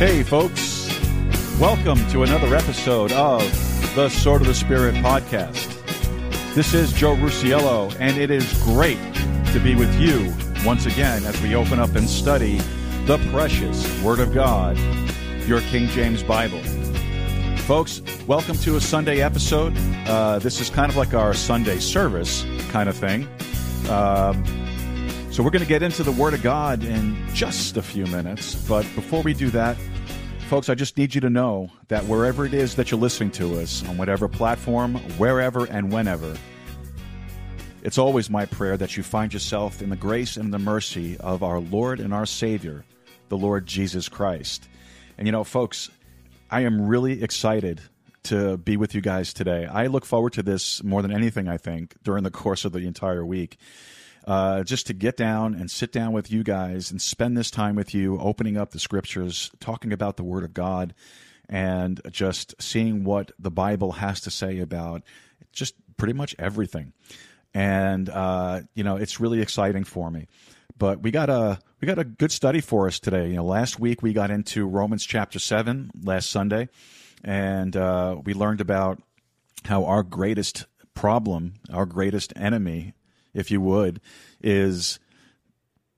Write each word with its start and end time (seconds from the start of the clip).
Hey, 0.00 0.22
folks. 0.22 0.88
Welcome 1.60 1.98
to 2.08 2.22
another 2.22 2.56
episode 2.56 3.12
of 3.12 3.42
the 3.94 4.08
Sword 4.08 4.40
of 4.40 4.46
the 4.46 4.54
Spirit 4.54 4.94
podcast. 4.94 5.74
This 6.54 6.72
is 6.72 6.90
Joe 6.94 7.16
Rusiello, 7.16 7.94
and 8.00 8.16
it 8.16 8.30
is 8.30 8.50
great 8.62 8.96
to 9.52 9.60
be 9.62 9.74
with 9.74 9.94
you 10.00 10.32
once 10.64 10.86
again 10.86 11.26
as 11.26 11.38
we 11.42 11.54
open 11.54 11.78
up 11.78 11.96
and 11.96 12.08
study 12.08 12.56
the 13.04 13.18
precious 13.30 14.02
Word 14.02 14.20
of 14.20 14.32
God, 14.32 14.78
your 15.46 15.60
King 15.60 15.86
James 15.88 16.22
Bible. 16.22 16.62
Folks, 17.64 18.00
welcome 18.26 18.56
to 18.56 18.76
a 18.76 18.80
Sunday 18.80 19.20
episode. 19.20 19.76
Uh, 20.06 20.38
this 20.38 20.62
is 20.62 20.70
kind 20.70 20.90
of 20.90 20.96
like 20.96 21.12
our 21.12 21.34
Sunday 21.34 21.78
service 21.78 22.46
kind 22.70 22.88
of 22.88 22.96
thing. 22.96 23.28
Um, 23.90 24.42
so 25.30 25.44
we're 25.44 25.50
going 25.50 25.62
to 25.62 25.68
get 25.68 25.84
into 25.84 26.02
the 26.02 26.10
Word 26.10 26.34
of 26.34 26.42
God 26.42 26.82
in 26.82 27.16
just 27.34 27.76
a 27.76 27.82
few 27.82 28.04
minutes. 28.06 28.56
But 28.68 28.82
before 28.96 29.22
we 29.22 29.32
do 29.32 29.48
that, 29.50 29.76
folks, 30.48 30.68
I 30.68 30.74
just 30.74 30.98
need 30.98 31.14
you 31.14 31.20
to 31.20 31.30
know 31.30 31.70
that 31.86 32.04
wherever 32.06 32.44
it 32.44 32.52
is 32.52 32.74
that 32.74 32.90
you're 32.90 32.98
listening 32.98 33.30
to 33.32 33.60
us, 33.60 33.86
on 33.88 33.96
whatever 33.96 34.26
platform, 34.26 34.96
wherever 35.18 35.66
and 35.66 35.92
whenever, 35.92 36.36
it's 37.84 37.96
always 37.96 38.28
my 38.28 38.44
prayer 38.44 38.76
that 38.76 38.96
you 38.96 39.04
find 39.04 39.32
yourself 39.32 39.80
in 39.80 39.90
the 39.90 39.96
grace 39.96 40.36
and 40.36 40.52
the 40.52 40.58
mercy 40.58 41.16
of 41.18 41.44
our 41.44 41.60
Lord 41.60 42.00
and 42.00 42.12
our 42.12 42.26
Savior, 42.26 42.84
the 43.28 43.38
Lord 43.38 43.66
Jesus 43.66 44.08
Christ. 44.08 44.68
And 45.16 45.28
you 45.28 45.32
know, 45.32 45.44
folks, 45.44 45.90
I 46.50 46.62
am 46.62 46.88
really 46.88 47.22
excited 47.22 47.80
to 48.24 48.56
be 48.56 48.76
with 48.76 48.96
you 48.96 49.00
guys 49.00 49.32
today. 49.32 49.64
I 49.66 49.86
look 49.86 50.04
forward 50.04 50.32
to 50.32 50.42
this 50.42 50.82
more 50.82 51.02
than 51.02 51.12
anything, 51.12 51.48
I 51.48 51.56
think, 51.56 51.94
during 52.02 52.24
the 52.24 52.32
course 52.32 52.64
of 52.64 52.72
the 52.72 52.80
entire 52.80 53.24
week 53.24 53.56
uh, 54.30 54.62
just 54.62 54.86
to 54.86 54.92
get 54.92 55.16
down 55.16 55.56
and 55.56 55.68
sit 55.68 55.90
down 55.90 56.12
with 56.12 56.30
you 56.30 56.44
guys 56.44 56.92
and 56.92 57.02
spend 57.02 57.36
this 57.36 57.50
time 57.50 57.74
with 57.74 57.92
you, 57.92 58.16
opening 58.20 58.56
up 58.56 58.70
the 58.70 58.78
scriptures, 58.78 59.50
talking 59.58 59.92
about 59.92 60.16
the 60.16 60.22
Word 60.22 60.44
of 60.44 60.54
God, 60.54 60.94
and 61.48 62.00
just 62.12 62.54
seeing 62.62 63.02
what 63.02 63.32
the 63.40 63.50
Bible 63.50 63.90
has 63.90 64.20
to 64.20 64.30
say 64.30 64.60
about 64.60 65.02
just 65.50 65.74
pretty 65.96 66.12
much 66.12 66.36
everything. 66.38 66.92
And 67.54 68.08
uh, 68.08 68.60
you 68.76 68.84
know, 68.84 68.94
it's 68.94 69.18
really 69.18 69.40
exciting 69.40 69.82
for 69.82 70.12
me. 70.12 70.28
But 70.78 71.02
we 71.02 71.10
got 71.10 71.28
a 71.28 71.58
we 71.80 71.86
got 71.86 71.98
a 71.98 72.04
good 72.04 72.30
study 72.30 72.60
for 72.60 72.86
us 72.86 73.00
today. 73.00 73.30
You 73.30 73.36
know, 73.36 73.44
last 73.44 73.80
week 73.80 74.00
we 74.00 74.12
got 74.12 74.30
into 74.30 74.64
Romans 74.64 75.04
chapter 75.04 75.40
seven 75.40 75.90
last 76.04 76.30
Sunday, 76.30 76.68
and 77.24 77.76
uh, 77.76 78.14
we 78.24 78.34
learned 78.34 78.60
about 78.60 79.02
how 79.64 79.86
our 79.86 80.04
greatest 80.04 80.66
problem, 80.94 81.54
our 81.72 81.84
greatest 81.84 82.32
enemy, 82.36 82.94
if 83.34 83.50
you 83.50 83.60
would, 83.60 84.00
is 84.40 84.98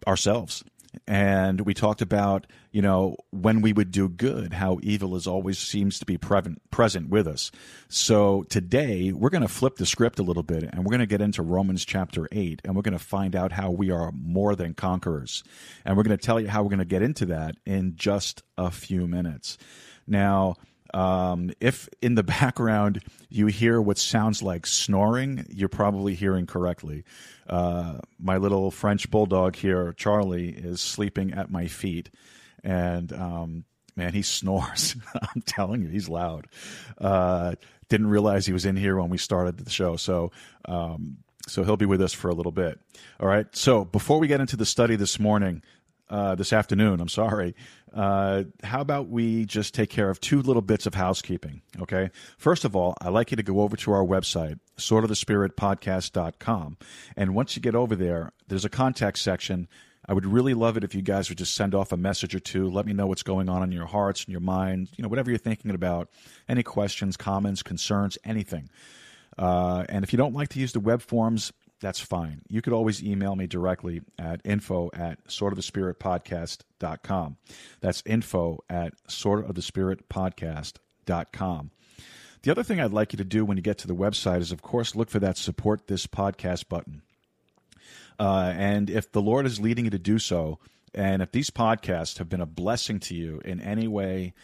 ourselves. 0.06 0.64
And 1.06 1.62
we 1.62 1.73
talked 1.73 2.02
about, 2.02 2.46
you 2.70 2.83
know, 2.83 3.17
when 3.30 3.62
we 3.62 3.73
would 3.73 3.90
do 3.90 4.08
good, 4.08 4.52
how 4.52 4.79
evil 4.83 5.17
is 5.17 5.27
always 5.27 5.58
seems 5.58 5.98
to 6.01 6.06
be 6.06 6.18
present 6.18 6.61
present 6.70 7.08
with 7.08 7.27
us. 7.27 7.51
So 7.89 8.45
today 8.51 9.11
we're 9.12 9.30
going 9.30 9.42
to 9.42 9.48
flip 9.48 9.77
the 9.77 9.86
script 9.86 10.18
a 10.18 10.23
little 10.23 10.42
bit 10.42 10.64
and 10.64 10.84
we're 10.84 10.90
going 10.90 11.01
to 11.01 11.06
get 11.06 11.23
into 11.23 11.42
Romans 11.42 11.84
chapter 11.84 12.29
8 12.30 12.61
and 12.64 12.77
we're 12.77 12.83
going 12.83 12.92
to 12.92 12.98
find 12.98 13.35
out 13.35 13.52
how 13.52 13.70
we 13.70 13.90
are 13.90 14.12
more 14.12 14.55
than 14.55 14.74
conquerors. 14.74 15.42
And 15.85 15.96
we're 15.96 16.02
going 16.02 16.17
to 16.17 16.24
tell 16.24 16.39
you 16.39 16.48
how 16.48 16.62
we're 16.62 16.68
going 16.68 16.79
to 16.80 16.85
get 16.85 17.02
into 17.02 17.27
that 17.27 17.56
in 17.64 17.96
just 17.96 18.42
a 18.58 18.70
few 18.70 19.06
minutes. 19.06 19.56
Now, 20.06 20.56
um, 20.92 21.51
if 21.61 21.89
in 22.01 22.14
the 22.14 22.23
background 22.23 23.03
you 23.29 23.47
hear 23.47 23.80
what 23.80 23.98
sounds 23.98 24.42
like 24.42 24.67
snoring, 24.67 25.47
you're 25.51 25.69
probably 25.69 26.14
hearing 26.14 26.47
correctly. 26.47 27.05
Uh, 27.48 27.98
my 28.19 28.36
little 28.36 28.70
French 28.70 29.11
bulldog 29.11 29.57
here, 29.57 29.92
Charlie, 29.95 30.51
is 30.51 30.80
sleeping 30.80 31.33
at 31.33 31.51
my 31.51 31.67
feet, 31.67 32.11
and 32.63 33.13
um, 33.13 33.64
man, 33.97 34.13
he 34.13 34.23
snores. 34.23 34.97
I'm 35.14 35.42
telling 35.42 35.83
you, 35.83 35.89
he's 35.89 36.08
loud. 36.08 36.47
Uh, 36.98 37.55
didn't 37.89 38.09
realize 38.09 38.47
he 38.47 38.53
was 38.53 38.64
in 38.64 38.77
here 38.77 38.98
when 38.98 39.11
we 39.11 39.19
started 39.19 39.59
the 39.59 39.70
show, 39.70 39.97
so. 39.97 40.33
Um, 40.67 41.19
so 41.48 41.64
he'll 41.64 41.77
be 41.77 41.86
with 41.86 42.01
us 42.01 42.13
for 42.13 42.29
a 42.29 42.35
little 42.35 42.53
bit. 42.53 42.79
All 43.19 43.27
right. 43.27 43.47
So 43.51 43.85
before 43.85 44.20
we 44.20 44.29
get 44.29 44.41
into 44.41 44.57
the 44.57 44.64
study 44.64 44.95
this 44.95 45.19
morning, 45.19 45.61
uh, 46.08 46.35
this 46.35 46.52
afternoon, 46.52 47.01
I'm 47.01 47.08
sorry, 47.08 47.55
uh, 47.95 48.45
how 48.63 48.80
about 48.80 49.08
we 49.08 49.45
just 49.45 49.74
take 49.74 49.90
care 49.90 50.08
of 50.08 50.20
two 50.20 50.40
little 50.42 50.63
bits 50.63 50.86
of 50.86 50.95
housekeeping? 50.95 51.63
Okay. 51.80 52.11
First 52.39 52.64
of 52.64 52.74
all, 52.74 52.95
I'd 53.01 53.11
like 53.11 53.30
you 53.30 53.36
to 53.36 53.42
go 53.42 53.61
over 53.61 53.77
to 53.77 53.92
our 53.92 54.05
website, 54.05 54.58
swordofthespiritpodcast.com. 54.79 56.77
And 57.17 57.35
once 57.35 57.57
you 57.57 57.62
get 57.62 57.74
over 57.74 57.96
there, 57.96 58.33
there's 58.48 58.64
a 58.64 58.70
contact 58.70 59.18
section. 59.18 59.68
I 60.08 60.14
would 60.14 60.27
really 60.27 60.55
love 60.55 60.77
it 60.77 60.85
if 60.85 60.95
you 60.95 61.02
guys 61.02 61.29
would 61.29 61.39
just 61.39 61.55
send 61.55 61.74
off 61.74 61.92
a 61.92 61.96
message 61.96 62.35
or 62.35 62.41
two. 62.41 62.68
Let 62.68 62.86
me 62.86 62.92
know 62.92 63.07
what's 63.07 63.23
going 63.23 63.48
on 63.48 63.62
in 63.62 63.70
your 63.73 63.86
hearts 63.86 64.24
and 64.24 64.33
your 64.33 64.41
mind, 64.41 64.89
you 64.96 65.02
know, 65.02 65.08
whatever 65.08 65.30
you're 65.30 65.39
thinking 65.39 65.70
about. 65.70 66.08
Any 66.48 66.62
questions, 66.62 67.17
comments, 67.17 67.62
concerns, 67.62 68.18
anything. 68.24 68.68
Uh, 69.39 69.85
and 69.89 70.05
if 70.05 70.12
you 70.12 70.17
don't 70.17 70.35
like 70.35 70.48
to 70.51 70.61
use 70.61 70.73
the 70.73 70.80
web 70.80 71.02
forms, 71.02 71.52
that's 71.82 72.00
fine. 72.00 72.40
You 72.48 72.62
could 72.62 72.72
always 72.72 73.04
email 73.04 73.36
me 73.36 73.48
directly 73.48 74.00
at 74.18 74.40
info 74.44 74.90
at 74.94 75.22
swordofthespiritpodcast.com. 75.26 77.36
That's 77.80 78.02
info 78.06 78.60
at 78.70 78.94
swordofthespiritpodcast.com. 79.08 81.70
The 82.42 82.50
other 82.50 82.62
thing 82.62 82.80
I'd 82.80 82.92
like 82.92 83.12
you 83.12 83.16
to 83.18 83.24
do 83.24 83.44
when 83.44 83.56
you 83.56 83.62
get 83.62 83.78
to 83.78 83.88
the 83.88 83.96
website 83.96 84.38
is, 84.38 84.52
of 84.52 84.62
course, 84.62 84.94
look 84.94 85.10
for 85.10 85.18
that 85.18 85.36
support 85.36 85.88
this 85.88 86.06
podcast 86.06 86.68
button. 86.68 87.02
Uh, 88.18 88.52
and 88.56 88.88
if 88.88 89.10
the 89.10 89.20
Lord 89.20 89.44
is 89.44 89.58
leading 89.60 89.86
you 89.86 89.90
to 89.90 89.98
do 89.98 90.20
so, 90.20 90.60
and 90.94 91.20
if 91.20 91.32
these 91.32 91.50
podcasts 91.50 92.18
have 92.18 92.28
been 92.28 92.40
a 92.40 92.46
blessing 92.46 93.00
to 93.00 93.14
you 93.14 93.40
in 93.44 93.60
any 93.60 93.88
way, 93.88 94.34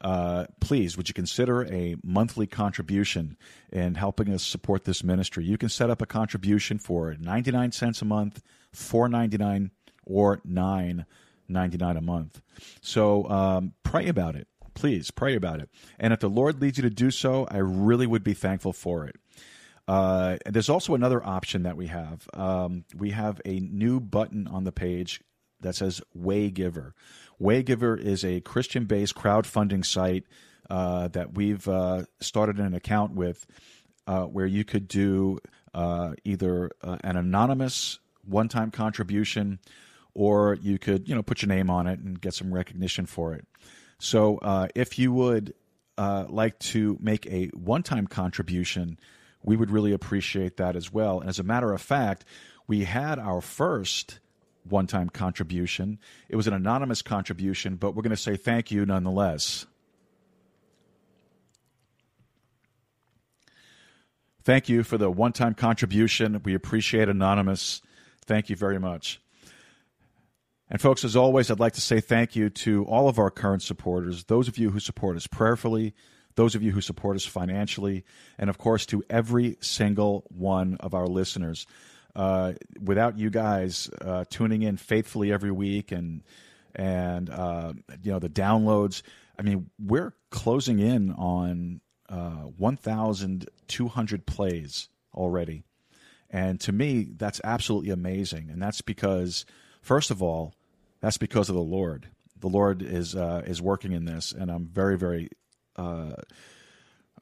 uh, 0.00 0.46
please 0.60 0.96
would 0.96 1.08
you 1.08 1.14
consider 1.14 1.64
a 1.64 1.96
monthly 2.04 2.46
contribution 2.46 3.36
in 3.72 3.94
helping 3.94 4.32
us 4.32 4.44
support 4.44 4.84
this 4.84 5.02
ministry? 5.02 5.44
You 5.44 5.58
can 5.58 5.68
set 5.68 5.90
up 5.90 6.00
a 6.00 6.06
contribution 6.06 6.78
for 6.78 7.16
99 7.18 7.72
cents 7.72 8.02
a 8.02 8.04
month 8.04 8.42
4.99 8.74 9.70
or 10.04 10.38
9.99 10.38 11.96
a 11.96 12.00
month. 12.00 12.40
So 12.80 13.28
um, 13.28 13.74
pray 13.82 14.08
about 14.08 14.36
it. 14.36 14.46
Please 14.74 15.10
pray 15.10 15.34
about 15.34 15.60
it. 15.60 15.68
And 15.98 16.12
if 16.12 16.20
the 16.20 16.30
lord 16.30 16.60
leads 16.60 16.78
you 16.78 16.82
to 16.82 16.90
do 16.90 17.10
so 17.10 17.46
i 17.50 17.56
really 17.56 18.06
would 18.06 18.22
be 18.22 18.34
thankful 18.34 18.72
for 18.72 19.06
it. 19.06 19.16
Uh, 19.88 20.36
there's 20.44 20.68
also 20.68 20.94
another 20.94 21.24
option 21.24 21.62
that 21.62 21.76
we 21.76 21.86
have. 21.86 22.28
Um, 22.34 22.84
we 22.94 23.10
have 23.12 23.40
a 23.46 23.58
new 23.58 24.00
button 24.00 24.46
on 24.46 24.64
the 24.64 24.72
page 24.72 25.22
that 25.60 25.74
says 25.74 26.00
Waygiver. 26.16 26.92
Waygiver 27.40 27.98
is 27.98 28.24
a 28.24 28.40
Christian 28.40 28.84
based 28.84 29.14
crowdfunding 29.14 29.84
site 29.84 30.24
uh, 30.70 31.08
that 31.08 31.34
we've 31.34 31.66
uh, 31.68 32.04
started 32.20 32.58
an 32.58 32.74
account 32.74 33.12
with 33.14 33.46
uh, 34.06 34.24
where 34.24 34.46
you 34.46 34.64
could 34.64 34.88
do 34.88 35.38
uh, 35.74 36.14
either 36.24 36.70
uh, 36.82 36.98
an 37.04 37.16
anonymous 37.16 37.98
one 38.24 38.48
time 38.48 38.70
contribution 38.70 39.58
or 40.14 40.58
you 40.60 40.78
could 40.78 41.08
you 41.08 41.14
know 41.14 41.22
put 41.22 41.42
your 41.42 41.48
name 41.48 41.70
on 41.70 41.86
it 41.86 42.00
and 42.00 42.20
get 42.20 42.34
some 42.34 42.52
recognition 42.52 43.06
for 43.06 43.34
it. 43.34 43.46
So 43.98 44.38
if 44.74 44.98
you 44.98 45.12
would 45.12 45.54
like 45.96 46.58
to 46.58 46.96
make 47.00 47.26
a 47.26 47.46
one 47.48 47.82
time 47.82 48.06
contribution, 48.06 48.98
we 49.42 49.56
would 49.56 49.70
really 49.70 49.92
appreciate 49.92 50.56
that 50.56 50.76
as 50.76 50.92
well. 50.92 51.20
And 51.20 51.28
as 51.28 51.38
a 51.38 51.44
matter 51.44 51.72
of 51.72 51.80
fact, 51.80 52.24
we 52.66 52.84
had 52.84 53.18
our 53.18 53.40
first 53.40 54.20
one 54.70 54.86
time 54.86 55.08
contribution. 55.08 55.98
It 56.28 56.36
was 56.36 56.46
an 56.46 56.54
anonymous 56.54 57.02
contribution, 57.02 57.76
but 57.76 57.94
we're 57.94 58.02
going 58.02 58.10
to 58.10 58.16
say 58.16 58.36
thank 58.36 58.70
you 58.70 58.86
nonetheless. 58.86 59.66
Thank 64.48 64.70
you 64.70 64.82
for 64.82 64.96
the 64.96 65.10
one 65.10 65.34
time 65.34 65.52
contribution. 65.52 66.40
We 66.42 66.54
appreciate 66.54 67.10
Anonymous. 67.10 67.82
Thank 68.24 68.48
you 68.48 68.56
very 68.56 68.78
much. 68.78 69.20
And, 70.70 70.80
folks, 70.80 71.04
as 71.04 71.16
always, 71.16 71.50
I'd 71.50 71.60
like 71.60 71.74
to 71.74 71.82
say 71.82 72.00
thank 72.00 72.34
you 72.34 72.48
to 72.50 72.84
all 72.84 73.10
of 73.10 73.18
our 73.18 73.30
current 73.30 73.62
supporters, 73.62 74.24
those 74.24 74.48
of 74.48 74.56
you 74.56 74.70
who 74.70 74.80
support 74.80 75.16
us 75.18 75.26
prayerfully, 75.26 75.94
those 76.34 76.54
of 76.54 76.62
you 76.62 76.72
who 76.72 76.80
support 76.80 77.16
us 77.16 77.26
financially, 77.26 78.04
and, 78.38 78.48
of 78.48 78.56
course, 78.56 78.86
to 78.86 79.02
every 79.10 79.58
single 79.60 80.24
one 80.28 80.76
of 80.80 80.94
our 80.94 81.06
listeners. 81.06 81.66
Uh, 82.18 82.52
without 82.82 83.16
you 83.16 83.30
guys 83.30 83.88
uh, 84.00 84.24
tuning 84.28 84.62
in 84.62 84.76
faithfully 84.76 85.32
every 85.32 85.52
week 85.52 85.92
and 85.92 86.24
and 86.74 87.30
uh, 87.30 87.72
you 88.02 88.10
know 88.10 88.18
the 88.18 88.28
downloads. 88.28 89.02
I 89.38 89.42
mean, 89.42 89.70
we're 89.78 90.14
closing 90.30 90.80
in 90.80 91.12
on 91.12 91.80
uh, 92.08 92.48
1,200 92.56 94.26
plays 94.26 94.88
already, 95.14 95.62
and 96.28 96.60
to 96.62 96.72
me, 96.72 97.06
that's 97.16 97.40
absolutely 97.44 97.90
amazing. 97.90 98.50
And 98.50 98.60
that's 98.60 98.80
because, 98.82 99.46
first 99.80 100.10
of 100.10 100.20
all, 100.20 100.54
that's 101.00 101.18
because 101.18 101.48
of 101.48 101.54
the 101.54 101.62
Lord. 101.62 102.08
The 102.40 102.48
Lord 102.48 102.82
is 102.82 103.14
uh, 103.14 103.42
is 103.46 103.62
working 103.62 103.92
in 103.92 104.06
this, 104.06 104.32
and 104.32 104.50
I'm 104.50 104.66
very, 104.66 104.98
very 104.98 105.30
uh, 105.76 106.14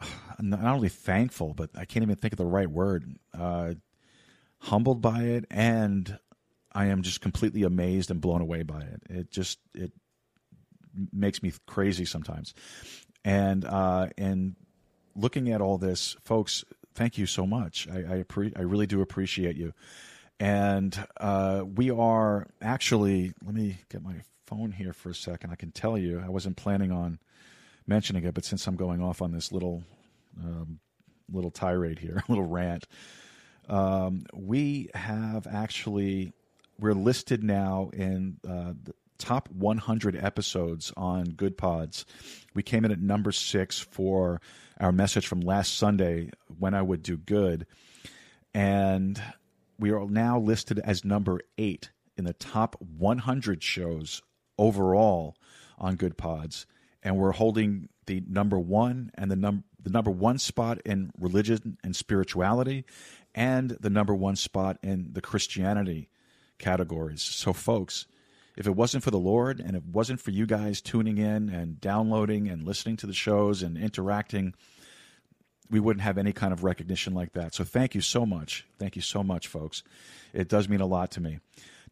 not 0.41 0.65
only 0.65 0.89
thankful, 0.89 1.53
but 1.53 1.69
I 1.77 1.85
can't 1.85 2.03
even 2.03 2.17
think 2.17 2.33
of 2.33 2.39
the 2.39 2.47
right 2.47 2.71
word. 2.71 3.19
Uh, 3.39 3.75
humbled 4.67 5.01
by 5.01 5.23
it, 5.23 5.45
and 5.51 6.19
I 6.73 6.87
am 6.87 7.03
just 7.03 7.21
completely 7.21 7.63
amazed 7.63 8.11
and 8.11 8.21
blown 8.21 8.41
away 8.41 8.63
by 8.63 8.81
it. 8.81 9.03
It 9.09 9.31
just 9.31 9.59
it 9.75 9.93
makes 11.13 11.43
me 11.43 11.53
crazy 11.67 12.05
sometimes. 12.05 12.55
And 13.25 13.65
uh, 13.65 14.09
and 14.19 14.57
looking 15.15 15.51
at 15.51 15.61
all 15.61 15.79
this, 15.79 16.17
folks, 16.25 16.65
thank 16.95 17.19
you 17.19 17.27
so 17.27 17.47
much. 17.47 17.89
I 17.89 17.99
I, 17.99 18.25
I 18.57 18.63
really 18.63 18.87
do 18.87 19.01
appreciate 19.01 19.57
you. 19.57 19.73
And 20.39 20.99
uh, 21.19 21.63
we 21.65 21.91
are 21.91 22.47
actually. 22.61 23.33
Let 23.45 23.55
me 23.55 23.79
get 23.89 24.03
my 24.03 24.17
phone 24.47 24.73
here 24.73 24.93
for 24.93 25.11
a 25.11 25.15
second. 25.15 25.51
I 25.51 25.57
can 25.57 25.73
tell 25.73 25.97
you, 25.97 26.23
I 26.25 26.29
wasn't 26.29 26.57
planning 26.57 26.93
on 26.93 27.19
mentioning 27.87 28.25
it, 28.25 28.35
but 28.35 28.45
since 28.45 28.67
I'm 28.67 28.77
going 28.77 29.03
off 29.03 29.23
on 29.23 29.33
this 29.33 29.51
little 29.51 29.85
um, 30.43 30.81
little 31.33 31.51
tirade 31.51 31.99
here, 31.99 32.23
a 32.29 32.29
little 32.31 32.47
rant, 32.47 32.87
um, 33.69 34.25
we 34.35 34.91
have 34.95 35.47
actually 35.47 36.33
we're 36.79 36.95
listed 36.95 37.43
now 37.43 37.91
in 37.93 38.39
uh, 38.47 38.75
the 38.83 38.95
top 39.19 39.49
100 39.51 40.17
episodes 40.17 40.93
on 40.97 41.29
Goodpods. 41.29 42.05
We 42.55 42.63
came 42.63 42.85
in 42.85 42.93
at 42.93 43.01
number 43.01 43.33
six 43.33 43.79
for 43.79 44.41
our 44.79 44.93
message 44.93 45.27
from 45.27 45.41
last 45.41 45.77
Sunday, 45.77 46.31
When 46.59 46.75
I 46.75 46.83
Would 46.83 47.03
Do 47.03 47.17
Good. 47.17 47.67
And 48.53 49.21
we 49.79 49.91
are 49.91 50.07
now 50.07 50.39
listed 50.39 50.79
as 50.79 51.05
number 51.05 51.41
eight 51.59 51.91
in 52.17 52.25
the 52.25 52.33
top 52.35 52.77
100 52.81 53.63
shows 53.63 54.23
overall 54.59 55.37
on 55.79 55.97
Goodpods. 55.97 56.67
And 57.03 57.17
we're 57.17 57.33
holding 57.33 57.89
the 58.07 58.23
number 58.27 58.59
one 58.59 59.11
and 59.15 59.31
the, 59.31 59.37
num- 59.37 59.65
the 59.83 59.91
number 59.91 60.11
one 60.11 60.39
spot 60.39 60.81
in 60.85 61.11
religion 61.19 61.79
and 61.85 61.95
spirituality 61.95 62.85
and 63.37 63.77
the 63.79 63.91
number 63.91 64.15
one 64.15 64.35
spot 64.35 64.79
in 64.83 65.11
the 65.13 65.21
Christianity 65.21 66.09
categories. 66.59 67.23
So, 67.23 67.53
folks, 67.53 68.07
if 68.57 68.67
it 68.67 68.75
wasn't 68.75 69.05
for 69.05 69.11
the 69.11 69.19
Lord 69.19 69.61
and 69.61 69.77
it 69.77 69.85
wasn't 69.85 70.23
for 70.23 70.31
you 70.31 70.47
guys 70.47 70.81
tuning 70.81 71.19
in 71.19 71.51
and 71.51 71.79
downloading 71.79 72.49
and 72.49 72.65
listening 72.65 72.97
to 72.97 73.07
the 73.07 73.13
shows 73.13 73.63
and 73.63 73.77
interacting, 73.77 74.55
we 75.69 75.81
wouldn't 75.81 76.03
have 76.03 76.17
any 76.17 76.33
kind 76.33 76.55
of 76.55 76.65
recognition 76.65 77.13
like 77.13 77.35
that. 77.35 77.55
So, 77.55 77.63
thank 77.63 77.95
you 77.95 78.01
so 78.01 78.25
much. 78.25 78.67
Thank 78.79 78.97
you 78.97 79.03
so 79.03 79.23
much, 79.23 79.47
folks. 79.47 79.83
It 80.33 80.49
does 80.49 80.69
mean 80.69 80.81
a 80.81 80.87
lot 80.87 81.11
to 81.13 81.21
me. 81.21 81.39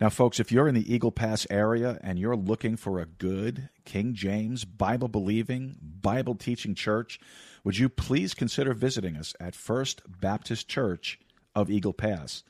Now, 0.00 0.08
folks, 0.08 0.40
if 0.40 0.50
you're 0.50 0.66
in 0.66 0.74
the 0.74 0.92
Eagle 0.92 1.12
Pass 1.12 1.46
area 1.50 2.00
and 2.02 2.18
you're 2.18 2.34
looking 2.34 2.76
for 2.76 2.98
a 2.98 3.06
good 3.06 3.68
King 3.84 4.14
James 4.14 4.64
Bible 4.64 5.06
believing, 5.06 5.76
Bible 5.80 6.34
teaching 6.34 6.74
church, 6.74 7.20
would 7.62 7.78
you 7.78 7.88
please 7.88 8.34
consider 8.34 8.74
visiting 8.74 9.16
us 9.16 9.34
at 9.38 9.54
First 9.54 10.02
Baptist 10.20 10.68
Church 10.68 11.20
of 11.54 11.70
Eagle 11.70 11.92
Pass? 11.92 12.42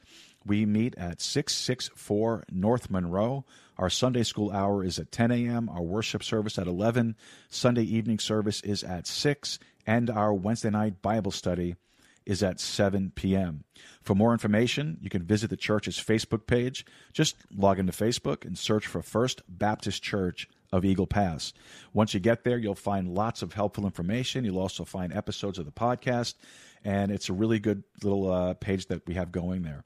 We 0.46 0.66
meet 0.66 0.94
at 0.96 1.20
664 1.20 2.44
North 2.50 2.90
Monroe. 2.90 3.44
Our 3.78 3.90
Sunday 3.90 4.22
school 4.22 4.50
hour 4.52 4.84
is 4.84 4.98
at 4.98 5.10
10 5.10 5.30
a.m., 5.30 5.68
our 5.68 5.82
worship 5.82 6.22
service 6.22 6.58
at 6.58 6.66
11, 6.66 7.16
Sunday 7.48 7.82
evening 7.82 8.18
service 8.18 8.60
is 8.60 8.84
at 8.84 9.06
6, 9.06 9.58
and 9.86 10.10
our 10.10 10.32
Wednesday 10.32 10.70
night 10.70 11.02
Bible 11.02 11.32
study 11.32 11.76
is 12.26 12.42
at 12.42 12.60
7 12.60 13.12
p.m. 13.14 13.64
For 14.02 14.14
more 14.14 14.32
information, 14.32 14.98
you 15.00 15.10
can 15.10 15.22
visit 15.22 15.50
the 15.50 15.56
church's 15.56 15.98
Facebook 15.98 16.46
page. 16.46 16.86
Just 17.12 17.36
log 17.54 17.78
into 17.78 17.92
Facebook 17.92 18.44
and 18.44 18.56
search 18.56 18.86
for 18.86 19.02
First 19.02 19.42
Baptist 19.48 20.02
Church 20.02 20.48
of 20.72 20.84
Eagle 20.84 21.06
Pass. 21.06 21.52
Once 21.92 22.14
you 22.14 22.20
get 22.20 22.44
there, 22.44 22.58
you'll 22.58 22.74
find 22.74 23.14
lots 23.14 23.42
of 23.42 23.52
helpful 23.52 23.84
information. 23.84 24.44
You'll 24.44 24.58
also 24.58 24.84
find 24.84 25.12
episodes 25.12 25.58
of 25.58 25.66
the 25.66 25.72
podcast, 25.72 26.34
and 26.84 27.10
it's 27.10 27.28
a 27.28 27.32
really 27.32 27.58
good 27.58 27.82
little 28.02 28.30
uh, 28.30 28.54
page 28.54 28.86
that 28.86 29.06
we 29.06 29.14
have 29.14 29.32
going 29.32 29.62
there. 29.62 29.84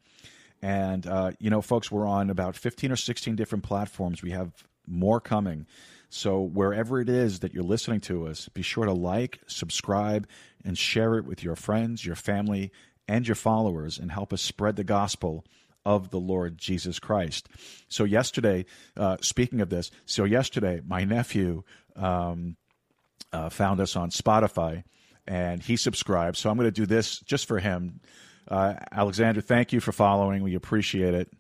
And, 0.61 1.07
uh, 1.07 1.33
you 1.39 1.51
know, 1.51 1.63
folks, 1.63 1.91
we're 1.91 2.07
on 2.07 2.31
about 2.31 2.57
15 2.57 2.91
or 2.91 2.97
16 2.97 3.37
different 3.37 3.65
platforms. 3.65 4.23
We 4.23 4.33
have 4.33 4.51
more 4.87 5.21
coming. 5.21 5.67
So, 6.11 6.41
wherever 6.41 7.01
it 7.01 7.09
is 7.09 7.41
that 7.41 7.53
you're 7.53 7.63
listening 7.63 8.01
to 8.03 8.27
us, 8.27 8.49
be 8.49 8.63
sure 8.63 8.87
to 8.87 8.93
like, 8.93 9.41
subscribe, 9.47 10.27
and 10.65 10.77
share 10.77 11.17
it 11.17 11.27
with 11.27 11.45
your 11.45 11.55
friends, 11.55 12.05
your 12.05 12.17
family, 12.17 12.73
and 13.07 13.29
your 13.29 13.35
followers, 13.35 13.99
and 13.99 14.11
help 14.11 14.33
us 14.33 14.41
spread 14.41 14.77
the 14.77 14.85
gospel 14.85 15.45
of 15.85 16.11
the 16.11 16.19
Lord 16.19 16.59
Jesus 16.59 16.99
Christ. 16.99 17.49
So, 17.89 18.05
yesterday, 18.05 18.65
uh, 18.97 19.19
speaking 19.21 19.61
of 19.61 19.69
this, 19.69 19.91
so 20.07 20.25
yesterday, 20.25 20.81
my 20.85 21.05
nephew 21.05 21.63
um, 21.95 22.57
uh, 23.31 23.51
found 23.51 23.79
us 23.79 23.95
on 23.95 24.11
Spotify 24.11 24.85
and 25.29 25.63
he 25.63 25.77
subscribed. 25.77 26.37
So, 26.37 26.51
I'm 26.51 26.57
going 26.57 26.67
to 26.67 26.73
do 26.73 26.87
this 26.87 27.21
just 27.21 27.47
for 27.47 27.61
him. 27.61 28.01
Uh, 28.49 28.75
Alexander, 28.91 29.41
thank 29.41 29.73
you 29.73 29.81
for 29.81 29.93
following. 29.93 30.43
We 30.43 30.55
appreciate 30.55 31.15
it. 31.15 31.31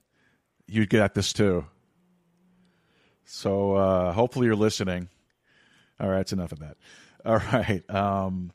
You 0.66 0.86
got 0.86 1.14
this 1.14 1.32
too. 1.32 1.64
So 3.24 3.74
uh, 3.74 4.12
hopefully 4.12 4.46
you're 4.46 4.56
listening. 4.56 5.08
All 6.00 6.08
right, 6.08 6.18
that's 6.18 6.32
enough 6.32 6.52
of 6.52 6.60
that. 6.60 6.76
All 7.26 7.36
right. 7.36 7.82
Um, 7.90 8.52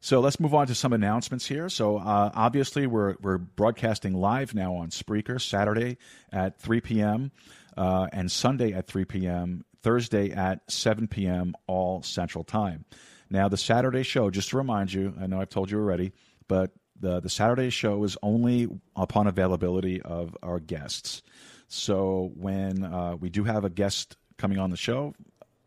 so 0.00 0.20
let's 0.20 0.40
move 0.40 0.54
on 0.54 0.66
to 0.68 0.74
some 0.74 0.92
announcements 0.92 1.46
here. 1.46 1.68
So 1.68 1.98
uh, 1.98 2.30
obviously 2.34 2.86
we're 2.86 3.16
we're 3.20 3.38
broadcasting 3.38 4.14
live 4.14 4.54
now 4.54 4.74
on 4.76 4.88
Spreaker 4.88 5.40
Saturday 5.40 5.98
at 6.32 6.58
3 6.58 6.80
p.m. 6.80 7.32
Uh, 7.76 8.08
and 8.12 8.32
Sunday 8.32 8.72
at 8.72 8.86
3 8.86 9.04
p.m. 9.04 9.64
Thursday 9.82 10.30
at 10.30 10.70
7 10.70 11.06
p.m. 11.06 11.54
all 11.66 12.02
Central 12.02 12.44
Time. 12.44 12.84
Now 13.30 13.48
the 13.48 13.56
Saturday 13.56 14.02
show, 14.02 14.28
just 14.30 14.50
to 14.50 14.56
remind 14.56 14.92
you, 14.92 15.14
I 15.20 15.26
know 15.26 15.40
I've 15.40 15.48
told 15.48 15.70
you 15.70 15.78
already, 15.78 16.12
but 16.48 16.72
the 16.98 17.20
the 17.20 17.30
Saturday 17.30 17.70
show 17.70 18.02
is 18.04 18.16
only 18.22 18.68
upon 18.96 19.28
availability 19.28 20.02
of 20.02 20.36
our 20.42 20.58
guests. 20.58 21.22
So 21.68 22.32
when 22.34 22.84
uh, 22.84 23.16
we 23.16 23.30
do 23.30 23.44
have 23.44 23.64
a 23.64 23.70
guest 23.70 24.16
coming 24.36 24.58
on 24.58 24.70
the 24.70 24.76
show, 24.76 25.14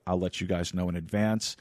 I'll 0.05 0.19
let 0.19 0.41
you 0.41 0.47
guys 0.47 0.73
know 0.73 0.89
in 0.89 0.97
advance, 0.97 1.55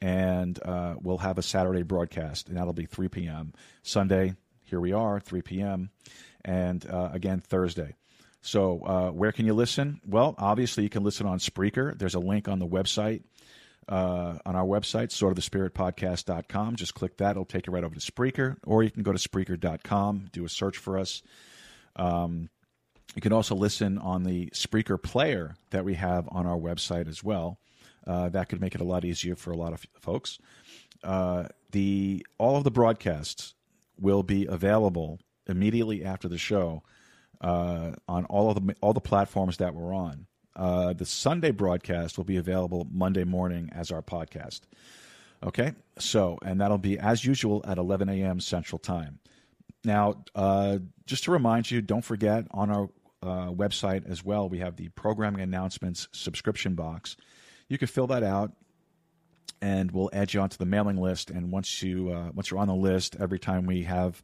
and 0.00 0.58
uh, 0.64 0.96
we'll 1.00 1.18
have 1.18 1.38
a 1.38 1.42
Saturday 1.42 1.82
broadcast, 1.82 2.48
and 2.48 2.56
that'll 2.56 2.72
be 2.72 2.86
3 2.86 3.08
p.m. 3.08 3.52
Sunday, 3.84 4.34
here 4.64 4.80
we 4.80 4.92
are, 4.92 5.20
3 5.20 5.42
p.m., 5.42 5.90
and 6.44 6.84
uh, 6.90 7.10
again 7.12 7.40
Thursday. 7.40 7.94
So 8.42 8.80
uh, 8.84 9.10
where 9.10 9.32
can 9.32 9.46
you 9.46 9.54
listen? 9.54 10.00
Well, 10.06 10.34
obviously 10.38 10.82
you 10.82 10.90
can 10.90 11.04
listen 11.04 11.26
on 11.26 11.38
Spreaker. 11.38 11.96
There's 11.96 12.14
a 12.14 12.20
link 12.20 12.48
on 12.48 12.58
the 12.58 12.66
website 12.66 13.22
uh, 13.88 14.38
on 14.44 14.56
our 14.56 14.64
website, 14.64 15.08
swordofthespiritpodcast.com. 15.08 16.76
Just 16.76 16.94
click 16.94 17.16
that. 17.18 17.32
It'll 17.32 17.44
take 17.44 17.66
you 17.66 17.72
right 17.72 17.84
over 17.84 17.94
to 17.94 18.00
Spreaker, 18.00 18.56
or 18.66 18.82
you 18.82 18.90
can 18.90 19.02
go 19.02 19.12
to 19.12 19.18
Spreaker.com, 19.18 20.28
do 20.32 20.44
a 20.44 20.48
search 20.48 20.76
for 20.76 20.98
us. 20.98 21.22
Um, 21.94 22.50
you 23.14 23.22
can 23.22 23.32
also 23.32 23.54
listen 23.54 23.98
on 23.98 24.24
the 24.24 24.50
Spreaker 24.50 25.00
player 25.02 25.54
that 25.70 25.84
we 25.84 25.94
have 25.94 26.28
on 26.30 26.46
our 26.46 26.58
website 26.58 27.08
as 27.08 27.22
well. 27.22 27.58
Uh, 28.06 28.28
that 28.28 28.48
could 28.48 28.60
make 28.60 28.74
it 28.74 28.80
a 28.80 28.84
lot 28.84 29.04
easier 29.04 29.36
for 29.36 29.50
a 29.50 29.56
lot 29.56 29.72
of 29.72 29.84
folks. 30.00 30.38
Uh, 31.02 31.44
the 31.72 32.24
all 32.38 32.56
of 32.56 32.64
the 32.64 32.70
broadcasts 32.70 33.54
will 33.98 34.22
be 34.22 34.46
available 34.46 35.18
immediately 35.46 36.04
after 36.04 36.28
the 36.28 36.38
show 36.38 36.82
uh, 37.40 37.92
on 38.08 38.24
all 38.26 38.50
of 38.50 38.66
the 38.66 38.74
all 38.80 38.92
the 38.92 39.00
platforms 39.00 39.58
that 39.58 39.74
we're 39.74 39.94
on. 39.94 40.26
Uh, 40.56 40.94
the 40.94 41.04
Sunday 41.04 41.50
broadcast 41.50 42.16
will 42.16 42.24
be 42.24 42.38
available 42.38 42.86
Monday 42.90 43.24
morning 43.24 43.68
as 43.72 43.92
our 43.92 44.00
podcast. 44.00 44.62
Okay, 45.44 45.74
so 45.98 46.38
and 46.42 46.60
that'll 46.60 46.78
be 46.78 46.98
as 46.98 47.24
usual 47.24 47.62
at 47.68 47.76
11 47.76 48.08
a.m. 48.08 48.40
Central 48.40 48.78
Time. 48.78 49.18
Now, 49.84 50.24
uh, 50.34 50.78
just 51.04 51.24
to 51.24 51.30
remind 51.30 51.70
you, 51.70 51.82
don't 51.82 52.04
forget 52.04 52.46
on 52.50 52.70
our 52.70 52.88
uh, 53.22 53.50
website 53.50 54.10
as 54.10 54.24
well, 54.24 54.48
we 54.48 54.58
have 54.60 54.76
the 54.76 54.88
programming 54.88 55.42
announcements 55.42 56.08
subscription 56.12 56.74
box. 56.74 57.16
You 57.68 57.76
can 57.76 57.88
fill 57.88 58.06
that 58.06 58.22
out, 58.22 58.52
and 59.60 59.90
we'll 59.90 60.10
add 60.14 60.32
you 60.32 60.40
onto 60.40 60.56
the 60.56 60.64
mailing 60.64 60.96
list. 60.96 61.30
And 61.30 61.52
once 61.52 61.82
you 61.82 62.10
uh, 62.10 62.30
once 62.34 62.50
you're 62.50 62.60
on 62.60 62.68
the 62.68 62.74
list, 62.74 63.14
every 63.20 63.38
time 63.38 63.66
we 63.66 63.82
have 63.82 64.22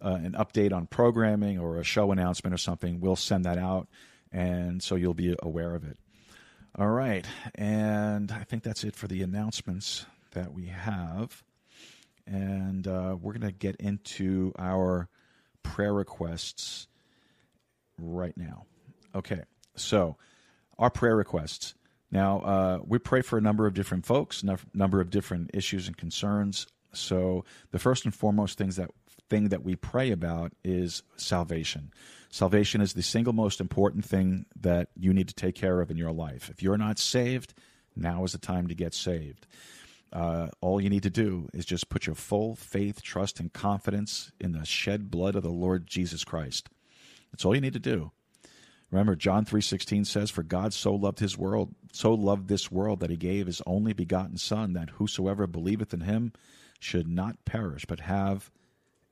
uh, 0.00 0.18
an 0.22 0.32
update 0.32 0.72
on 0.72 0.86
programming 0.86 1.58
or 1.58 1.78
a 1.78 1.84
show 1.84 2.10
announcement 2.10 2.54
or 2.54 2.58
something, 2.58 3.00
we'll 3.00 3.16
send 3.16 3.44
that 3.44 3.58
out 3.58 3.86
and 4.34 4.82
so 4.82 4.96
you'll 4.96 5.14
be 5.14 5.34
aware 5.42 5.74
of 5.74 5.84
it. 5.84 5.96
All 6.76 6.90
right, 6.90 7.24
and 7.54 8.32
I 8.32 8.42
think 8.42 8.64
that's 8.64 8.82
it 8.82 8.96
for 8.96 9.06
the 9.06 9.22
announcements 9.22 10.06
that 10.32 10.52
we 10.52 10.66
have. 10.66 11.42
And 12.26 12.86
uh, 12.88 13.16
we're 13.20 13.32
going 13.32 13.46
to 13.46 13.52
get 13.52 13.76
into 13.76 14.52
our 14.58 15.08
prayer 15.62 15.94
requests. 15.94 16.88
right 17.96 18.36
now. 18.36 18.66
Okay, 19.14 19.42
so 19.76 20.16
our 20.78 20.90
prayer 20.90 21.14
requests. 21.16 21.74
Now, 22.10 22.40
uh, 22.40 22.78
we 22.84 22.98
pray 22.98 23.22
for 23.22 23.38
a 23.38 23.40
number 23.40 23.66
of 23.66 23.74
different 23.74 24.04
folks, 24.04 24.42
number 24.72 25.00
of 25.00 25.10
different 25.10 25.50
issues 25.54 25.86
and 25.86 25.96
concerns. 25.96 26.66
So, 26.92 27.44
the 27.70 27.78
first 27.78 28.04
and 28.04 28.14
foremost 28.14 28.58
things 28.58 28.76
that 28.76 28.90
thing 29.28 29.48
that 29.48 29.64
we 29.64 29.76
pray 29.76 30.10
about 30.10 30.52
is 30.64 31.02
salvation. 31.16 31.92
Salvation 32.34 32.80
is 32.80 32.94
the 32.94 33.02
single 33.04 33.32
most 33.32 33.60
important 33.60 34.04
thing 34.04 34.44
that 34.60 34.88
you 34.96 35.12
need 35.12 35.28
to 35.28 35.34
take 35.34 35.54
care 35.54 35.80
of 35.80 35.88
in 35.88 35.96
your 35.96 36.10
life. 36.10 36.50
If 36.50 36.64
you're 36.64 36.76
not 36.76 36.98
saved, 36.98 37.54
now 37.94 38.24
is 38.24 38.32
the 38.32 38.38
time 38.38 38.66
to 38.66 38.74
get 38.74 38.92
saved. 38.92 39.46
Uh, 40.12 40.48
all 40.60 40.80
you 40.80 40.90
need 40.90 41.04
to 41.04 41.10
do 41.10 41.48
is 41.54 41.64
just 41.64 41.90
put 41.90 42.08
your 42.08 42.16
full 42.16 42.56
faith, 42.56 43.02
trust, 43.02 43.38
and 43.38 43.52
confidence 43.52 44.32
in 44.40 44.50
the 44.50 44.64
shed 44.64 45.12
blood 45.12 45.36
of 45.36 45.44
the 45.44 45.48
Lord 45.48 45.86
Jesus 45.86 46.24
Christ. 46.24 46.68
That's 47.30 47.44
all 47.44 47.54
you 47.54 47.60
need 47.60 47.74
to 47.74 47.78
do. 47.78 48.10
Remember, 48.90 49.14
John 49.14 49.44
three 49.44 49.62
sixteen 49.62 50.04
says, 50.04 50.28
"For 50.28 50.42
God 50.42 50.74
so 50.74 50.92
loved 50.92 51.20
his 51.20 51.38
world, 51.38 51.72
so 51.92 52.12
loved 52.14 52.48
this 52.48 52.68
world 52.68 52.98
that 52.98 53.10
he 53.10 53.16
gave 53.16 53.46
his 53.46 53.62
only 53.64 53.92
begotten 53.92 54.38
Son, 54.38 54.72
that 54.72 54.90
whosoever 54.90 55.46
believeth 55.46 55.94
in 55.94 56.00
him 56.00 56.32
should 56.80 57.06
not 57.06 57.44
perish, 57.44 57.84
but 57.84 58.00
have 58.00 58.50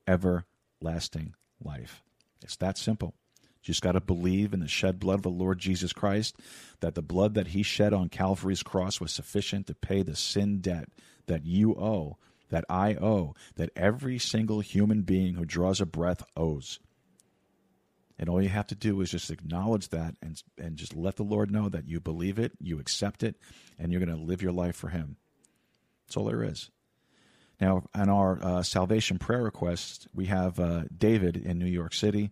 everlasting 0.05 1.35
life." 1.63 2.03
It's 2.43 2.55
that 2.57 2.77
simple. 2.77 3.13
You 3.61 3.67
just 3.67 3.81
got 3.81 3.93
to 3.93 4.01
believe 4.01 4.53
in 4.53 4.59
the 4.59 4.67
shed 4.67 4.99
blood 4.99 5.15
of 5.15 5.21
the 5.23 5.29
Lord 5.29 5.59
Jesus 5.59 5.93
Christ, 5.93 6.35
that 6.81 6.95
the 6.95 7.01
blood 7.01 7.33
that 7.35 7.47
he 7.47 7.63
shed 7.63 7.93
on 7.93 8.09
Calvary's 8.09 8.63
cross 8.63 8.99
was 8.99 9.11
sufficient 9.11 9.67
to 9.67 9.75
pay 9.75 10.01
the 10.01 10.15
sin 10.15 10.59
debt 10.59 10.89
that 11.27 11.45
you 11.45 11.73
owe, 11.75 12.17
that 12.49 12.65
I 12.69 12.95
owe, 12.95 13.35
that 13.55 13.69
every 13.75 14.19
single 14.19 14.59
human 14.59 15.03
being 15.03 15.35
who 15.35 15.45
draws 15.45 15.79
a 15.79 15.85
breath 15.85 16.23
owes. 16.35 16.79
And 18.19 18.29
all 18.29 18.41
you 18.41 18.49
have 18.49 18.67
to 18.67 18.75
do 18.75 19.01
is 19.01 19.11
just 19.11 19.31
acknowledge 19.31 19.89
that 19.89 20.15
and, 20.21 20.41
and 20.57 20.75
just 20.75 20.95
let 20.95 21.15
the 21.15 21.23
Lord 21.23 21.49
know 21.49 21.69
that 21.69 21.87
you 21.87 21.99
believe 21.99 22.37
it, 22.37 22.51
you 22.59 22.79
accept 22.79 23.23
it, 23.23 23.35
and 23.79 23.91
you're 23.91 24.03
going 24.03 24.15
to 24.15 24.23
live 24.23 24.41
your 24.41 24.51
life 24.51 24.75
for 24.75 24.89
Him. 24.89 25.17
That's 26.05 26.17
all 26.17 26.25
there 26.25 26.43
is. 26.43 26.69
Now, 27.61 27.83
on 27.93 28.09
our 28.09 28.39
uh, 28.43 28.63
salvation 28.63 29.19
prayer 29.19 29.43
request, 29.43 30.07
we 30.13 30.25
have 30.25 30.59
uh, 30.59 30.83
David 30.95 31.37
in 31.37 31.59
New 31.59 31.65
York 31.65 31.93
City 31.93 32.31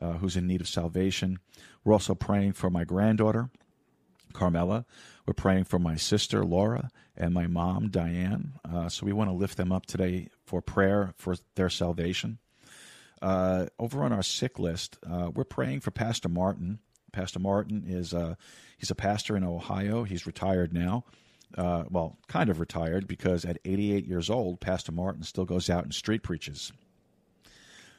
uh, 0.00 0.12
who's 0.14 0.36
in 0.36 0.46
need 0.46 0.60
of 0.60 0.68
salvation. 0.68 1.38
We're 1.84 1.92
also 1.92 2.14
praying 2.14 2.54
for 2.54 2.70
my 2.70 2.84
granddaughter, 2.84 3.50
Carmela. 4.32 4.86
We're 5.26 5.34
praying 5.34 5.64
for 5.64 5.78
my 5.78 5.96
sister, 5.96 6.44
Laura, 6.44 6.90
and 7.16 7.34
my 7.34 7.46
mom, 7.46 7.88
Diane. 7.90 8.54
Uh, 8.64 8.88
so 8.88 9.06
we 9.06 9.12
want 9.12 9.28
to 9.30 9.34
lift 9.34 9.56
them 9.56 9.72
up 9.72 9.86
today 9.86 10.28
for 10.44 10.62
prayer 10.62 11.14
for 11.16 11.36
their 11.54 11.68
salvation. 11.68 12.38
Uh, 13.22 13.66
over 13.78 14.02
on 14.02 14.12
our 14.12 14.22
sick 14.22 14.58
list, 14.58 14.98
uh, 15.08 15.30
we're 15.34 15.44
praying 15.44 15.80
for 15.80 15.90
Pastor 15.90 16.28
Martin. 16.28 16.78
Pastor 17.12 17.38
Martin 17.38 17.84
is 17.86 18.14
he's 18.78 18.90
a 18.90 18.94
pastor 18.94 19.36
in 19.36 19.44
Ohio. 19.44 20.04
He's 20.04 20.26
retired 20.26 20.72
now. 20.72 21.04
Uh, 21.56 21.84
well, 21.90 22.16
kind 22.28 22.48
of 22.48 22.60
retired 22.60 23.08
because 23.08 23.44
at 23.44 23.58
88 23.64 24.06
years 24.06 24.30
old, 24.30 24.60
Pastor 24.60 24.92
Martin 24.92 25.22
still 25.22 25.44
goes 25.44 25.68
out 25.68 25.84
and 25.84 25.92
street 25.92 26.22
preaches. 26.22 26.72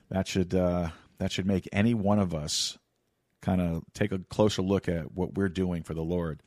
That 0.09 0.27
should 0.27 0.53
uh, 0.53 0.89
that 1.19 1.31
should 1.31 1.45
make 1.45 1.67
any 1.71 1.93
one 1.93 2.19
of 2.19 2.33
us 2.33 2.77
kind 3.41 3.61
of 3.61 3.83
take 3.93 4.11
a 4.11 4.19
closer 4.19 4.61
look 4.61 4.87
at 4.87 5.13
what 5.13 5.33
we're 5.33 5.49
doing 5.49 5.83
for 5.83 5.93
the 5.93 6.01
Lord. 6.01 6.41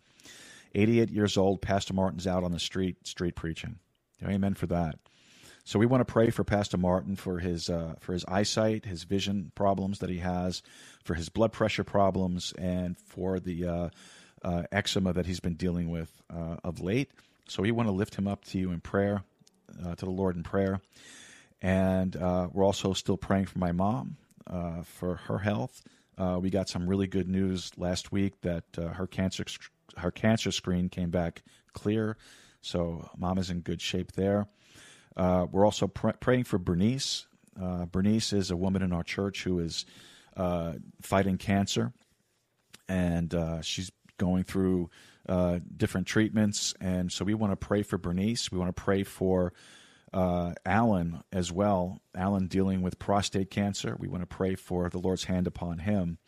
88 0.75 1.11
years 1.11 1.37
old, 1.37 1.63
Pastor 1.63 1.95
Martin's 1.95 2.27
out 2.27 2.45
on 2.45 2.53
the 2.53 2.59
street 2.59 3.07
street 3.07 3.35
preaching. 3.37 3.79
Amen 4.25 4.55
for 4.55 4.67
that. 4.67 4.99
So 5.65 5.79
we 5.79 5.87
want 5.87 6.07
to 6.07 6.13
pray 6.13 6.29
for 6.29 6.45
Pastor 6.45 6.77
Martin 6.77 7.17
for 7.17 7.39
his 7.39 7.71
uh, 7.71 7.95
for 8.01 8.13
his 8.13 8.25
eyesight, 8.27 8.85
his 8.85 9.05
vision 9.05 9.51
problems 9.55 10.01
that 10.01 10.11
he 10.11 10.19
has, 10.19 10.63
for 11.05 11.15
his 11.15 11.31
blood 11.31 11.53
pressure 11.53 11.85
problems, 11.85 12.53
and 12.59 12.99
for 12.99 13.41
the 13.41 13.67
uh, 13.67 13.89
uh, 14.45 14.65
eczema 14.71 15.13
that 15.13 15.27
he's 15.27 15.41
been 15.41 15.55
dealing 15.55 15.91
with 15.91 16.23
uh, 16.31 16.57
of 16.63 16.81
late. 16.81 17.11
So 17.49 17.63
we 17.63 17.73
want 17.73 17.89
to 17.89 17.93
lift 17.93 18.15
him 18.15 18.29
up 18.29 18.45
to 18.47 18.59
you 18.59 18.71
in 18.71 18.81
prayer, 18.81 19.23
uh, 19.85 19.95
to 19.97 20.05
the 20.05 20.11
Lord 20.11 20.37
in 20.37 20.43
prayer, 20.43 20.81
and 21.61 22.15
uh, 22.17 22.49
we're 22.53 22.65
also 22.65 22.93
still 22.93 23.17
praying 23.17 23.47
for 23.47 23.59
my 23.59 23.73
mom 23.73 24.17
for 24.85 25.17
her 25.27 25.39
health. 25.39 25.83
we 26.41 26.51
got 26.51 26.69
some 26.69 26.87
really 26.87 27.07
good 27.07 27.29
news 27.29 27.71
last 27.77 28.13
week 28.13 28.41
that 28.43 28.65
her 28.77 29.07
cancer 29.07 29.45
her 29.97 30.11
cancer 30.11 30.51
screen 30.51 30.89
came 30.89 31.11
back 31.11 31.43
clear, 31.73 32.17
so 32.61 33.09
mom 33.17 33.39
is 33.39 33.51
in 33.51 33.61
good 33.61 33.81
shape 33.81 34.13
there. 34.13 34.47
Uh, 35.17 35.47
we're 35.51 35.65
also 35.65 35.87
pr- 35.87 36.11
praying 36.21 36.45
for 36.45 36.59
Bernice. 36.59 37.27
Uh, 37.61 37.87
Bernice 37.87 38.33
is 38.33 38.51
a 38.51 38.57
woman 38.57 38.83
in 38.83 38.93
our 38.93 39.05
church 39.05 39.45
who 39.45 39.61
is 39.61 39.87
uh, 40.37 40.75
fighting 41.01 41.39
cancer, 41.39 41.93
and 42.89 43.35
uh, 43.35 43.61
she's 43.63 43.93
going 44.19 44.45
through 44.45 44.91
uh, 45.29 45.61
different 45.77 46.07
treatments. 46.07 46.75
And 46.81 47.11
so 47.11 47.25
we 47.25 47.35
want 47.35 47.53
to 47.53 47.57
pray 47.57 47.83
for 47.83 47.99
Bernice. 47.99 48.53
We 48.53 48.59
want 48.59 48.75
to 48.75 48.83
pray 48.83 49.03
for 49.03 49.53
uh, 50.13 50.55
Alan 50.65 51.23
as 51.33 51.51
well. 51.51 52.01
Alan 52.15 52.47
dealing 52.47 52.83
with 52.83 52.99
prostate 52.99 53.51
cancer. 53.51 53.97
We 53.99 54.09
want 54.09 54.23
to 54.23 54.27
pray 54.27 54.55
for 54.55 54.89
the 54.89 54.99
Lord's 54.99 55.25
hand 55.25 55.47
upon 55.47 55.79
him. 55.79 56.19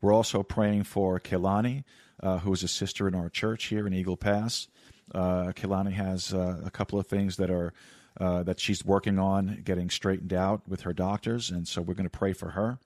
We're 0.00 0.12
also 0.12 0.42
praying 0.42 0.84
for 0.84 1.20
Kelani, 1.20 1.84
who 2.20 2.52
is 2.52 2.62
a 2.62 2.68
sister 2.68 3.06
in 3.06 3.14
our 3.14 3.28
church 3.28 3.66
here 3.66 3.86
in 3.86 3.94
Eagle 3.94 4.16
Pass. 4.16 4.66
Uh, 5.14 5.52
Kelani 5.54 5.92
has 5.92 6.32
a 6.32 6.70
couple 6.72 6.98
of 6.98 7.06
things 7.06 7.36
that 7.36 7.50
are 7.50 7.72
uh, 8.20 8.42
that 8.42 8.60
she's 8.60 8.84
working 8.84 9.18
on 9.18 9.62
getting 9.64 9.88
straightened 9.88 10.34
out 10.34 10.68
with 10.68 10.82
her 10.82 10.92
doctors, 10.92 11.50
and 11.50 11.66
so 11.66 11.80
we're 11.80 11.94
going 11.94 12.04
to 12.04 12.10
pray 12.10 12.32
for 12.32 12.50
her. 12.50 12.78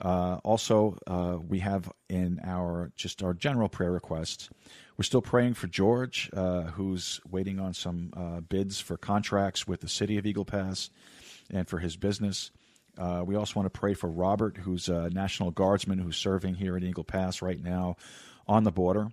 Uh, 0.00 0.38
also, 0.44 0.98
uh, 1.06 1.38
we 1.46 1.60
have 1.60 1.90
in 2.08 2.40
our 2.44 2.92
just 2.96 3.22
our 3.22 3.32
general 3.32 3.68
prayer 3.68 3.92
requests. 3.92 4.50
We're 4.96 5.04
still 5.04 5.22
praying 5.22 5.54
for 5.54 5.66
George, 5.66 6.30
uh, 6.32 6.62
who's 6.64 7.20
waiting 7.30 7.58
on 7.58 7.74
some 7.74 8.12
uh, 8.16 8.40
bids 8.40 8.80
for 8.80 8.96
contracts 8.96 9.66
with 9.66 9.80
the 9.80 9.88
city 9.88 10.18
of 10.18 10.26
Eagle 10.26 10.44
Pass, 10.44 10.90
and 11.50 11.68
for 11.68 11.78
his 11.78 11.96
business. 11.96 12.50
Uh, 12.98 13.22
we 13.26 13.36
also 13.36 13.60
want 13.60 13.72
to 13.72 13.78
pray 13.78 13.94
for 13.94 14.08
Robert, 14.08 14.56
who's 14.56 14.88
a 14.88 15.10
National 15.10 15.50
Guardsman 15.50 15.98
who's 15.98 16.16
serving 16.16 16.54
here 16.54 16.76
at 16.76 16.82
Eagle 16.82 17.04
Pass 17.04 17.42
right 17.42 17.62
now 17.62 17.96
on 18.46 18.64
the 18.64 18.72
border. 18.72 19.08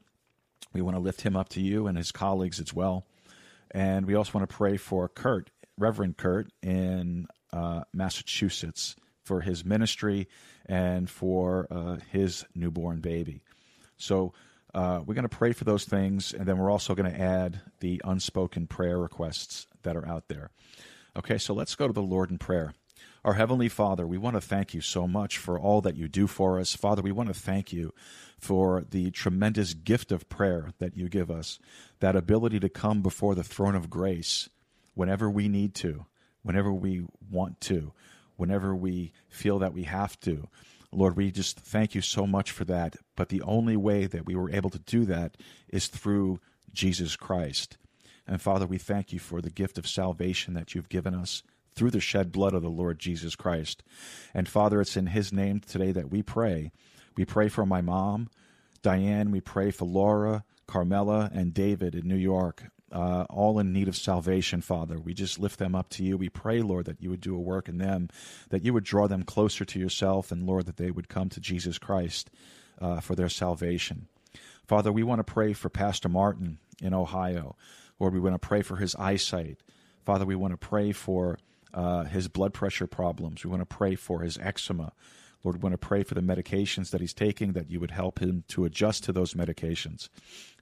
We 0.72 0.82
want 0.82 0.96
to 0.96 1.02
lift 1.02 1.22
him 1.22 1.36
up 1.36 1.50
to 1.50 1.62
you 1.62 1.88
and 1.88 1.98
his 1.98 2.12
colleagues 2.12 2.60
as 2.60 2.74
well. 2.74 3.06
And 3.72 4.06
we 4.06 4.16
also 4.16 4.38
want 4.38 4.50
to 4.50 4.56
pray 4.56 4.78
for 4.78 5.10
Kurt, 5.10 5.50
Reverend 5.78 6.16
Kurt, 6.18 6.48
in 6.62 7.28
uh, 7.52 7.84
Massachusetts 7.94 8.96
for 9.24 9.42
his 9.42 9.66
ministry 9.66 10.28
and 10.66 11.10
for 11.10 11.68
uh, 11.72 11.98
his 12.12 12.46
newborn 12.54 13.00
baby. 13.00 13.42
So 13.98 14.34
uh, 14.74 15.02
we're 15.06 15.14
going 15.14 15.24
to 15.24 15.30
pray 15.30 15.54
for 15.54 15.64
those 15.64 15.86
things, 15.86 16.34
and 16.34 16.46
then 16.46 16.58
we're 16.58 16.72
also 16.72 16.96
going 16.96 17.12
to 17.12 17.20
add 17.20 17.62
the 17.80 18.02
unspoken 18.04 18.68
prayer 18.68 18.98
requests 18.98 19.68
that 19.84 19.96
are 19.96 20.08
out 20.08 20.28
there. 20.28 20.52
Okay, 21.16 21.38
so 21.38 21.54
let's 21.54 21.76
go 21.76 21.88
to 21.88 21.94
the 21.94 22.02
Lord 22.02 22.32
in 22.32 22.38
prayer. 22.38 22.74
Our 23.24 23.36
Heavenly 23.36 23.70
Father, 23.70 24.06
we 24.06 24.18
want 24.18 24.36
to 24.36 24.42
thank 24.42 24.74
you 24.74 24.82
so 24.82 25.08
much 25.08 25.38
for 25.38 25.58
all 25.58 25.80
that 25.82 25.96
you 25.96 26.10
do 26.10 26.28
for 26.28 26.60
us. 26.60 26.76
Father, 26.76 27.02
we 27.02 27.12
want 27.12 27.30
to 27.30 27.34
thank 27.34 27.72
you 27.72 27.94
for 28.38 28.84
the 28.90 29.12
tremendous 29.12 29.74
gift 29.74 30.12
of 30.12 30.28
prayer 30.28 30.74
that 30.80 30.98
you 30.98 31.08
give 31.08 31.32
us, 31.32 31.60
that 32.02 32.18
ability 32.18 32.60
to 32.60 32.68
come 32.68 33.02
before 33.02 33.36
the 33.36 33.44
throne 33.44 33.76
of 33.76 33.90
grace 33.90 34.50
whenever 34.94 35.30
we 35.30 35.48
need 35.48 35.74
to, 35.76 36.06
whenever 36.42 36.74
we 36.74 37.06
want 37.32 37.62
to, 37.62 37.94
whenever 38.44 38.76
we 38.76 39.14
feel 39.30 39.58
that 39.60 39.74
we 39.74 39.84
have 39.84 40.20
to. 40.20 40.50
Lord, 40.92 41.16
we 41.16 41.32
just 41.32 41.58
thank 41.58 41.96
you 41.96 42.02
so 42.02 42.28
much 42.28 42.52
for 42.52 42.66
that. 42.66 42.98
But 43.16 43.30
the 43.30 43.42
only 43.42 43.78
way 43.78 44.06
that 44.06 44.26
we 44.26 44.36
were 44.36 44.52
able 44.52 44.70
to 44.72 44.80
do 44.80 45.06
that 45.06 45.38
is 45.70 45.88
through 45.88 46.42
Jesus 46.74 47.16
Christ. 47.16 47.78
And 48.28 48.42
Father, 48.42 48.68
we 48.68 48.78
thank 48.78 49.14
you 49.14 49.20
for 49.20 49.42
the 49.42 49.50
gift 49.50 49.78
of 49.78 49.88
salvation 49.88 50.56
that 50.56 50.76
you've 50.76 50.90
given 50.90 51.16
us 51.16 51.42
through 51.74 51.92
the 51.92 52.02
shed 52.02 52.34
blood 52.34 52.54
of 52.54 52.64
the 52.64 52.70
Lord 52.70 53.00
Jesus 53.00 53.34
Christ. 53.38 53.82
And 54.34 54.50
Father, 54.50 54.82
it's 54.82 54.98
in 54.98 55.08
his 55.08 55.32
name 55.32 55.62
today 55.62 55.94
that 55.94 56.12
we 56.12 56.22
pray. 56.22 56.74
We 57.16 57.24
pray 57.24 57.48
for 57.48 57.66
my 57.66 57.80
mom, 57.80 58.30
Diane. 58.82 59.32
We 59.32 59.40
pray 59.40 59.72
for 59.72 59.86
Laura, 59.86 60.44
Carmela, 60.68 61.32
and 61.34 61.54
David 61.54 61.96
in 61.96 62.10
New 62.10 62.18
York, 62.18 62.66
uh, 62.94 63.26
all 63.30 63.58
in 63.58 63.74
need 63.74 63.88
of 63.88 63.98
salvation, 63.98 64.62
Father. 64.62 65.00
We 65.00 65.14
just 65.14 65.40
lift 65.40 65.58
them 65.58 65.74
up 65.74 65.90
to 65.90 66.04
you. 66.04 66.16
We 66.16 66.30
pray, 66.30 66.62
Lord, 66.62 66.86
that 66.86 67.02
you 67.02 67.10
would 67.10 67.22
do 67.22 67.36
a 67.36 67.40
work 67.40 67.68
in 67.68 67.80
them, 67.80 68.10
that 68.50 68.64
you 68.64 68.72
would 68.72 68.84
draw 68.84 69.08
them 69.08 69.24
closer 69.24 69.66
to 69.66 69.80
yourself, 69.80 70.32
and 70.32 70.46
Lord, 70.46 70.68
that 70.68 70.78
they 70.78 70.92
would 70.92 71.10
come 71.10 71.28
to 71.30 71.42
Jesus 71.42 71.80
Christ 71.80 72.30
uh, 72.80 73.00
for 73.00 73.16
their 73.16 73.30
salvation. 73.30 74.08
Father, 74.68 74.92
we 74.92 75.04
want 75.04 75.20
to 75.20 75.24
pray 75.24 75.54
for 75.54 75.70
Pastor 75.70 76.08
Martin 76.08 76.60
in 76.82 76.94
Ohio. 76.94 77.56
Lord, 78.00 78.14
we 78.14 78.20
want 78.20 78.40
to 78.40 78.48
pray 78.48 78.62
for 78.62 78.78
his 78.78 78.96
eyesight. 78.96 79.58
Father, 80.06 80.26
we 80.26 80.36
want 80.36 80.54
to 80.54 80.58
pray 80.58 80.92
for 80.92 81.40
uh, 81.74 82.04
his 82.04 82.28
blood 82.28 82.54
pressure 82.54 82.88
problems. 82.88 83.44
We 83.44 83.50
want 83.50 83.62
to 83.62 83.66
pray 83.66 83.96
for 83.96 84.22
his 84.22 84.38
eczema. 84.38 84.94
Lord, 85.44 85.58
we 85.58 85.62
want 85.62 85.74
to 85.74 85.88
pray 85.88 86.04
for 86.04 86.14
the 86.14 86.22
medications 86.22 86.92
that 86.92 87.02
he's 87.02 87.14
taking, 87.14 87.54
that 87.54 87.70
you 87.70 87.80
would 87.80 87.92
help 87.92 88.20
him 88.20 88.44
to 88.50 88.66
adjust 88.66 89.04
to 89.06 89.12
those 89.12 89.34
medications. 89.34 90.10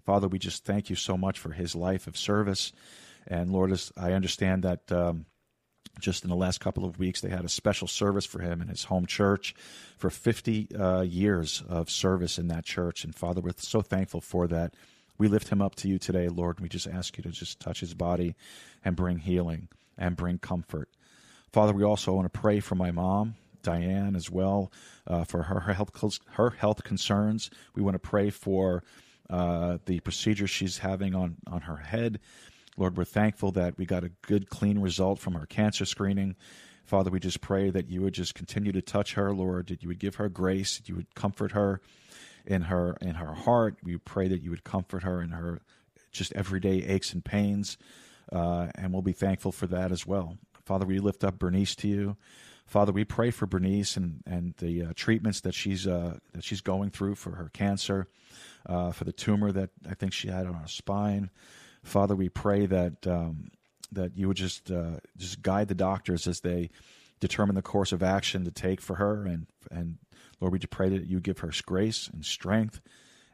Father, 0.05 0.27
we 0.27 0.39
just 0.39 0.65
thank 0.65 0.89
you 0.89 0.95
so 0.95 1.17
much 1.17 1.39
for 1.39 1.51
his 1.51 1.75
life 1.75 2.07
of 2.07 2.17
service. 2.17 2.71
And 3.27 3.51
Lord, 3.51 3.79
I 3.97 4.13
understand 4.13 4.63
that 4.63 4.91
um, 4.91 5.25
just 5.99 6.23
in 6.23 6.29
the 6.29 6.35
last 6.35 6.59
couple 6.59 6.85
of 6.85 6.99
weeks, 6.99 7.21
they 7.21 7.29
had 7.29 7.45
a 7.45 7.49
special 7.49 7.87
service 7.87 8.25
for 8.25 8.41
him 8.41 8.61
in 8.61 8.67
his 8.67 8.85
home 8.85 9.05
church 9.05 9.53
for 9.97 10.09
50 10.09 10.75
uh, 10.75 11.01
years 11.01 11.63
of 11.67 11.89
service 11.89 12.37
in 12.37 12.47
that 12.47 12.65
church. 12.65 13.03
And 13.03 13.13
Father, 13.13 13.41
we're 13.41 13.51
so 13.57 13.81
thankful 13.81 14.21
for 14.21 14.47
that. 14.47 14.73
We 15.17 15.27
lift 15.27 15.49
him 15.49 15.61
up 15.61 15.75
to 15.75 15.87
you 15.87 15.99
today, 15.99 16.29
Lord. 16.29 16.59
We 16.59 16.69
just 16.69 16.87
ask 16.87 17.17
you 17.17 17.23
to 17.23 17.29
just 17.29 17.59
touch 17.59 17.81
his 17.81 17.93
body 17.93 18.35
and 18.83 18.95
bring 18.95 19.19
healing 19.19 19.67
and 19.97 20.15
bring 20.15 20.39
comfort. 20.39 20.89
Father, 21.51 21.73
we 21.73 21.83
also 21.83 22.13
want 22.13 22.31
to 22.31 22.39
pray 22.39 22.59
for 22.59 22.75
my 22.75 22.91
mom, 22.91 23.35
Diane, 23.61 24.15
as 24.15 24.31
well, 24.31 24.71
uh, 25.05 25.25
for 25.25 25.43
her 25.43 25.73
health 25.73 25.91
her 26.31 26.51
health 26.51 26.83
concerns. 26.83 27.51
We 27.75 27.83
want 27.83 27.95
to 27.95 27.99
pray 27.99 28.29
for 28.29 28.83
uh, 29.31 29.77
the 29.85 29.99
procedure 30.01 30.47
she's 30.47 30.79
having 30.79 31.15
on 31.15 31.37
on 31.47 31.61
her 31.61 31.77
head. 31.77 32.19
Lord, 32.77 32.97
we're 32.97 33.05
thankful 33.05 33.51
that 33.53 33.77
we 33.77 33.85
got 33.85 34.03
a 34.03 34.11
good, 34.21 34.49
clean 34.49 34.79
result 34.79 35.19
from 35.19 35.35
our 35.35 35.45
cancer 35.45 35.85
screening. 35.85 36.35
Father, 36.85 37.09
we 37.09 37.19
just 37.19 37.41
pray 37.41 37.69
that 37.69 37.89
you 37.89 38.01
would 38.01 38.13
just 38.13 38.35
continue 38.35 38.71
to 38.71 38.81
touch 38.81 39.13
her, 39.13 39.33
Lord, 39.33 39.67
that 39.67 39.81
you 39.81 39.87
would 39.89 39.99
give 39.99 40.15
her 40.15 40.29
grace, 40.29 40.77
that 40.77 40.89
you 40.89 40.95
would 40.95 41.13
comfort 41.15 41.53
her 41.53 41.81
in 42.45 42.63
her 42.63 42.97
in 43.01 43.15
her 43.15 43.33
heart. 43.33 43.77
We 43.83 43.97
pray 43.97 44.27
that 44.27 44.41
you 44.41 44.49
would 44.49 44.63
comfort 44.63 45.03
her 45.03 45.21
in 45.21 45.29
her 45.29 45.61
just 46.11 46.33
everyday 46.33 46.83
aches 46.83 47.13
and 47.13 47.23
pains, 47.23 47.77
uh, 48.31 48.67
and 48.75 48.91
we'll 48.91 49.01
be 49.01 49.13
thankful 49.13 49.51
for 49.51 49.67
that 49.67 49.91
as 49.91 50.05
well. 50.05 50.37
Father, 50.65 50.85
we 50.85 50.99
lift 50.99 51.23
up 51.23 51.39
Bernice 51.39 51.75
to 51.77 51.87
you. 51.87 52.17
Father, 52.65 52.91
we 52.91 53.03
pray 53.03 53.31
for 53.31 53.45
Bernice 53.45 53.97
and 53.97 54.23
and 54.25 54.53
the 54.57 54.83
uh, 54.83 54.93
treatments 54.95 55.41
that 55.41 55.53
she's 55.53 55.87
uh, 55.87 56.17
that 56.33 56.43
she's 56.43 56.61
going 56.61 56.89
through 56.89 57.15
for 57.15 57.31
her 57.35 57.49
cancer, 57.53 58.07
uh, 58.65 58.91
for 58.91 59.03
the 59.03 59.11
tumor 59.11 59.51
that 59.51 59.69
I 59.89 59.93
think 59.93 60.13
she 60.13 60.27
had 60.27 60.45
on 60.47 60.53
her 60.53 60.67
spine. 60.67 61.29
Father, 61.83 62.15
we 62.15 62.29
pray 62.29 62.65
that 62.67 63.07
um, 63.07 63.51
that 63.91 64.17
you 64.17 64.27
would 64.27 64.37
just 64.37 64.71
uh, 64.71 64.99
just 65.17 65.41
guide 65.41 65.67
the 65.67 65.75
doctors 65.75 66.27
as 66.27 66.41
they 66.41 66.69
determine 67.19 67.55
the 67.55 67.61
course 67.61 67.91
of 67.91 68.01
action 68.01 68.45
to 68.45 68.51
take 68.51 68.81
for 68.81 68.95
her, 68.95 69.25
and 69.25 69.47
and 69.71 69.97
Lord, 70.39 70.53
we 70.53 70.59
just 70.59 70.71
pray 70.71 70.89
that 70.89 71.05
you 71.07 71.19
give 71.19 71.39
her 71.39 71.51
grace 71.65 72.09
and 72.11 72.25
strength, 72.25 72.81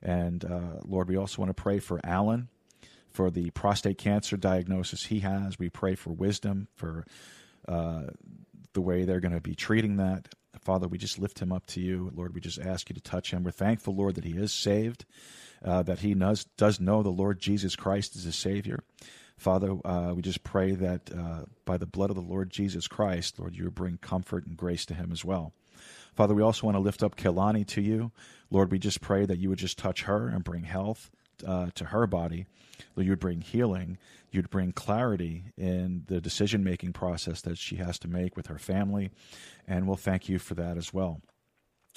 and 0.01 0.43
uh, 0.45 0.79
Lord, 0.85 1.09
we 1.09 1.17
also 1.17 1.41
want 1.41 1.49
to 1.55 1.61
pray 1.61 1.79
for 1.79 1.99
Alan 2.03 2.49
for 3.11 3.31
the 3.31 3.49
prostate 3.49 3.97
cancer 3.97 4.37
diagnosis 4.37 5.05
he 5.05 5.21
has. 5.21 5.57
We 5.57 5.69
pray 5.69 5.95
for 5.95 6.11
wisdom 6.11 6.67
for 6.75 7.03
uh, 7.67 8.03
the 8.73 8.81
way 8.81 9.05
they're 9.05 9.19
going 9.19 9.33
to 9.33 9.41
be 9.41 9.55
treating 9.55 9.97
that. 9.97 10.29
Father, 10.67 10.89
we 10.89 10.97
just 10.97 11.17
lift 11.17 11.39
him 11.39 11.53
up 11.53 11.65
to 11.67 11.79
you. 11.79 12.11
Lord, 12.13 12.35
we 12.35 12.41
just 12.41 12.59
ask 12.59 12.89
you 12.89 12.93
to 12.93 12.99
touch 12.99 13.31
him. 13.31 13.45
We're 13.45 13.51
thankful, 13.51 13.95
Lord, 13.95 14.15
that 14.15 14.25
he 14.25 14.33
is 14.33 14.51
saved 14.51 15.05
uh, 15.63 15.81
that 15.83 15.99
he 15.99 16.13
knows, 16.13 16.43
does 16.57 16.81
know 16.81 17.01
the 17.01 17.09
Lord 17.09 17.39
Jesus 17.39 17.77
Christ 17.77 18.17
is 18.17 18.23
his 18.23 18.35
Savior. 18.35 18.83
Father, 19.37 19.77
uh, 19.85 20.13
we 20.13 20.21
just 20.21 20.43
pray 20.43 20.71
that 20.71 21.09
uh, 21.17 21.43
by 21.63 21.77
the 21.77 21.85
blood 21.85 22.09
of 22.09 22.17
the 22.17 22.21
Lord 22.21 22.49
Jesus 22.49 22.85
Christ, 22.85 23.39
Lord, 23.39 23.55
you 23.55 23.71
bring 23.71 23.97
comfort 23.99 24.45
and 24.45 24.57
grace 24.57 24.85
to 24.87 24.93
him 24.93 25.13
as 25.13 25.23
well. 25.23 25.53
Father, 26.17 26.35
we 26.35 26.41
also 26.41 26.65
want 26.65 26.75
to 26.75 26.81
lift 26.81 27.01
up 27.01 27.15
Kelani 27.15 27.65
to 27.67 27.81
you. 27.81 28.11
Lord, 28.51 28.69
we 28.69 28.77
just 28.77 28.99
pray 28.99 29.25
that 29.25 29.39
you 29.39 29.47
would 29.47 29.59
just 29.59 29.77
touch 29.77 30.03
her 30.03 30.27
and 30.27 30.43
bring 30.43 30.63
health 30.63 31.11
uh, 31.45 31.69
to 31.75 31.85
her 31.85 32.07
body. 32.07 32.45
You 32.95 33.09
would 33.11 33.19
bring 33.19 33.41
healing. 33.41 33.97
You'd 34.31 34.49
bring 34.49 34.71
clarity 34.71 35.45
in 35.57 36.03
the 36.07 36.21
decision 36.21 36.63
making 36.63 36.93
process 36.93 37.41
that 37.41 37.57
she 37.57 37.77
has 37.77 37.97
to 37.99 38.07
make 38.07 38.35
with 38.35 38.47
her 38.47 38.57
family. 38.57 39.11
And 39.67 39.87
we'll 39.87 39.97
thank 39.97 40.29
you 40.29 40.39
for 40.39 40.53
that 40.55 40.77
as 40.77 40.93
well. 40.93 41.21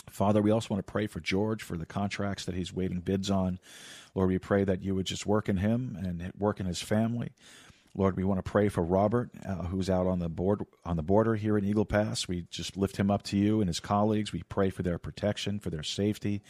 Father, 0.09 0.41
we 0.41 0.51
also 0.51 0.69
want 0.75 0.85
to 0.85 0.91
pray 0.91 1.07
for 1.07 1.21
George 1.21 1.63
for 1.63 1.77
the 1.77 1.87
contracts 1.87 2.45
that 2.45 2.55
he's 2.55 2.73
waiting 2.73 3.01
bids 3.01 3.31
on. 3.31 3.59
Lord, 4.15 4.29
we 4.29 4.39
pray 4.39 4.65
that 4.65 4.83
you 4.83 4.95
would 4.95 5.07
just 5.07 5.27
work 5.27 5.49
in 5.49 5.59
him 5.59 5.97
and 6.01 6.33
work 6.39 6.59
in 6.61 6.67
his 6.67 6.81
family. 6.81 7.31
Lord, 7.95 8.17
we 8.17 8.23
want 8.23 8.39
to 8.39 8.49
pray 8.49 8.69
for 8.69 8.83
Robert, 8.83 9.31
uh, 9.45 9.65
who's 9.65 9.91
out 9.91 10.07
on 10.07 10.21
the 10.21 10.29
board 10.29 10.65
on 10.85 10.97
the 10.97 11.03
border 11.03 11.35
here 11.35 11.59
in 11.59 11.65
Eagle 11.65 11.85
Pass. 11.85 12.29
We 12.29 12.47
just 12.51 12.77
lift 12.77 12.97
him 12.97 13.11
up 13.11 13.25
to 13.25 13.37
you 13.37 13.61
and 13.61 13.69
his 13.69 13.81
colleagues. 13.81 14.33
We 14.33 14.45
pray 14.45 14.71
for 14.71 14.85
their 14.85 14.99
protection, 14.99 15.59
for 15.59 15.71
their 15.71 15.83
safety. 15.83 16.43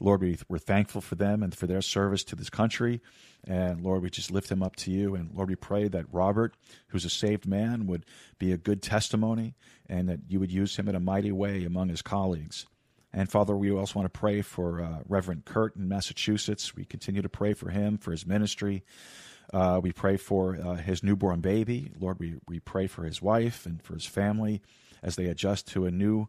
Lord, 0.00 0.20
we, 0.20 0.38
we're 0.48 0.58
thankful 0.58 1.00
for 1.00 1.14
them 1.14 1.42
and 1.42 1.54
for 1.54 1.66
their 1.66 1.80
service 1.80 2.24
to 2.24 2.36
this 2.36 2.50
country. 2.50 3.00
And 3.44 3.82
Lord, 3.82 4.02
we 4.02 4.10
just 4.10 4.30
lift 4.30 4.50
him 4.50 4.62
up 4.62 4.76
to 4.76 4.90
you. 4.90 5.14
And 5.14 5.30
Lord, 5.34 5.48
we 5.48 5.56
pray 5.56 5.88
that 5.88 6.12
Robert, 6.12 6.54
who's 6.88 7.06
a 7.06 7.10
saved 7.10 7.46
man, 7.46 7.86
would 7.86 8.04
be 8.38 8.52
a 8.52 8.58
good 8.58 8.82
testimony 8.82 9.54
and 9.88 10.08
that 10.10 10.20
you 10.28 10.40
would 10.40 10.52
use 10.52 10.76
him 10.76 10.88
in 10.88 10.94
a 10.94 11.00
mighty 11.00 11.32
way 11.32 11.64
among 11.64 11.88
his 11.88 12.02
colleagues. 12.02 12.66
And 13.14 13.30
Father, 13.30 13.56
we 13.56 13.70
also 13.70 13.98
want 13.98 14.12
to 14.12 14.18
pray 14.18 14.42
for 14.42 14.82
uh, 14.82 15.00
Reverend 15.06 15.44
Kurt 15.44 15.76
in 15.76 15.88
Massachusetts. 15.88 16.74
We 16.74 16.84
continue 16.84 17.22
to 17.22 17.28
pray 17.28 17.52
for 17.54 17.70
him, 17.70 17.98
for 17.98 18.10
his 18.10 18.26
ministry. 18.26 18.84
Uh, 19.52 19.80
we 19.82 19.92
pray 19.92 20.16
for 20.16 20.56
uh, 20.56 20.76
his 20.76 21.02
newborn 21.02 21.40
baby. 21.40 21.90
Lord, 22.00 22.18
we, 22.18 22.36
we 22.48 22.58
pray 22.60 22.86
for 22.86 23.04
his 23.04 23.20
wife 23.20 23.66
and 23.66 23.82
for 23.82 23.94
his 23.94 24.06
family 24.06 24.62
as 25.02 25.16
they 25.16 25.26
adjust 25.26 25.68
to 25.68 25.86
a 25.86 25.90
new 25.90 26.28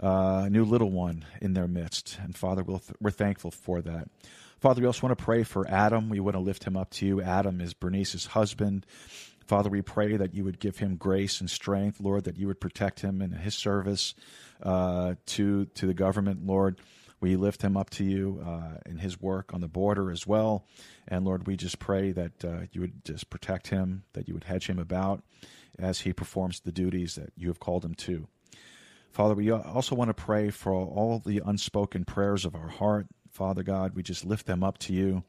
uh, 0.00 0.48
new 0.50 0.64
little 0.64 0.90
one 0.90 1.24
in 1.40 1.54
their 1.54 1.68
midst. 1.68 2.18
And 2.22 2.36
Father, 2.36 2.62
we 2.62 2.74
we 2.74 2.80
th- 2.80 2.96
we're 3.00 3.10
thankful 3.10 3.50
for 3.50 3.82
that. 3.82 4.08
Father, 4.60 4.80
we 4.80 4.86
also 4.86 5.06
want 5.06 5.18
to 5.18 5.24
pray 5.24 5.42
for 5.42 5.68
Adam. 5.68 6.08
We 6.08 6.20
want 6.20 6.34
to 6.34 6.40
lift 6.40 6.64
him 6.64 6.76
up 6.76 6.90
to 6.90 7.06
you. 7.06 7.20
Adam 7.20 7.60
is 7.60 7.74
Bernice's 7.74 8.26
husband. 8.26 8.86
Father, 9.46 9.68
we 9.68 9.82
pray 9.82 10.16
that 10.16 10.34
you 10.34 10.44
would 10.44 10.60
give 10.60 10.78
him 10.78 10.96
grace 10.96 11.40
and 11.40 11.50
strength, 11.50 12.00
Lord, 12.00 12.24
that 12.24 12.38
you 12.38 12.46
would 12.46 12.60
protect 12.60 13.00
him 13.00 13.20
in 13.20 13.32
his 13.32 13.54
service 13.54 14.14
uh, 14.62 15.16
to 15.26 15.66
to 15.66 15.86
the 15.86 15.94
government, 15.94 16.46
Lord. 16.46 16.80
We 17.22 17.36
lift 17.36 17.62
him 17.62 17.76
up 17.76 17.88
to 17.90 18.04
you 18.04 18.42
uh, 18.44 18.78
in 18.84 18.98
his 18.98 19.20
work 19.20 19.54
on 19.54 19.60
the 19.60 19.68
border 19.68 20.10
as 20.10 20.26
well. 20.26 20.66
And 21.06 21.24
Lord, 21.24 21.46
we 21.46 21.56
just 21.56 21.78
pray 21.78 22.10
that 22.10 22.44
uh, 22.44 22.62
you 22.72 22.80
would 22.80 23.04
just 23.04 23.30
protect 23.30 23.68
him, 23.68 24.02
that 24.12 24.26
you 24.26 24.34
would 24.34 24.44
hedge 24.44 24.66
him 24.66 24.80
about 24.80 25.22
as 25.78 26.00
he 26.00 26.12
performs 26.12 26.58
the 26.60 26.72
duties 26.72 27.14
that 27.14 27.32
you 27.36 27.46
have 27.46 27.60
called 27.60 27.84
him 27.84 27.94
to. 27.94 28.26
Father, 29.12 29.34
we 29.34 29.52
also 29.52 29.94
want 29.94 30.08
to 30.08 30.14
pray 30.14 30.50
for 30.50 30.72
all 30.72 31.22
the 31.24 31.40
unspoken 31.46 32.04
prayers 32.04 32.44
of 32.44 32.56
our 32.56 32.68
heart. 32.68 33.06
Father 33.30 33.62
God, 33.62 33.94
we 33.94 34.02
just 34.02 34.24
lift 34.24 34.46
them 34.46 34.64
up 34.64 34.78
to 34.78 34.92
you. 34.92 35.22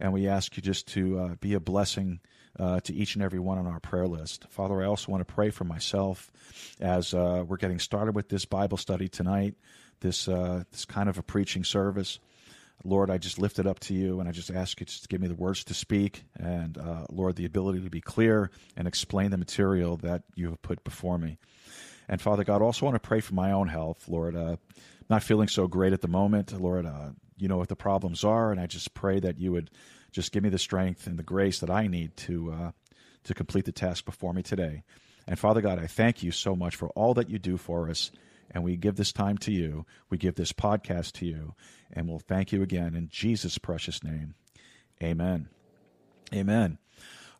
And 0.00 0.12
we 0.12 0.26
ask 0.26 0.56
you 0.56 0.62
just 0.62 0.88
to 0.88 1.18
uh, 1.20 1.34
be 1.40 1.54
a 1.54 1.60
blessing 1.60 2.18
uh, 2.58 2.80
to 2.80 2.92
each 2.92 3.14
and 3.14 3.22
every 3.22 3.38
one 3.38 3.58
on 3.58 3.66
our 3.66 3.80
prayer 3.80 4.08
list. 4.08 4.46
Father, 4.50 4.82
I 4.82 4.86
also 4.86 5.12
want 5.12 5.26
to 5.26 5.32
pray 5.32 5.50
for 5.50 5.64
myself 5.64 6.32
as 6.80 7.14
uh, 7.14 7.44
we're 7.46 7.56
getting 7.56 7.78
started 7.78 8.14
with 8.14 8.28
this 8.28 8.44
Bible 8.44 8.76
study 8.76 9.08
tonight, 9.08 9.54
this, 10.00 10.28
uh, 10.28 10.64
this 10.70 10.84
kind 10.84 11.08
of 11.08 11.18
a 11.18 11.22
preaching 11.22 11.64
service. 11.64 12.18
Lord, 12.84 13.10
I 13.10 13.18
just 13.18 13.38
lift 13.38 13.58
it 13.58 13.66
up 13.66 13.80
to 13.80 13.94
you 13.94 14.20
and 14.20 14.28
I 14.28 14.32
just 14.32 14.50
ask 14.50 14.78
you 14.78 14.86
to 14.86 15.08
give 15.08 15.20
me 15.20 15.26
the 15.26 15.34
words 15.34 15.64
to 15.64 15.74
speak 15.74 16.22
and, 16.36 16.78
uh, 16.78 17.06
Lord, 17.10 17.36
the 17.36 17.44
ability 17.44 17.82
to 17.82 17.90
be 17.90 18.00
clear 18.00 18.50
and 18.76 18.86
explain 18.86 19.30
the 19.30 19.36
material 19.36 19.96
that 19.98 20.22
you 20.34 20.50
have 20.50 20.62
put 20.62 20.84
before 20.84 21.18
me. 21.18 21.38
And 22.08 22.20
Father 22.20 22.44
God, 22.44 22.62
also 22.62 22.86
want 22.86 22.94
to 22.94 23.06
pray 23.06 23.20
for 23.20 23.34
my 23.34 23.52
own 23.52 23.68
health, 23.68 24.08
Lord. 24.08 24.36
Uh, 24.36 24.56
not 25.10 25.22
feeling 25.22 25.48
so 25.48 25.66
great 25.66 25.92
at 25.92 26.00
the 26.00 26.08
moment, 26.08 26.58
Lord. 26.58 26.86
Uh, 26.86 27.10
you 27.36 27.48
know 27.48 27.56
what 27.56 27.68
the 27.68 27.76
problems 27.76 28.24
are, 28.24 28.50
and 28.50 28.60
I 28.60 28.66
just 28.66 28.94
pray 28.94 29.20
that 29.20 29.38
you 29.38 29.52
would 29.52 29.70
just 30.12 30.32
give 30.32 30.42
me 30.42 30.48
the 30.48 30.58
strength 30.58 31.06
and 31.06 31.18
the 31.18 31.22
grace 31.22 31.60
that 31.60 31.70
I 31.70 31.86
need 31.86 32.16
to 32.18 32.52
uh, 32.52 32.70
to 33.24 33.34
complete 33.34 33.64
the 33.64 33.72
task 33.72 34.04
before 34.04 34.32
me 34.32 34.42
today. 34.42 34.82
And 35.26 35.38
Father 35.38 35.60
God, 35.60 35.78
I 35.78 35.86
thank 35.86 36.22
you 36.22 36.30
so 36.30 36.56
much 36.56 36.76
for 36.76 36.88
all 36.90 37.14
that 37.14 37.28
you 37.28 37.38
do 37.38 37.56
for 37.56 37.90
us. 37.90 38.10
And 38.50 38.64
we 38.64 38.76
give 38.76 38.96
this 38.96 39.12
time 39.12 39.36
to 39.38 39.52
you. 39.52 39.84
We 40.10 40.18
give 40.18 40.36
this 40.36 40.52
podcast 40.52 41.12
to 41.14 41.26
you. 41.26 41.54
And 41.92 42.08
we'll 42.08 42.18
thank 42.18 42.52
you 42.52 42.62
again 42.62 42.94
in 42.94 43.08
Jesus' 43.08 43.58
precious 43.58 44.02
name. 44.02 44.34
Amen. 45.02 45.48
Amen. 46.34 46.78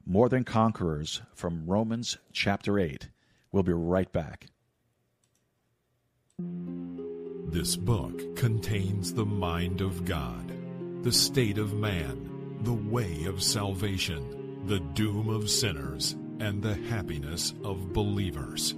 more 0.06 0.28
Than 0.28 0.44
Conquerors 0.44 1.22
from 1.34 1.66
Romans 1.66 2.18
chapter 2.32 2.78
8. 2.78 3.08
We'll 3.52 3.62
be 3.62 3.72
right 3.72 4.10
back. 4.12 4.46
This 6.38 7.76
book 7.76 8.36
contains 8.36 9.14
the 9.14 9.24
mind 9.24 9.80
of 9.80 10.04
God, 10.04 10.52
the 11.04 11.12
state 11.12 11.58
of 11.58 11.72
man, 11.72 12.58
the 12.62 12.72
way 12.72 13.26
of 13.26 13.42
salvation, 13.42 14.43
the 14.66 14.80
doom 14.80 15.28
of 15.28 15.50
sinners, 15.50 16.16
and 16.40 16.62
the 16.62 16.74
happiness 16.88 17.54
of 17.62 17.92
believers. 17.92 18.74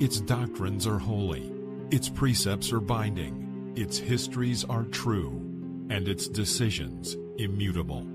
Its 0.00 0.20
doctrines 0.20 0.86
are 0.86 0.98
holy, 0.98 1.52
its 1.90 2.08
precepts 2.08 2.72
are 2.72 2.80
binding, 2.80 3.72
its 3.76 3.98
histories 3.98 4.64
are 4.64 4.84
true, 4.84 5.30
and 5.90 6.08
its 6.08 6.26
decisions 6.26 7.16
immutable. 7.38 8.06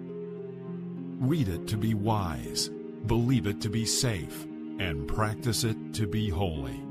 Read 1.20 1.48
it 1.48 1.68
to 1.68 1.78
be 1.78 1.94
wise. 1.94 2.70
believe 3.06 3.48
it 3.48 3.62
to 3.62 3.70
be 3.70 3.86
safe, 3.86 4.46
and 4.80 5.08
practice 5.08 5.64
it 5.64 5.78
to 5.94 6.06
be 6.08 6.30
holy. 6.30 6.82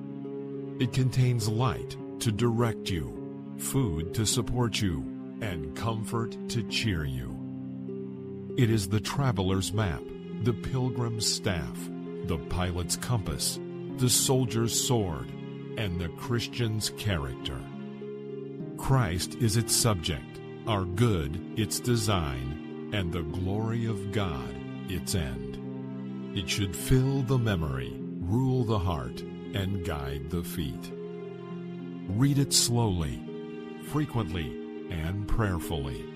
It 0.81 0.93
contains 0.93 1.49
light 1.49 1.97
to 2.21 2.33
direct 2.33 2.91
you, 2.91 3.55
food 3.59 4.15
to 4.15 4.25
support 4.27 4.81
you, 4.81 5.05
and 5.43 5.77
comfort 5.77 6.37
to 6.51 6.63
cheer 6.65 7.05
you. 7.05 7.36
It 8.57 8.71
is 8.71 8.89
the 8.89 9.01
traveler's 9.01 9.75
map, 9.75 10.03
the 10.43 10.55
pilgrim's 10.55 11.31
staff, 11.31 11.79
the 12.25 12.39
pilot's 12.49 12.97
compass, 12.97 13.61
the 13.99 14.09
soldier's 14.09 14.73
sword, 14.79 15.31
and 15.77 16.01
the 16.01 16.09
Christian's 16.09 16.89
character. 16.97 17.61
Christ 18.79 19.35
is 19.35 19.59
its 19.59 19.77
subject, 19.77 20.41
our 20.67 20.87
good 20.87 21.59
its 21.59 21.81
design, 21.81 22.91
and 22.95 23.13
the 23.13 23.25
glory 23.25 23.85
of 23.85 24.11
God 24.11 24.55
its 24.89 25.15
end. 25.15 26.35
It 26.35 26.49
should 26.49 26.75
fill 26.75 27.21
the 27.21 27.39
memory, 27.39 27.95
rule 28.21 28.65
the 28.65 28.79
heart, 28.79 29.21
and 29.53 29.85
guide 29.85 30.31
the 30.31 30.43
feet. 30.43 30.93
Read 32.09 32.39
it 32.39 32.55
slowly, 32.55 33.23
frequently, 33.89 34.47
and 34.91 35.29
prayerfully. 35.29 36.16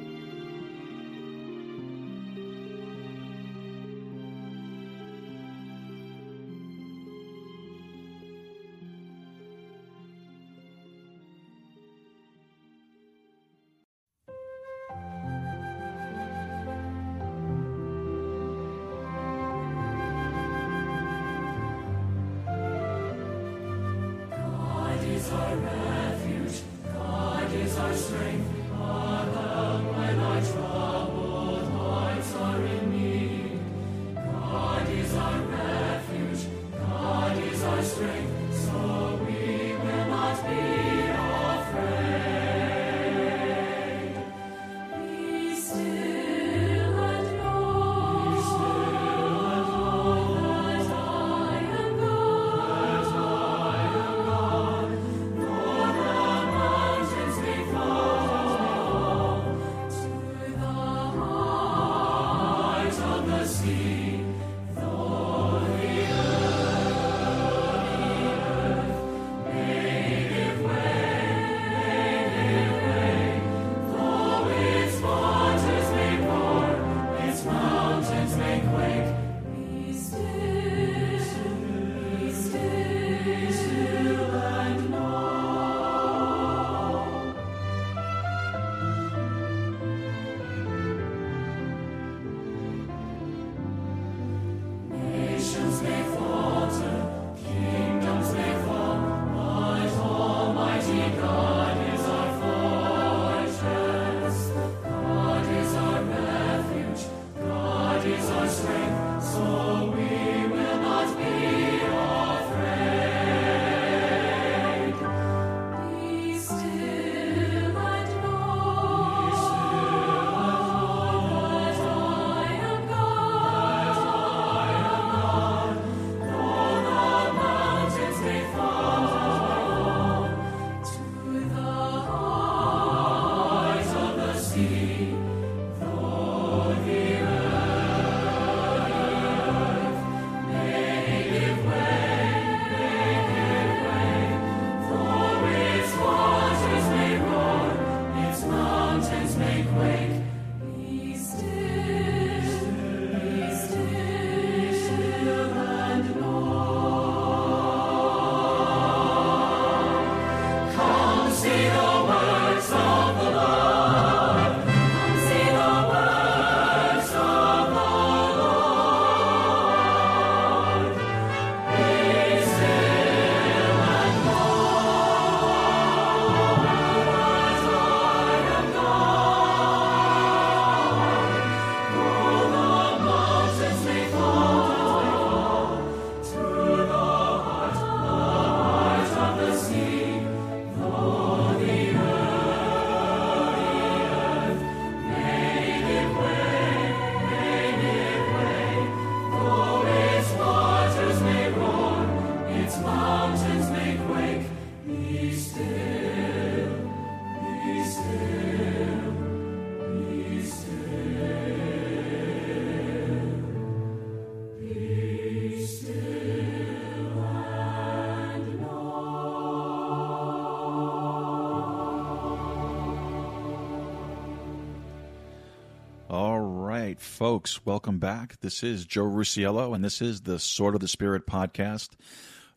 Folks. 227.21 227.63
Welcome 227.67 227.99
back. 227.99 228.39
This 228.39 228.63
is 228.63 228.83
Joe 228.83 229.03
Rusiello, 229.03 229.75
and 229.75 229.85
this 229.85 230.01
is 230.01 230.21
the 230.21 230.39
Sword 230.39 230.73
of 230.73 230.81
the 230.81 230.87
Spirit 230.87 231.27
podcast. 231.27 231.89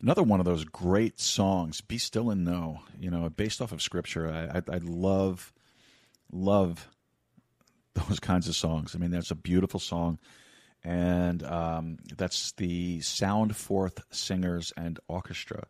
Another 0.01 0.23
one 0.23 0.39
of 0.39 0.47
those 0.47 0.63
great 0.63 1.19
songs, 1.19 1.81
"Be 1.81 1.99
Still 1.99 2.31
and 2.31 2.43
Know." 2.43 2.79
You 2.99 3.11
know, 3.11 3.29
based 3.29 3.61
off 3.61 3.71
of 3.71 3.79
Scripture. 3.79 4.27
I, 4.27 4.57
I, 4.57 4.77
I 4.77 4.79
love, 4.81 5.53
love 6.31 6.89
those 7.93 8.19
kinds 8.21 8.47
of 8.47 8.55
songs. 8.55 8.95
I 8.95 8.97
mean, 8.97 9.11
that's 9.11 9.29
a 9.29 9.35
beautiful 9.35 9.79
song, 9.79 10.17
and 10.83 11.43
um, 11.43 11.99
that's 12.17 12.53
the 12.53 13.01
SoundForth 13.01 14.01
Singers 14.09 14.73
and 14.75 14.99
Orchestra. 15.07 15.67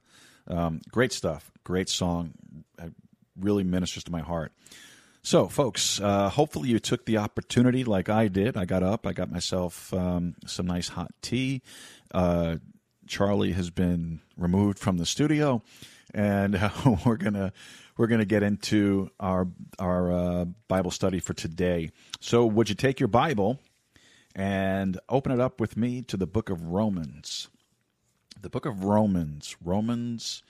Um, 0.48 0.80
great 0.90 1.12
stuff. 1.12 1.52
Great 1.66 1.90
song. 1.90 2.32
It 2.82 2.94
really 3.38 3.66
ministers 3.66 4.06
to 4.06 4.12
my 4.14 4.22
heart. 4.22 4.54
So, 5.26 5.48
folks, 5.48 6.00
uh, 6.00 6.30
hopefully 6.30 6.70
you 6.70 6.78
took 6.78 7.06
the 7.06 7.18
opportunity 7.18 7.84
like 7.84 8.10
I 8.10 8.28
did. 8.28 8.56
I 8.56 8.66
got 8.66 8.84
up, 8.84 9.08
I 9.08 9.14
got 9.14 9.32
myself 9.32 9.92
um, 9.92 10.36
some 10.46 10.68
nice 10.68 10.90
hot 10.90 11.12
tea. 11.24 11.64
Uh, 12.14 12.58
Charlie 13.08 13.54
has 13.54 13.72
been 13.72 14.22
removed 14.38 14.78
from 14.78 14.98
the 14.98 15.06
studio, 15.08 15.64
and 16.14 16.56
uh, 16.56 16.70
we're 17.08 17.18
gonna 17.18 17.54
we're 17.98 18.06
gonna 18.06 18.26
get 18.26 18.44
into 18.44 19.10
our 19.20 19.48
our 19.80 20.12
uh, 20.12 20.46
Bible 20.68 20.92
study 20.92 21.20
for 21.20 21.34
today. 21.34 21.90
So, 22.20 22.46
would 22.46 22.70
you 22.70 22.76
take 22.76 23.00
your 23.00 23.08
Bible 23.08 23.60
and 24.36 25.00
open 25.10 25.32
it 25.32 25.40
up 25.40 25.60
with 25.60 25.76
me 25.76 26.04
to 26.04 26.18
the 26.18 26.28
book 26.28 26.52
of 26.52 26.66
Romans? 26.66 27.48
The 28.40 28.52
book 28.52 28.68
of 28.68 28.84
Romans, 28.84 29.56
Romans, 29.60 30.44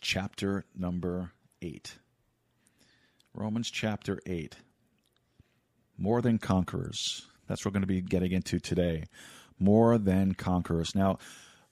chapter 0.00 0.66
number 0.72 1.32
eight. 1.60 1.96
Romans 3.34 3.68
chapter 3.68 4.20
8. 4.26 4.54
More 5.98 6.22
than 6.22 6.38
conquerors. 6.38 7.26
That's 7.48 7.64
what 7.64 7.72
we're 7.72 7.80
going 7.80 7.88
to 7.88 7.88
be 7.88 8.00
getting 8.00 8.30
into 8.30 8.60
today. 8.60 9.04
More 9.58 9.98
than 9.98 10.34
conquerors. 10.34 10.94
Now, 10.94 11.18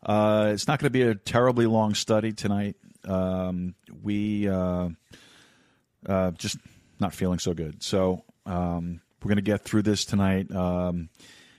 uh, 0.04 0.50
it's 0.52 0.66
not 0.66 0.80
going 0.80 0.86
to 0.86 0.90
be 0.90 1.02
a 1.02 1.14
terribly 1.14 1.66
long 1.66 1.94
study 1.94 2.32
tonight. 2.32 2.74
Um, 3.04 3.76
we 4.02 4.48
uh, 4.48 4.88
uh, 6.04 6.32
just 6.32 6.58
not 6.98 7.14
feeling 7.14 7.38
so 7.38 7.54
good. 7.54 7.80
So 7.82 8.24
um, 8.44 9.00
we're 9.22 9.28
going 9.28 9.36
to 9.36 9.42
get 9.42 9.62
through 9.62 9.82
this 9.82 10.04
tonight, 10.04 10.52
um, 10.52 11.10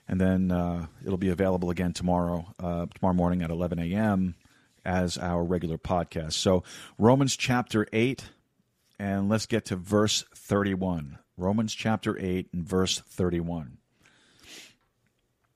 and 0.10 0.20
then 0.20 0.52
uh, 0.52 0.88
it'll 1.06 1.18
be 1.18 1.30
available 1.30 1.70
again 1.70 1.94
tomorrow, 1.94 2.46
uh, 2.60 2.88
tomorrow 2.94 3.16
morning 3.16 3.42
at 3.42 3.52
11 3.52 3.80
a.m. 3.80 4.36
as 4.84 5.18
our 5.18 5.44
regular 5.44 5.78
podcast. 5.78 6.34
So 6.34 6.64
Romans 6.98 7.38
chapter 7.38 7.88
8 7.94 8.26
and 9.00 9.30
let's 9.30 9.46
get 9.46 9.66
to 9.66 9.76
verse 9.76 10.24
31. 10.36 11.20
Romans 11.38 11.74
chapter 11.74 12.18
8 12.20 12.50
and 12.54 12.64
verse 12.64 13.00
31. 13.00 13.78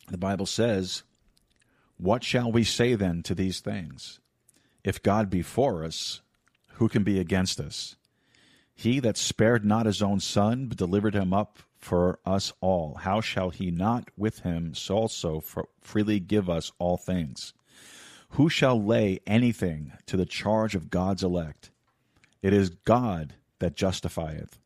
The 0.10 0.17
Bible 0.17 0.45
says, 0.45 1.04
What 1.97 2.23
shall 2.23 2.52
we 2.52 2.63
say 2.63 2.95
then 2.95 3.23
to 3.23 3.36
these 3.36 3.60
things? 3.60 4.19
If 4.84 5.04
God 5.04 5.30
be 5.30 5.41
for 5.41 5.84
us, 5.84 6.21
who 6.73 6.88
can 6.88 7.04
be 7.04 7.19
against 7.19 7.60
us? 7.60 7.95
He 8.73 9.00
that 9.00 9.17
spared 9.17 9.65
not 9.65 9.86
his 9.86 10.02
own 10.02 10.19
son, 10.19 10.67
but 10.67 10.78
delivered 10.78 11.15
him 11.15 11.34
up 11.34 11.60
for 11.78 12.19
us 12.26 12.54
all, 12.62 12.95
how 12.95 13.21
shall 13.21 13.50
he 13.50 13.71
not 13.71 14.10
with 14.17 14.39
him 14.39 14.73
also 14.89 15.43
freely 15.82 16.19
give 16.19 16.50
us 16.50 16.71
all 16.80 16.97
things? 16.97 17.54
Who 18.32 18.50
shall 18.50 18.84
lay 18.84 19.19
anything 19.26 19.93
to 20.06 20.17
the 20.17 20.26
charge 20.26 20.76
of 20.76 20.89
God's 20.89 21.23
elect? 21.23 21.71
It 22.41 22.54
is 22.54 22.69
God 22.69 23.36
that 23.60 23.76
justifieth. 23.76 24.60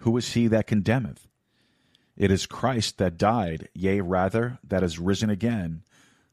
Who 0.00 0.16
is 0.16 0.32
he 0.32 0.46
that 0.48 0.66
condemneth? 0.66 1.26
It 2.16 2.30
is 2.30 2.46
Christ 2.46 2.98
that 2.98 3.16
died, 3.16 3.68
yea, 3.74 4.00
rather, 4.00 4.58
that 4.64 4.82
is 4.82 4.98
risen 4.98 5.30
again, 5.30 5.82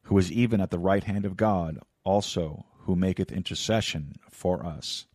who 0.04 0.18
is 0.18 0.32
even 0.32 0.60
at 0.60 0.72
the 0.72 0.80
right 0.80 1.04
hand 1.04 1.26
of 1.26 1.38
God, 1.38 1.80
also 2.04 2.66
who 2.82 2.96
maketh 2.96 3.32
intercession 3.32 4.16
for 4.30 4.66
us. 4.66 5.06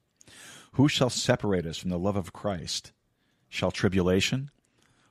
Who 0.72 0.88
shall 0.88 1.10
separate 1.10 1.66
us 1.66 1.76
from 1.76 1.90
the 1.90 1.98
love 1.98 2.16
of 2.16 2.32
Christ? 2.32 2.92
Shall 3.48 3.72
tribulation, 3.72 4.50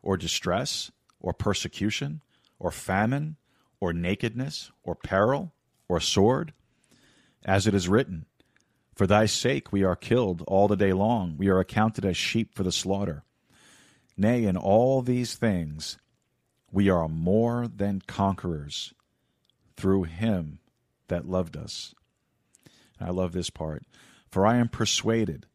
or 0.02 0.16
distress, 0.16 0.92
or 1.20 1.34
persecution, 1.34 2.22
or 2.58 2.72
famine, 2.72 3.36
or 3.82 3.92
nakedness, 3.92 4.72
or 4.84 4.96
peril, 4.96 5.54
or 5.90 6.00
sword? 6.00 6.54
As 7.44 7.68
it 7.68 7.74
is 7.74 7.90
written, 7.90 8.26
for 9.00 9.08
thy 9.08 9.26
sake 9.26 9.72
we 9.72 9.82
are 9.82 9.96
killed 9.96 10.44
all 10.46 10.68
the 10.68 10.76
day 10.76 10.92
long. 10.92 11.36
We 11.38 11.48
are 11.48 11.62
accounted 11.62 12.04
as 12.04 12.18
sheep 12.18 12.54
for 12.54 12.64
the 12.64 12.72
slaughter. 12.74 13.24
Nay, 14.18 14.44
in 14.44 14.58
all 14.58 15.02
these 15.02 15.36
things 15.36 15.98
we 16.70 16.90
are 16.90 17.08
more 17.08 17.70
than 17.74 18.02
conquerors 18.08 18.94
through 19.78 20.04
him 20.04 20.60
that 21.08 21.30
loved 21.30 21.56
us. 21.56 21.96
I 23.00 23.12
love 23.12 23.32
this 23.32 23.50
part. 23.50 23.86
For 24.30 24.46
I 24.46 24.58
am 24.58 24.68
persuaded 24.68 25.46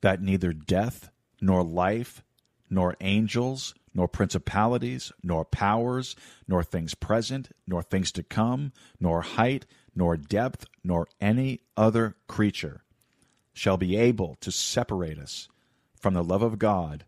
that 0.00 0.22
neither 0.22 0.54
death, 0.54 1.10
nor 1.42 1.62
life, 1.62 2.24
nor 2.72 2.96
angels, 3.02 3.74
nor 3.94 4.08
principalities, 4.08 5.12
nor 5.22 5.44
powers, 5.44 6.16
nor 6.48 6.62
things 6.62 6.94
present, 6.94 7.50
nor 7.66 7.82
things 7.82 8.10
to 8.10 8.22
come, 8.22 8.72
nor 8.98 9.20
height, 9.20 9.66
nor 9.94 10.16
depth, 10.16 10.64
nor 10.82 11.06
any 11.20 11.60
other 11.76 12.16
creature 12.26 12.82
shall 13.52 13.76
be 13.76 13.94
able 13.94 14.36
to 14.40 14.50
separate 14.50 15.18
us 15.18 15.48
from 15.94 16.14
the 16.14 16.24
love 16.24 16.42
of 16.42 16.58
God 16.58 17.04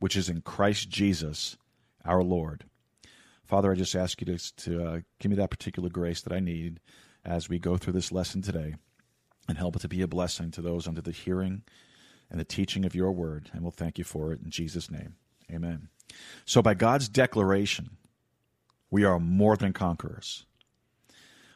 which 0.00 0.16
is 0.16 0.28
in 0.28 0.42
Christ 0.42 0.90
Jesus 0.90 1.56
our 2.04 2.22
Lord. 2.22 2.64
Father, 3.46 3.72
I 3.72 3.74
just 3.74 3.96
ask 3.96 4.20
you 4.20 4.36
to, 4.36 4.56
to 4.56 4.84
uh, 4.84 5.00
give 5.18 5.30
me 5.30 5.36
that 5.36 5.50
particular 5.50 5.88
grace 5.88 6.20
that 6.20 6.32
I 6.32 6.40
need 6.40 6.78
as 7.24 7.48
we 7.48 7.58
go 7.58 7.78
through 7.78 7.94
this 7.94 8.12
lesson 8.12 8.42
today 8.42 8.74
and 9.48 9.56
help 9.56 9.76
it 9.76 9.80
to 9.80 9.88
be 9.88 10.02
a 10.02 10.06
blessing 10.06 10.50
to 10.52 10.62
those 10.62 10.86
under 10.86 11.00
the 11.00 11.10
hearing 11.10 11.62
and 12.30 12.38
the 12.38 12.44
teaching 12.44 12.84
of 12.84 12.94
your 12.94 13.12
word. 13.12 13.50
And 13.52 13.62
we'll 13.62 13.70
thank 13.70 13.98
you 13.98 14.04
for 14.04 14.32
it 14.32 14.40
in 14.42 14.50
Jesus' 14.50 14.90
name. 14.90 15.14
Amen. 15.50 15.88
So, 16.44 16.62
by 16.62 16.74
God's 16.74 17.08
declaration, 17.08 17.96
we 18.90 19.04
are 19.04 19.18
more 19.18 19.56
than 19.56 19.72
conquerors. 19.72 20.46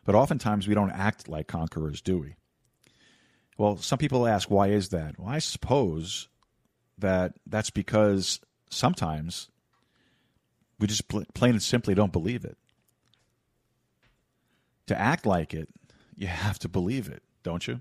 But 0.05 0.15
oftentimes 0.15 0.67
we 0.67 0.75
don't 0.75 0.91
act 0.91 1.29
like 1.29 1.47
conquerors, 1.47 2.01
do 2.01 2.19
we? 2.19 2.35
Well, 3.57 3.77
some 3.77 3.99
people 3.99 4.27
ask, 4.27 4.51
why 4.51 4.69
is 4.69 4.89
that? 4.89 5.19
Well, 5.19 5.29
I 5.29 5.39
suppose 5.39 6.29
that 6.99 7.35
that's 7.47 7.71
because 7.71 8.41
sometimes 8.71 9.49
we 10.79 10.87
just 10.87 11.07
plain 11.09 11.53
and 11.53 11.63
simply 11.63 11.95
don't 11.95 12.13
believe 12.13 12.45
it. 12.45 12.57
To 14.89 14.99
act 14.99 15.25
like 15.25 15.55
it, 15.55 15.69
you 16.17 16.27
have 16.27 16.59
to 16.61 16.69
believe 16.69 17.09
it, 17.09 17.23
don't 17.43 17.67
you? 17.67 17.81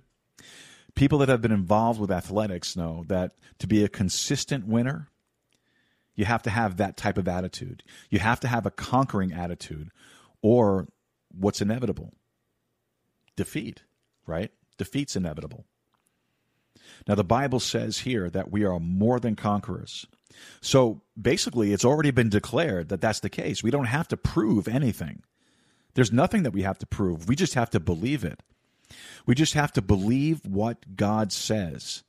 People 0.95 1.19
that 1.19 1.29
have 1.29 1.41
been 1.41 1.51
involved 1.51 1.99
with 1.99 2.11
athletics 2.11 2.75
know 2.75 3.03
that 3.07 3.31
to 3.59 3.67
be 3.67 3.83
a 3.83 3.89
consistent 3.89 4.67
winner, 4.67 5.09
you 6.15 6.25
have 6.25 6.43
to 6.43 6.49
have 6.49 6.77
that 6.77 6.97
type 6.97 7.17
of 7.17 7.27
attitude. 7.27 7.83
You 8.09 8.19
have 8.19 8.39
to 8.41 8.47
have 8.47 8.65
a 8.65 8.71
conquering 8.71 9.31
attitude, 9.31 9.89
or 10.41 10.87
what's 11.29 11.61
inevitable? 11.61 12.13
Defeat, 13.35 13.83
right? 14.27 14.51
Defeat's 14.77 15.15
inevitable. 15.15 15.65
Now, 17.07 17.15
the 17.15 17.23
Bible 17.23 17.59
says 17.59 17.99
here 17.99 18.29
that 18.29 18.51
we 18.51 18.63
are 18.63 18.79
more 18.79 19.19
than 19.19 19.35
conquerors. 19.35 20.05
So 20.61 21.01
basically, 21.19 21.73
it's 21.73 21.85
already 21.85 22.11
been 22.11 22.29
declared 22.29 22.89
that 22.89 23.01
that's 23.01 23.19
the 23.19 23.29
case. 23.29 23.63
We 23.63 23.71
don't 23.71 23.85
have 23.85 24.07
to 24.09 24.17
prove 24.17 24.67
anything. 24.67 25.23
There's 25.93 26.11
nothing 26.11 26.43
that 26.43 26.53
we 26.53 26.61
have 26.61 26.77
to 26.79 26.85
prove. 26.85 27.27
We 27.27 27.35
just 27.35 27.53
have 27.55 27.69
to 27.71 27.79
believe 27.79 28.23
it. 28.23 28.41
We 29.25 29.35
just 29.35 29.53
have 29.53 29.71
to 29.73 29.81
believe 29.81 30.45
what 30.45 30.95
God 30.95 31.31
says. 31.31 32.03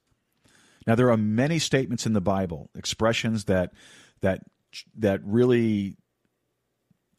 Now, 0.87 0.95
there 0.95 1.11
are 1.11 1.16
many 1.16 1.59
statements 1.59 2.07
in 2.07 2.12
the 2.12 2.21
Bible, 2.21 2.71
expressions 2.75 3.45
that 3.45 3.73
that 4.21 4.40
that 4.97 5.21
really 5.25 5.97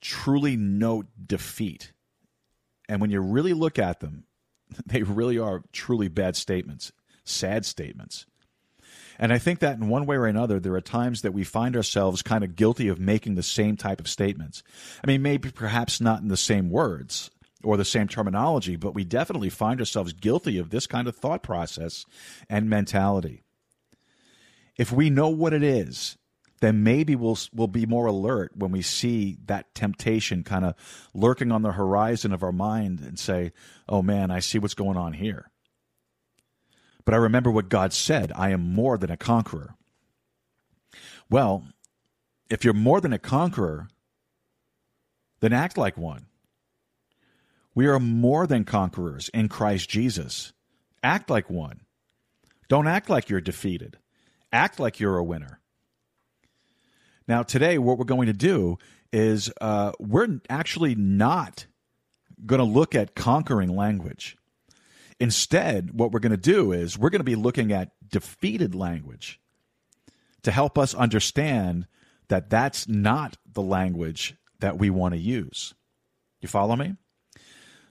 truly 0.02 0.58
note 0.58 1.08
defeat. 1.26 1.94
And 2.90 3.00
when 3.00 3.10
you 3.10 3.22
really 3.22 3.54
look 3.54 3.80
at 3.80 4.00
them, 4.00 4.26
they 4.86 5.04
really 5.04 5.38
are 5.38 5.64
truly 5.72 6.08
bad 6.08 6.36
statements, 6.36 6.92
sad 7.24 7.66
statements. 7.66 8.26
And 9.20 9.32
I 9.32 9.38
think 9.38 9.60
that 9.60 9.78
in 9.78 9.90
one 9.90 10.06
way 10.06 10.16
or 10.16 10.26
another, 10.26 10.60
there 10.60 10.74
are 10.74 10.82
times 10.82 11.22
that 11.22 11.34
we 11.34 11.44
find 11.44 11.76
ourselves 11.76 12.24
kind 12.24 12.44
of 12.44 12.56
guilty 12.56 12.88
of 12.88 13.00
making 13.00 13.36
the 13.36 13.44
same 13.44 13.78
type 13.78 14.00
of 14.00 14.08
statements. 14.08 14.64
I 15.04 15.08
mean, 15.08 15.22
maybe 15.22 15.52
perhaps 15.52 16.02
not 16.02 16.22
in 16.22 16.30
the 16.30 16.38
same 16.38 16.70
words 16.70 17.30
or 17.64 17.78
the 17.78 17.86
same 17.86 18.08
terminology, 18.08 18.76
but 18.76 18.94
we 18.94 19.04
definitely 19.04 19.50
find 19.50 19.80
ourselves 19.80 20.14
guilty 20.14 20.58
of 20.58 20.70
this 20.70 20.88
kind 20.88 21.08
of 21.08 21.16
thought 21.16 21.44
process 21.44 22.06
and 22.50 22.70
mentality. 22.70 23.44
If 24.78 24.92
we 24.92 25.10
know 25.10 25.30
what 25.30 25.54
it 25.54 25.64
is, 25.64 26.18
then 26.60 26.84
maybe 26.84 27.16
we'll 27.16 27.38
we'll 27.54 27.68
be 27.68 27.86
more 27.86 28.06
alert 28.06 28.52
when 28.56 28.72
we 28.72 28.82
see 28.82 29.38
that 29.48 29.76
temptation 29.76 30.44
kind 30.44 30.64
of 30.64 30.76
lurking 31.14 31.52
on 31.52 31.62
the 31.62 31.74
horizon 31.74 32.32
of 32.32 32.42
our 32.42 32.54
mind 32.54 33.02
and 33.02 33.20
say, 33.20 33.52
"Oh 33.88 34.02
man, 34.02 34.32
I 34.32 34.40
see 34.40 34.60
what's 34.60 34.74
going 34.74 34.98
on 34.98 35.14
here." 35.14 35.52
But 37.06 37.14
I 37.14 37.18
remember 37.18 37.52
what 37.52 37.68
God 37.68 37.92
said, 37.92 38.32
"I 38.34 38.52
am 38.52 38.74
more 38.74 38.98
than 38.98 39.12
a 39.12 39.18
conqueror." 39.18 39.76
Well, 41.30 41.68
if 42.50 42.64
you're 42.64 42.74
more 42.74 43.02
than 43.02 43.14
a 43.14 43.20
conqueror, 43.20 43.90
then 45.42 45.52
act 45.52 45.78
like 45.78 45.98
one. 45.98 46.28
We 47.76 47.88
are 47.88 48.00
more 48.00 48.46
than 48.46 48.66
conquerors 48.66 49.30
in 49.30 49.50
Christ 49.50 49.90
Jesus. 49.90 50.54
Act 51.02 51.30
like 51.30 51.50
one. 51.50 51.82
Don't 52.70 52.88
act 52.88 53.10
like 53.10 53.30
you're 53.30 53.42
defeated. 53.42 53.98
Act 54.52 54.80
like 54.80 55.00
you're 55.00 55.18
a 55.18 55.24
winner. 55.24 55.60
Now, 57.28 57.44
today, 57.44 57.78
what 57.78 57.98
we're 57.98 58.06
going 58.06 58.28
to 58.28 58.34
do 58.34 58.78
is 59.12 59.52
uh, 59.62 59.94
we're 60.00 60.40
actually 60.50 60.96
not 60.96 61.66
going 62.46 62.60
to 62.60 62.66
look 62.66 62.96
at 62.96 63.16
conquering 63.16 63.76
language. 63.76 64.38
Instead, 65.20 65.98
what 65.98 66.12
we're 66.12 66.20
going 66.20 66.32
to 66.32 66.38
do 66.38 66.72
is 66.72 66.98
we're 66.98 67.10
going 67.10 67.20
to 67.20 67.24
be 67.24 67.36
looking 67.36 67.72
at 67.72 67.92
defeated 68.10 68.76
language 68.76 69.40
to 70.44 70.52
help 70.52 70.78
us 70.78 70.94
understand 70.94 71.88
that 72.28 72.50
that's 72.50 72.88
not 72.88 73.38
the 73.52 73.62
language 73.62 74.36
that 74.60 74.78
we 74.78 74.90
want 74.90 75.14
to 75.14 75.20
use. 75.20 75.74
You 76.42 76.48
follow 76.48 76.76
me? 76.76 76.96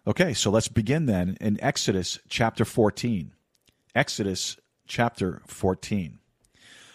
Okay, 0.04 0.34
so 0.34 0.50
let's 0.50 0.66
begin 0.66 1.06
then 1.06 1.36
in 1.40 1.62
Exodus 1.62 2.18
chapter 2.28 2.64
14. 2.64 3.30
Exodus 3.94 4.56
chapter 4.84 5.42
14. 5.46 6.18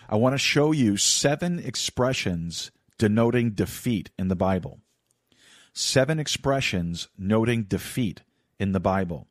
I 0.10 0.16
want 0.18 0.34
to 0.34 0.38
show 0.38 0.74
you 0.74 0.98
seven 0.98 1.58
expressions 1.58 2.70
denoting 2.98 3.52
defeat 3.52 4.10
in 4.20 4.28
the 4.28 4.36
Bible. 4.36 4.82
Seven 5.72 6.20
expressions 6.20 7.08
noting 7.18 7.64
defeat 7.64 8.24
in 8.60 8.74
the 8.74 8.82
Bible. 8.82 9.28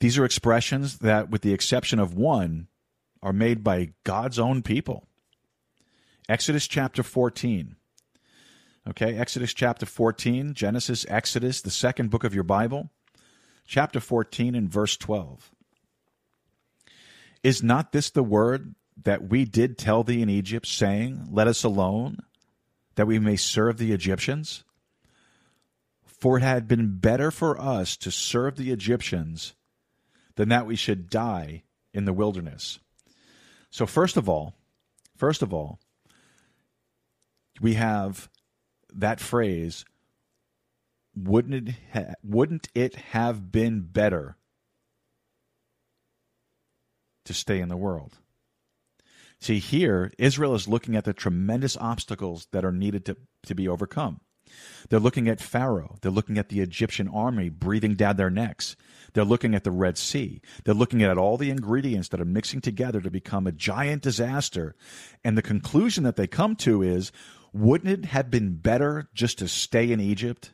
These 0.00 0.18
are 0.18 0.24
expressions 0.24 0.98
that, 0.98 1.30
with 1.30 1.42
the 1.42 1.54
exception 1.54 2.00
of 2.00 2.16
one, 2.16 2.66
are 3.22 3.32
made 3.32 3.62
by 3.62 3.92
God's 4.02 4.38
own 4.40 4.62
people. 4.62 5.06
Exodus 6.28 6.66
chapter 6.66 7.04
14. 7.04 7.76
Okay, 8.88 9.14
Exodus 9.18 9.52
chapter 9.52 9.84
14, 9.84 10.54
Genesis, 10.54 11.04
Exodus, 11.06 11.60
the 11.60 11.70
second 11.70 12.10
book 12.10 12.24
of 12.24 12.34
your 12.34 12.44
Bible, 12.44 12.90
chapter 13.66 14.00
14 14.00 14.54
and 14.54 14.70
verse 14.70 14.96
12. 14.96 15.50
Is 17.42 17.62
not 17.62 17.92
this 17.92 18.08
the 18.08 18.22
word 18.22 18.74
that 19.02 19.28
we 19.28 19.44
did 19.44 19.76
tell 19.76 20.02
thee 20.02 20.22
in 20.22 20.30
Egypt, 20.30 20.66
saying, 20.66 21.28
Let 21.30 21.46
us 21.46 21.62
alone, 21.62 22.20
that 22.94 23.06
we 23.06 23.18
may 23.18 23.36
serve 23.36 23.76
the 23.76 23.92
Egyptians? 23.92 24.64
For 26.06 26.38
it 26.38 26.42
had 26.42 26.66
been 26.66 26.98
better 26.98 27.30
for 27.30 27.60
us 27.60 27.98
to 27.98 28.10
serve 28.10 28.56
the 28.56 28.72
Egyptians 28.72 29.54
than 30.36 30.48
that 30.48 30.66
we 30.66 30.76
should 30.76 31.10
die 31.10 31.64
in 31.92 32.06
the 32.06 32.14
wilderness. 32.14 32.78
So, 33.70 33.84
first 33.84 34.16
of 34.16 34.26
all, 34.26 34.54
first 35.16 35.42
of 35.42 35.52
all, 35.52 35.80
we 37.60 37.74
have 37.74 38.30
that 38.94 39.20
phrase 39.20 39.84
wouldn't 41.14 41.68
it 41.68 41.74
ha- 41.92 42.14
wouldn't 42.22 42.68
it 42.74 42.94
have 42.96 43.50
been 43.50 43.80
better 43.80 44.36
to 47.24 47.34
stay 47.34 47.60
in 47.60 47.68
the 47.68 47.76
world? 47.76 48.18
See 49.40 49.58
here 49.58 50.12
israel 50.18 50.54
is 50.54 50.68
looking 50.68 50.96
at 50.96 51.04
the 51.04 51.12
tremendous 51.12 51.76
obstacles 51.76 52.46
that 52.52 52.64
are 52.64 52.72
needed 52.72 53.04
to, 53.06 53.16
to 53.44 53.54
be 53.54 53.68
overcome. 53.68 54.20
They're 54.88 54.98
looking 54.98 55.28
at 55.28 55.40
pharaoh. 55.40 55.96
They're 56.00 56.10
looking 56.10 56.38
at 56.38 56.48
the 56.48 56.60
egyptian 56.60 57.08
army 57.08 57.48
breathing 57.48 57.94
down 57.94 58.16
their 58.16 58.30
necks. 58.30 58.76
They're 59.12 59.24
looking 59.24 59.54
at 59.54 59.64
the 59.64 59.70
red 59.70 59.98
sea. 59.98 60.40
They're 60.64 60.74
looking 60.74 61.02
at 61.02 61.18
all 61.18 61.36
the 61.36 61.50
ingredients 61.50 62.08
that 62.08 62.20
are 62.20 62.26
mixing 62.26 62.60
together 62.60 63.00
to 63.00 63.10
become 63.10 63.46
a 63.46 63.52
giant 63.52 64.02
disaster. 64.02 64.74
And 65.24 65.36
the 65.36 65.42
conclusion 65.42 66.04
that 66.04 66.16
they 66.16 66.26
come 66.26 66.56
to 66.56 66.82
is 66.82 67.12
wouldn't 67.52 67.92
it 67.92 68.04
have 68.06 68.30
been 68.30 68.56
better 68.56 69.08
just 69.14 69.38
to 69.38 69.48
stay 69.48 69.90
in 69.90 70.00
Egypt? 70.00 70.52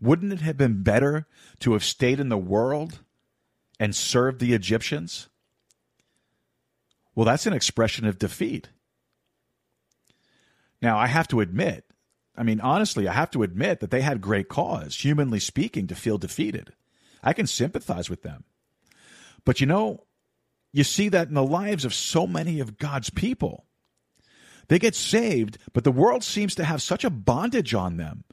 Wouldn't 0.00 0.32
it 0.32 0.40
have 0.40 0.56
been 0.56 0.82
better 0.82 1.26
to 1.60 1.72
have 1.72 1.84
stayed 1.84 2.20
in 2.20 2.28
the 2.28 2.38
world 2.38 3.00
and 3.78 3.94
served 3.94 4.40
the 4.40 4.52
Egyptians? 4.52 5.28
Well, 7.14 7.26
that's 7.26 7.46
an 7.46 7.52
expression 7.52 8.06
of 8.06 8.18
defeat. 8.18 8.70
Now, 10.80 10.98
I 10.98 11.06
have 11.06 11.28
to 11.28 11.40
admit, 11.40 11.84
I 12.36 12.42
mean, 12.42 12.60
honestly, 12.60 13.06
I 13.06 13.12
have 13.12 13.30
to 13.32 13.42
admit 13.42 13.80
that 13.80 13.90
they 13.90 14.00
had 14.00 14.20
great 14.20 14.48
cause, 14.48 14.96
humanly 14.96 15.38
speaking, 15.38 15.86
to 15.88 15.94
feel 15.94 16.18
defeated. 16.18 16.72
I 17.22 17.32
can 17.32 17.46
sympathize 17.46 18.10
with 18.10 18.22
them. 18.22 18.44
But 19.44 19.60
you 19.60 19.66
know, 19.66 20.04
you 20.72 20.84
see 20.84 21.08
that 21.10 21.28
in 21.28 21.34
the 21.34 21.44
lives 21.44 21.84
of 21.84 21.94
so 21.94 22.26
many 22.26 22.58
of 22.58 22.78
God's 22.78 23.10
people. 23.10 23.66
They 24.68 24.78
get 24.78 24.94
saved, 24.94 25.58
but 25.72 25.84
the 25.84 25.92
world 25.92 26.24
seems 26.24 26.54
to 26.56 26.64
have 26.64 26.82
such 26.82 27.04
a 27.04 27.10
bondage 27.10 27.74
on 27.74 27.96
them, 27.96 28.24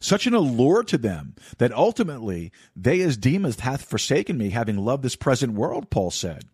such 0.00 0.26
an 0.26 0.34
allure 0.34 0.82
to 0.84 0.98
them, 0.98 1.34
that 1.58 1.72
ultimately 1.72 2.52
they 2.74 3.00
as 3.00 3.16
Demas 3.16 3.60
hath 3.60 3.84
forsaken 3.84 4.36
me, 4.36 4.50
having 4.50 4.76
loved 4.76 5.02
this 5.02 5.16
present 5.16 5.54
world, 5.54 5.90
Paul 5.90 6.10
said. 6.10 6.44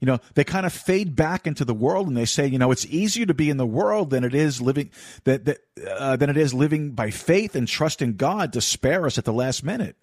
You 0.00 0.06
know, 0.06 0.18
they 0.34 0.44
kind 0.44 0.66
of 0.66 0.72
fade 0.72 1.16
back 1.16 1.46
into 1.46 1.64
the 1.64 1.74
world 1.74 2.06
and 2.06 2.16
they 2.16 2.26
say, 2.26 2.46
you 2.46 2.58
know, 2.58 2.70
it's 2.70 2.84
easier 2.86 3.26
to 3.26 3.34
be 3.34 3.48
in 3.48 3.56
the 3.56 3.66
world 3.66 4.10
than 4.10 4.24
it 4.24 4.34
is 4.34 4.60
living 4.60 4.90
that, 5.24 5.46
that 5.46 5.58
uh, 5.88 6.16
than 6.16 6.28
it 6.28 6.36
is 6.36 6.52
living 6.52 6.92
by 6.92 7.10
faith 7.10 7.54
and 7.54 7.66
trusting 7.66 8.16
God 8.16 8.52
to 8.52 8.60
spare 8.60 9.06
us 9.06 9.16
at 9.16 9.24
the 9.24 9.32
last 9.32 9.64
minute. 9.64 9.96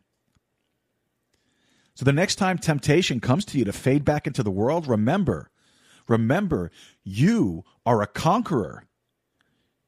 So 1.95 2.05
the 2.05 2.11
next 2.11 2.35
time 2.35 2.57
temptation 2.57 3.19
comes 3.19 3.45
to 3.45 3.59
you 3.59 3.65
to 3.65 3.71
fade 3.71 4.03
back 4.03 4.25
into 4.25 4.41
the 4.41 4.49
world, 4.49 4.87
remember 4.87 5.51
Remember, 6.07 6.71
you 7.03 7.63
are 7.85 8.01
a 8.01 8.07
conqueror. 8.07 8.85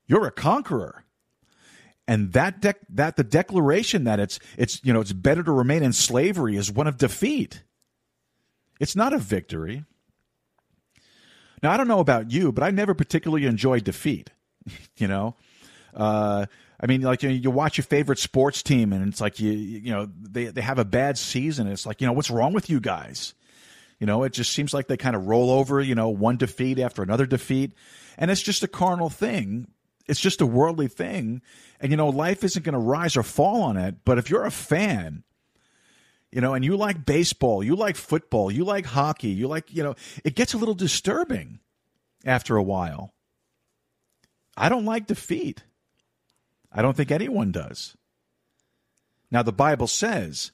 You're 0.08 0.28
a 0.28 0.32
conqueror. 0.32 1.04
And 2.08 2.34
that 2.34 2.62
that 2.62 3.15
the 3.15 3.23
declaration 3.23 4.04
that 4.04 4.19
it's 4.19 4.39
it's 4.58 4.80
you 4.84 4.93
know 4.93 5.01
it's 5.01 5.13
better 5.13 5.41
to 5.41 5.51
remain 5.51 5.82
in 5.82 5.91
slavery 5.91 6.56
is 6.56 6.71
one 6.71 6.86
of 6.86 6.97
defeat. 6.97 7.63
It's 8.80 8.95
not 8.95 9.13
a 9.13 9.17
victory. 9.17 9.86
Now 11.63 11.71
I 11.71 11.78
don't 11.78 11.88
know 11.88 11.99
about 11.99 12.32
you, 12.32 12.51
but 12.51 12.63
I 12.63 12.69
never 12.69 12.93
particularly 12.93 13.47
enjoyed 13.47 13.84
defeat. 13.84 14.30
you 14.97 15.08
know, 15.08 15.36
uh, 15.95 16.45
I 16.80 16.86
mean, 16.86 17.01
like 17.01 17.23
you, 17.23 17.30
you 17.30 17.49
watch 17.49 17.78
your 17.78 17.86
favorite 17.86 18.19
sports 18.19 18.62
team, 18.62 18.93
and 18.93 19.08
it's 19.08 19.21
like 19.21 19.39
you 19.39 19.51
you 19.51 19.91
know 19.91 20.08
they 20.21 20.45
they 20.45 20.62
have 20.62 20.78
a 20.78 20.86
bad 20.86 21.17
season. 21.17 21.65
It's 21.67 21.88
like 21.88 22.01
you 22.01 22.08
know 22.08 22.13
what's 22.13 22.30
wrong 22.30 22.54
with 22.54 22.69
you 22.69 22.80
guys? 22.80 23.34
You 24.00 24.08
know, 24.08 24.24
it 24.24 24.34
just 24.34 24.52
seems 24.52 24.74
like 24.74 24.88
they 24.88 24.98
kind 24.98 25.16
of 25.16 25.28
roll 25.28 25.50
over, 25.50 25.82
you 25.82 25.96
know, 25.96 26.10
one 26.10 26.38
defeat 26.38 26.80
after 26.80 27.02
another 27.02 27.26
defeat. 27.26 27.74
And 28.18 28.30
it's 28.30 28.42
just 28.42 28.64
a 28.64 28.68
carnal 28.68 29.10
thing. 29.10 29.68
It's 30.08 30.20
just 30.20 30.42
a 30.42 30.46
worldly 30.46 30.88
thing. 30.88 31.42
And, 31.80 31.92
you 31.92 31.98
know, 31.98 32.10
life 32.10 32.44
isn't 32.44 32.64
going 32.64 32.74
to 32.74 32.80
rise 32.80 33.16
or 33.16 33.24
fall 33.24 33.62
on 33.64 33.78
it. 33.78 33.96
But 34.04 34.18
if 34.18 34.30
you're 34.30 34.46
a 34.46 34.52
fan, 34.52 35.24
you 36.32 36.42
know, 36.42 36.54
and 36.54 36.66
you 36.66 36.76
like 36.76 37.06
baseball, 37.06 37.64
you 37.64 37.76
like 37.76 37.96
football, 37.96 38.52
you 38.52 38.66
like 38.66 38.86
hockey, 38.86 39.30
you 39.30 39.48
like, 39.48 39.74
you 39.74 39.84
know, 39.84 39.96
it 40.24 40.36
gets 40.36 40.54
a 40.54 40.58
little 40.58 40.76
disturbing 40.76 41.60
after 42.26 42.58
a 42.58 42.64
while. 42.64 43.14
I 44.58 44.70
don't 44.70 44.86
like 44.86 45.08
defeat. 45.08 45.64
I 46.72 46.82
don't 46.82 46.96
think 46.96 47.12
anyone 47.12 47.52
does. 47.52 47.96
Now, 49.32 49.44
the 49.44 49.54
Bible 49.54 49.88
says 49.88 50.52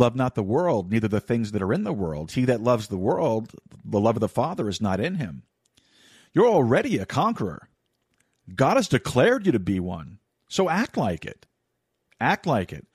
Love 0.00 0.16
not 0.16 0.34
the 0.34 0.42
world, 0.42 0.90
neither 0.90 1.08
the 1.08 1.20
things 1.20 1.52
that 1.52 1.60
are 1.60 1.74
in 1.74 1.84
the 1.84 1.92
world. 1.92 2.32
He 2.32 2.46
that 2.46 2.62
loves 2.62 2.88
the 2.88 2.96
world, 2.96 3.52
the 3.84 4.00
love 4.00 4.16
of 4.16 4.20
the 4.20 4.30
Father 4.30 4.66
is 4.66 4.80
not 4.80 4.98
in 4.98 5.16
him. 5.16 5.42
You're 6.32 6.46
already 6.46 6.96
a 6.96 7.04
conqueror. 7.04 7.68
God 8.54 8.76
has 8.76 8.88
declared 8.88 9.44
you 9.44 9.52
to 9.52 9.58
be 9.58 9.78
one. 9.78 10.18
So 10.48 10.70
act 10.70 10.96
like 10.96 11.26
it. 11.26 11.44
Act 12.18 12.46
like 12.46 12.72
it. 12.72 12.86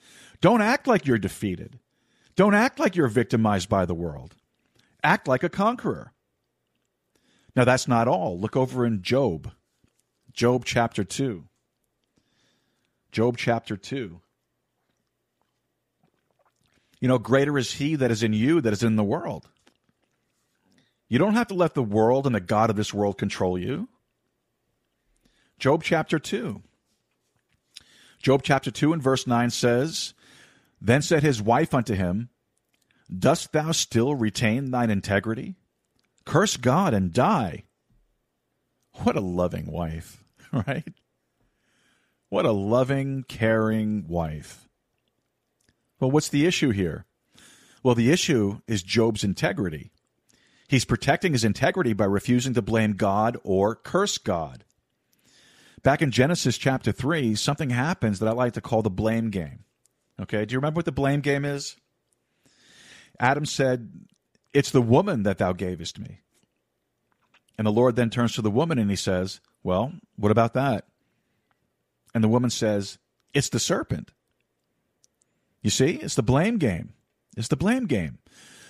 Don't 0.41 0.63
act 0.63 0.87
like 0.87 1.05
you're 1.05 1.19
defeated. 1.19 1.77
Don't 2.35 2.55
act 2.55 2.79
like 2.79 2.95
you're 2.95 3.07
victimized 3.07 3.69
by 3.69 3.85
the 3.85 3.93
world. 3.93 4.33
Act 5.03 5.27
like 5.27 5.43
a 5.43 5.49
conqueror. 5.49 6.11
Now, 7.55 7.65
that's 7.65 7.87
not 7.87 8.07
all. 8.07 8.39
Look 8.39 8.55
over 8.55 8.83
in 8.83 9.03
Job, 9.03 9.51
Job 10.33 10.65
chapter 10.65 11.03
2. 11.03 11.43
Job 13.11 13.37
chapter 13.37 13.77
2. 13.77 14.21
You 16.99 17.07
know, 17.07 17.17
greater 17.19 17.57
is 17.57 17.73
he 17.73 17.95
that 17.95 18.11
is 18.11 18.23
in 18.23 18.33
you 18.33 18.61
that 18.61 18.73
is 18.73 18.83
in 18.83 18.95
the 18.95 19.03
world. 19.03 19.49
You 21.07 21.19
don't 21.19 21.35
have 21.35 21.47
to 21.47 21.53
let 21.53 21.73
the 21.73 21.83
world 21.83 22.25
and 22.25 22.35
the 22.35 22.39
God 22.39 22.69
of 22.69 22.75
this 22.75 22.93
world 22.93 23.17
control 23.17 23.57
you. 23.57 23.89
Job 25.59 25.83
chapter 25.83 26.19
2. 26.19 26.61
Job 28.21 28.41
chapter 28.43 28.71
2 28.71 28.93
and 28.93 29.03
verse 29.03 29.27
9 29.27 29.49
says, 29.51 30.13
Then 30.81 31.01
said 31.01 31.21
his 31.21 31.41
wife 31.41 31.73
unto 31.73 31.93
him, 31.93 32.29
Dost 33.15 33.51
thou 33.51 33.71
still 33.71 34.15
retain 34.15 34.71
thine 34.71 34.89
integrity? 34.89 35.55
Curse 36.25 36.57
God 36.57 36.93
and 36.93 37.13
die. 37.13 37.65
What 39.03 39.15
a 39.15 39.21
loving 39.21 39.71
wife, 39.71 40.23
right? 40.51 40.87
What 42.29 42.45
a 42.45 42.51
loving, 42.51 43.23
caring 43.27 44.07
wife. 44.07 44.64
Well, 45.99 46.11
what's 46.11 46.29
the 46.29 46.45
issue 46.45 46.71
here? 46.71 47.05
Well, 47.83 47.95
the 47.95 48.11
issue 48.11 48.61
is 48.67 48.83
Job's 48.83 49.23
integrity. 49.23 49.91
He's 50.67 50.85
protecting 50.85 51.33
his 51.33 51.43
integrity 51.43 51.93
by 51.93 52.05
refusing 52.05 52.53
to 52.55 52.61
blame 52.61 52.93
God 52.93 53.37
or 53.43 53.75
curse 53.75 54.17
God. 54.17 54.63
Back 55.83 56.01
in 56.01 56.09
Genesis 56.09 56.57
chapter 56.57 56.91
3, 56.91 57.35
something 57.35 57.69
happens 57.69 58.19
that 58.19 58.27
I 58.27 58.31
like 58.31 58.53
to 58.53 58.61
call 58.61 58.81
the 58.81 58.89
blame 58.89 59.29
game. 59.29 59.65
Okay, 60.19 60.45
do 60.45 60.53
you 60.53 60.57
remember 60.57 60.79
what 60.79 60.85
the 60.85 60.91
blame 60.91 61.21
game 61.21 61.45
is? 61.45 61.75
Adam 63.19 63.45
said, 63.45 63.91
It's 64.53 64.71
the 64.71 64.81
woman 64.81 65.23
that 65.23 65.37
thou 65.37 65.53
gavest 65.53 65.99
me. 65.99 66.21
And 67.57 67.67
the 67.67 67.71
Lord 67.71 67.95
then 67.95 68.09
turns 68.09 68.33
to 68.33 68.41
the 68.41 68.51
woman 68.51 68.79
and 68.79 68.89
he 68.89 68.95
says, 68.95 69.39
Well, 69.63 69.93
what 70.15 70.31
about 70.31 70.53
that? 70.55 70.85
And 72.13 72.23
the 72.23 72.29
woman 72.29 72.49
says, 72.49 72.97
It's 73.33 73.49
the 73.49 73.59
serpent. 73.59 74.11
You 75.65 75.71
see, 75.71 75.93
it's 75.93 76.13
the 76.13 76.21
blame 76.21 76.59
game. 76.59 76.93
It's 77.35 77.47
the 77.47 77.55
blame 77.55 77.87
game. 77.87 78.19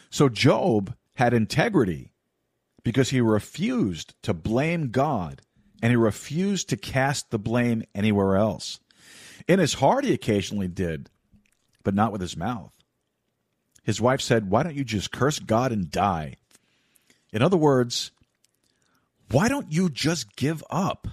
So 0.10 0.30
Job 0.30 0.96
had 1.16 1.34
integrity 1.34 2.14
because 2.86 3.10
he 3.10 3.20
refused 3.20 4.16
to 4.22 4.34
blame 4.34 4.92
God 4.92 5.42
and 5.82 5.92
he 5.92 5.98
refused 5.98 6.70
to 6.70 6.78
cast 6.78 7.32
the 7.32 7.38
blame 7.38 7.84
anywhere 7.94 8.38
else. 8.38 8.80
In 9.46 9.60
his 9.60 9.74
heart, 9.74 10.06
he 10.06 10.14
occasionally 10.14 10.70
did, 10.70 11.10
but 11.84 11.94
not 11.94 12.14
with 12.14 12.22
his 12.22 12.38
mouth. 12.38 12.74
His 13.84 14.00
wife 14.00 14.22
said, 14.22 14.50
Why 14.50 14.64
don't 14.64 14.76
you 14.76 14.86
just 14.86 15.12
curse 15.12 15.40
God 15.40 15.74
and 15.74 15.92
die? 15.92 16.36
In 17.34 17.42
other 17.42 17.58
words, 17.58 18.12
why 19.30 19.50
don't 19.50 19.70
you 19.70 19.90
just 19.90 20.38
give 20.38 20.64
up? 20.70 21.10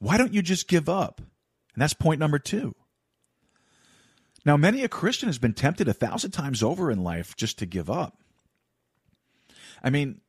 Why 0.00 0.18
don't 0.18 0.34
you 0.34 0.42
just 0.42 0.66
give 0.66 0.88
up? 0.88 1.20
And 1.20 1.80
that's 1.80 1.94
point 1.94 2.18
number 2.18 2.40
two. 2.40 2.74
Now, 4.44 4.56
many 4.56 4.82
a 4.82 4.88
Christian 4.88 5.28
has 5.28 5.38
been 5.38 5.54
tempted 5.54 5.88
a 5.88 5.92
thousand 5.92 6.32
times 6.32 6.62
over 6.62 6.90
in 6.90 7.04
life 7.04 7.36
just 7.36 7.58
to 7.60 7.66
give 7.66 7.88
up. 7.88 8.18
I 9.82 9.90
mean, 9.90 10.20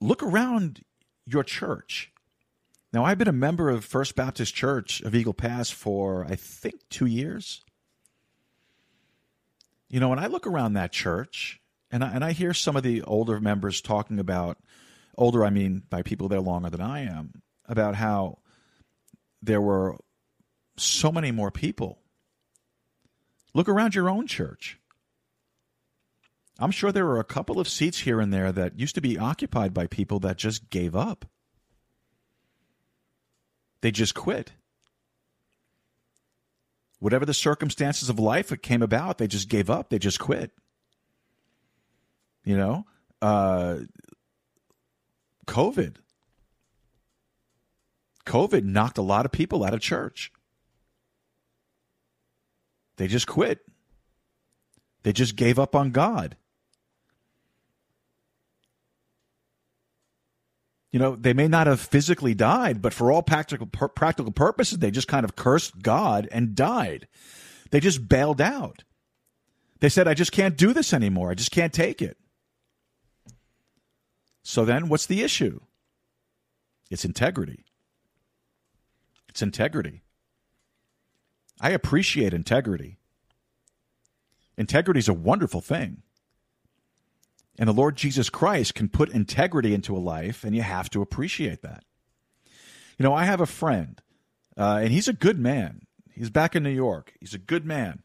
look 0.00 0.22
around 0.22 0.84
your 1.26 1.42
church. 1.42 2.12
Now, 2.92 3.04
I've 3.04 3.18
been 3.18 3.28
a 3.28 3.32
member 3.32 3.70
of 3.70 3.84
First 3.84 4.14
Baptist 4.14 4.54
Church 4.54 5.00
of 5.00 5.14
Eagle 5.14 5.34
Pass 5.34 5.68
for, 5.70 6.24
I 6.26 6.36
think, 6.36 6.76
two 6.90 7.06
years. 7.06 7.64
You 9.88 9.98
know, 9.98 10.08
when 10.08 10.20
I 10.20 10.26
look 10.26 10.46
around 10.46 10.74
that 10.74 10.92
church 10.92 11.60
and 11.90 12.04
I, 12.04 12.12
and 12.12 12.24
I 12.24 12.32
hear 12.32 12.54
some 12.54 12.76
of 12.76 12.84
the 12.84 13.02
older 13.02 13.40
members 13.40 13.80
talking 13.80 14.20
about, 14.20 14.58
older, 15.18 15.44
I 15.44 15.50
mean 15.50 15.82
by 15.90 16.02
people 16.02 16.28
that 16.28 16.36
are 16.36 16.40
longer 16.40 16.70
than 16.70 16.80
I 16.80 17.00
am, 17.00 17.42
about 17.66 17.96
how 17.96 18.38
there 19.42 19.60
were 19.60 19.96
so 20.76 21.10
many 21.10 21.32
more 21.32 21.50
people 21.50 21.98
Look 23.54 23.68
around 23.68 23.94
your 23.94 24.10
own 24.10 24.26
church. 24.26 24.78
I'm 26.58 26.70
sure 26.70 26.92
there 26.92 27.06
are 27.06 27.20
a 27.20 27.24
couple 27.24 27.58
of 27.58 27.68
seats 27.68 28.00
here 28.00 28.20
and 28.20 28.32
there 28.32 28.52
that 28.52 28.78
used 28.78 28.94
to 28.96 29.00
be 29.00 29.18
occupied 29.18 29.72
by 29.72 29.86
people 29.86 30.20
that 30.20 30.36
just 30.36 30.70
gave 30.70 30.94
up. 30.94 31.24
They 33.80 33.90
just 33.90 34.14
quit. 34.14 34.52
Whatever 37.00 37.26
the 37.26 37.34
circumstances 37.34 38.08
of 38.08 38.18
life 38.18 38.48
that 38.48 38.62
came 38.62 38.82
about, 38.82 39.18
they 39.18 39.26
just 39.26 39.48
gave 39.48 39.68
up. 39.68 39.90
They 39.90 39.98
just 39.98 40.18
quit. 40.18 40.52
You 42.44 42.56
know, 42.56 42.86
uh, 43.20 43.80
COVID. 45.46 45.96
COVID 48.26 48.64
knocked 48.64 48.98
a 48.98 49.02
lot 49.02 49.26
of 49.26 49.32
people 49.32 49.64
out 49.64 49.74
of 49.74 49.80
church. 49.80 50.32
They 52.96 53.08
just 53.08 53.26
quit. 53.26 53.60
They 55.02 55.12
just 55.12 55.36
gave 55.36 55.58
up 55.58 55.74
on 55.74 55.90
God. 55.90 56.36
You 60.92 61.00
know, 61.00 61.16
they 61.16 61.32
may 61.32 61.48
not 61.48 61.66
have 61.66 61.80
physically 61.80 62.34
died, 62.34 62.80
but 62.80 62.94
for 62.94 63.10
all 63.10 63.22
practical 63.22 63.66
practical 63.66 64.30
purposes, 64.30 64.78
they 64.78 64.92
just 64.92 65.08
kind 65.08 65.24
of 65.24 65.34
cursed 65.34 65.82
God 65.82 66.28
and 66.30 66.54
died. 66.54 67.08
They 67.72 67.80
just 67.80 68.08
bailed 68.08 68.40
out. 68.40 68.84
They 69.80 69.88
said, 69.88 70.06
"I 70.06 70.14
just 70.14 70.30
can't 70.30 70.56
do 70.56 70.72
this 70.72 70.92
anymore. 70.92 71.32
I 71.32 71.34
just 71.34 71.50
can't 71.50 71.72
take 71.72 72.00
it." 72.00 72.16
So 74.44 74.64
then, 74.64 74.88
what's 74.88 75.06
the 75.06 75.22
issue? 75.22 75.60
It's 76.90 77.04
integrity. 77.04 77.64
It's 79.28 79.42
integrity. 79.42 80.03
I 81.60 81.70
appreciate 81.70 82.34
integrity. 82.34 82.98
Integrity 84.56 84.98
is 84.98 85.08
a 85.08 85.14
wonderful 85.14 85.60
thing. 85.60 86.02
And 87.58 87.68
the 87.68 87.72
Lord 87.72 87.96
Jesus 87.96 88.30
Christ 88.30 88.74
can 88.74 88.88
put 88.88 89.10
integrity 89.10 89.74
into 89.74 89.96
a 89.96 89.98
life, 89.98 90.42
and 90.44 90.54
you 90.56 90.62
have 90.62 90.90
to 90.90 91.02
appreciate 91.02 91.62
that. 91.62 91.84
You 92.98 93.04
know, 93.04 93.14
I 93.14 93.24
have 93.24 93.40
a 93.40 93.46
friend, 93.46 94.00
uh, 94.56 94.80
and 94.82 94.92
he's 94.92 95.08
a 95.08 95.12
good 95.12 95.38
man. 95.38 95.82
He's 96.12 96.30
back 96.30 96.54
in 96.54 96.62
New 96.62 96.70
York. 96.70 97.14
He's 97.20 97.34
a 97.34 97.38
good 97.38 97.64
man. 97.64 98.02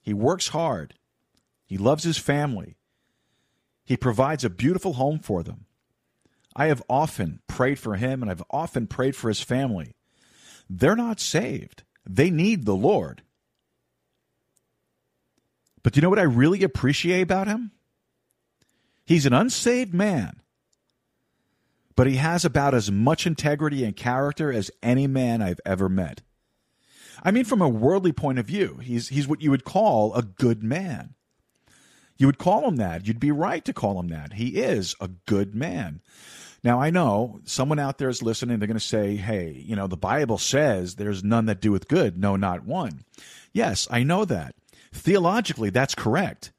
He 0.00 0.14
works 0.14 0.48
hard. 0.48 0.94
He 1.66 1.76
loves 1.76 2.04
his 2.04 2.18
family. 2.18 2.76
He 3.84 3.96
provides 3.96 4.44
a 4.44 4.50
beautiful 4.50 4.94
home 4.94 5.18
for 5.18 5.42
them. 5.42 5.66
I 6.54 6.66
have 6.66 6.82
often 6.88 7.40
prayed 7.46 7.78
for 7.78 7.96
him, 7.96 8.22
and 8.22 8.30
I've 8.30 8.42
often 8.50 8.86
prayed 8.86 9.16
for 9.16 9.28
his 9.28 9.40
family. 9.40 9.94
They're 10.68 10.96
not 10.96 11.20
saved. 11.20 11.84
They 12.08 12.30
need 12.30 12.64
the 12.64 12.76
Lord. 12.76 13.22
But 15.82 15.92
do 15.92 15.98
you 15.98 16.02
know 16.02 16.10
what 16.10 16.18
I 16.18 16.22
really 16.22 16.62
appreciate 16.62 17.22
about 17.22 17.46
him? 17.46 17.72
He's 19.04 19.26
an 19.26 19.32
unsaved 19.32 19.94
man, 19.94 20.40
but 21.94 22.08
he 22.08 22.16
has 22.16 22.44
about 22.44 22.74
as 22.74 22.90
much 22.90 23.26
integrity 23.26 23.84
and 23.84 23.94
character 23.94 24.52
as 24.52 24.70
any 24.82 25.06
man 25.06 25.40
I've 25.40 25.60
ever 25.64 25.88
met. 25.88 26.22
I 27.22 27.30
mean, 27.30 27.44
from 27.44 27.62
a 27.62 27.68
worldly 27.68 28.12
point 28.12 28.38
of 28.38 28.46
view, 28.46 28.78
he's, 28.82 29.08
he's 29.08 29.28
what 29.28 29.40
you 29.40 29.50
would 29.50 29.64
call 29.64 30.12
a 30.14 30.22
good 30.22 30.62
man. 30.62 31.14
You 32.18 32.26
would 32.26 32.38
call 32.38 32.66
him 32.66 32.76
that. 32.76 33.06
You'd 33.06 33.20
be 33.20 33.30
right 33.30 33.64
to 33.64 33.72
call 33.72 34.00
him 34.00 34.08
that. 34.08 34.34
He 34.34 34.56
is 34.56 34.94
a 35.00 35.08
good 35.26 35.54
man. 35.54 36.00
Now, 36.66 36.80
I 36.80 36.90
know 36.90 37.38
someone 37.44 37.78
out 37.78 37.98
there 37.98 38.08
is 38.08 38.24
listening. 38.24 38.58
They're 38.58 38.66
going 38.66 38.76
to 38.76 38.84
say, 38.84 39.14
hey, 39.14 39.52
you 39.64 39.76
know, 39.76 39.86
the 39.86 39.96
Bible 39.96 40.36
says 40.36 40.96
there's 40.96 41.22
none 41.22 41.46
that 41.46 41.60
doeth 41.60 41.86
good, 41.86 42.18
no, 42.18 42.34
not 42.34 42.64
one. 42.64 43.04
Yes, 43.52 43.86
I 43.88 44.02
know 44.02 44.24
that. 44.24 44.56
Theologically, 44.92 45.70
that's 45.70 45.94
correct. 45.94 46.50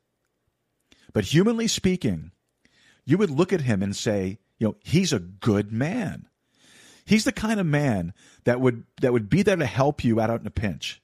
But 1.12 1.26
humanly 1.26 1.68
speaking, 1.68 2.32
you 3.04 3.18
would 3.18 3.30
look 3.30 3.52
at 3.52 3.60
him 3.60 3.84
and 3.84 3.94
say, 3.94 4.40
you 4.58 4.68
know, 4.70 4.76
he's 4.80 5.12
a 5.12 5.20
good 5.20 5.74
man. 5.74 6.30
He's 7.04 7.26
the 7.26 7.34
kind 7.34 7.60
of 7.60 7.66
man 7.66 8.14
that 8.46 8.62
would 8.62 8.86
that 9.02 9.12
would 9.12 9.30
be 9.30 9.42
there 9.42 9.58
to 9.58 9.66
help 9.66 10.06
you 10.06 10.22
out, 10.22 10.30
out 10.30 10.40
in 10.40 10.48
a 10.48 10.52
pinch, 10.52 11.02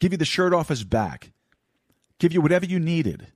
give 0.00 0.10
you 0.10 0.18
the 0.18 0.24
shirt 0.24 0.52
off 0.52 0.68
his 0.68 0.82
back, 0.82 1.30
give 2.18 2.32
you 2.32 2.40
whatever 2.40 2.66
you 2.66 2.80
needed. 2.80 3.28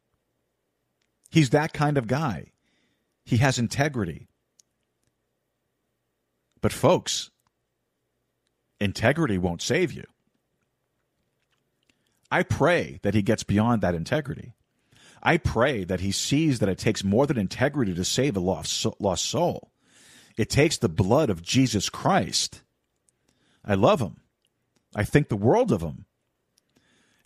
He's 1.30 1.51
that 1.51 1.72
kind 1.72 1.97
of 1.97 2.09
guy. 2.09 2.47
He 3.24 3.36
has 3.36 3.57
integrity. 3.57 4.30
But, 6.61 6.72
folks, 6.72 7.30
integrity 8.80 9.38
won't 9.38 9.62
save 9.62 9.92
you. 9.92 10.04
I 12.30 12.42
pray 12.42 13.00
that 13.02 13.14
he 13.14 13.22
gets 13.22 13.42
beyond 13.42 13.82
that 13.82 13.94
integrity. 13.94 14.54
I 15.22 15.36
pray 15.36 15.84
that 15.84 16.00
he 16.00 16.12
sees 16.12 16.61
that 16.61 16.68
it 16.68 16.78
takes 16.78 17.04
more 17.04 17.26
than 17.26 17.36
integrity 17.36 17.94
to 17.94 18.04
save 18.04 18.36
a 18.36 18.40
lost, 18.40 18.86
lost 18.98 19.26
soul. 19.26 19.70
It 20.36 20.48
takes 20.48 20.78
the 20.78 20.88
blood 20.88 21.28
of 21.28 21.42
Jesus 21.42 21.88
Christ. 21.88 22.62
I 23.64 23.74
love 23.74 24.00
him. 24.00 24.16
I 24.94 25.04
think 25.04 25.28
the 25.28 25.36
world 25.36 25.72
of 25.72 25.82
him. 25.82 26.06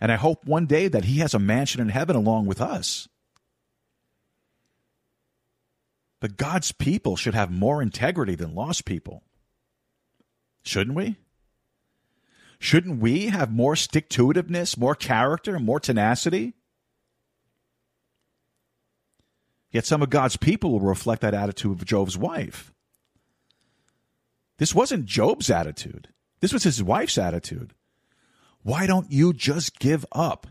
And 0.01 0.11
I 0.11 0.15
hope 0.15 0.45
one 0.45 0.65
day 0.65 0.87
that 0.87 1.05
he 1.05 1.19
has 1.19 1.33
a 1.33 1.39
mansion 1.39 1.79
in 1.79 1.89
heaven 1.89 2.15
along 2.15 2.47
with 2.47 2.59
us. 2.59 3.07
God's 6.27 6.71
people 6.71 7.15
should 7.15 7.33
have 7.33 7.51
more 7.51 7.81
integrity 7.81 8.35
than 8.35 8.55
lost 8.55 8.85
people. 8.85 9.23
Shouldn't 10.63 10.95
we? 10.95 11.17
Shouldn't 12.59 12.99
we 12.99 13.27
have 13.27 13.51
more 13.51 13.75
stick 13.75 14.09
to 14.09 14.27
itiveness, 14.27 14.77
more 14.77 14.95
character, 14.95 15.59
more 15.59 15.79
tenacity? 15.79 16.53
Yet 19.71 19.85
some 19.85 20.01
of 20.01 20.09
God's 20.09 20.37
people 20.37 20.71
will 20.71 20.79
reflect 20.79 21.21
that 21.21 21.33
attitude 21.33 21.73
of 21.73 21.85
Job's 21.85 22.17
wife. 22.17 22.73
This 24.57 24.73
wasn't 24.73 25.05
Job's 25.05 25.49
attitude, 25.49 26.09
this 26.39 26.53
was 26.53 26.63
his 26.63 26.81
wife's 26.81 27.17
attitude. 27.17 27.73
Why 28.63 28.87
don't 28.87 29.11
you 29.11 29.33
just 29.33 29.77
give 29.77 30.05
up? 30.11 30.47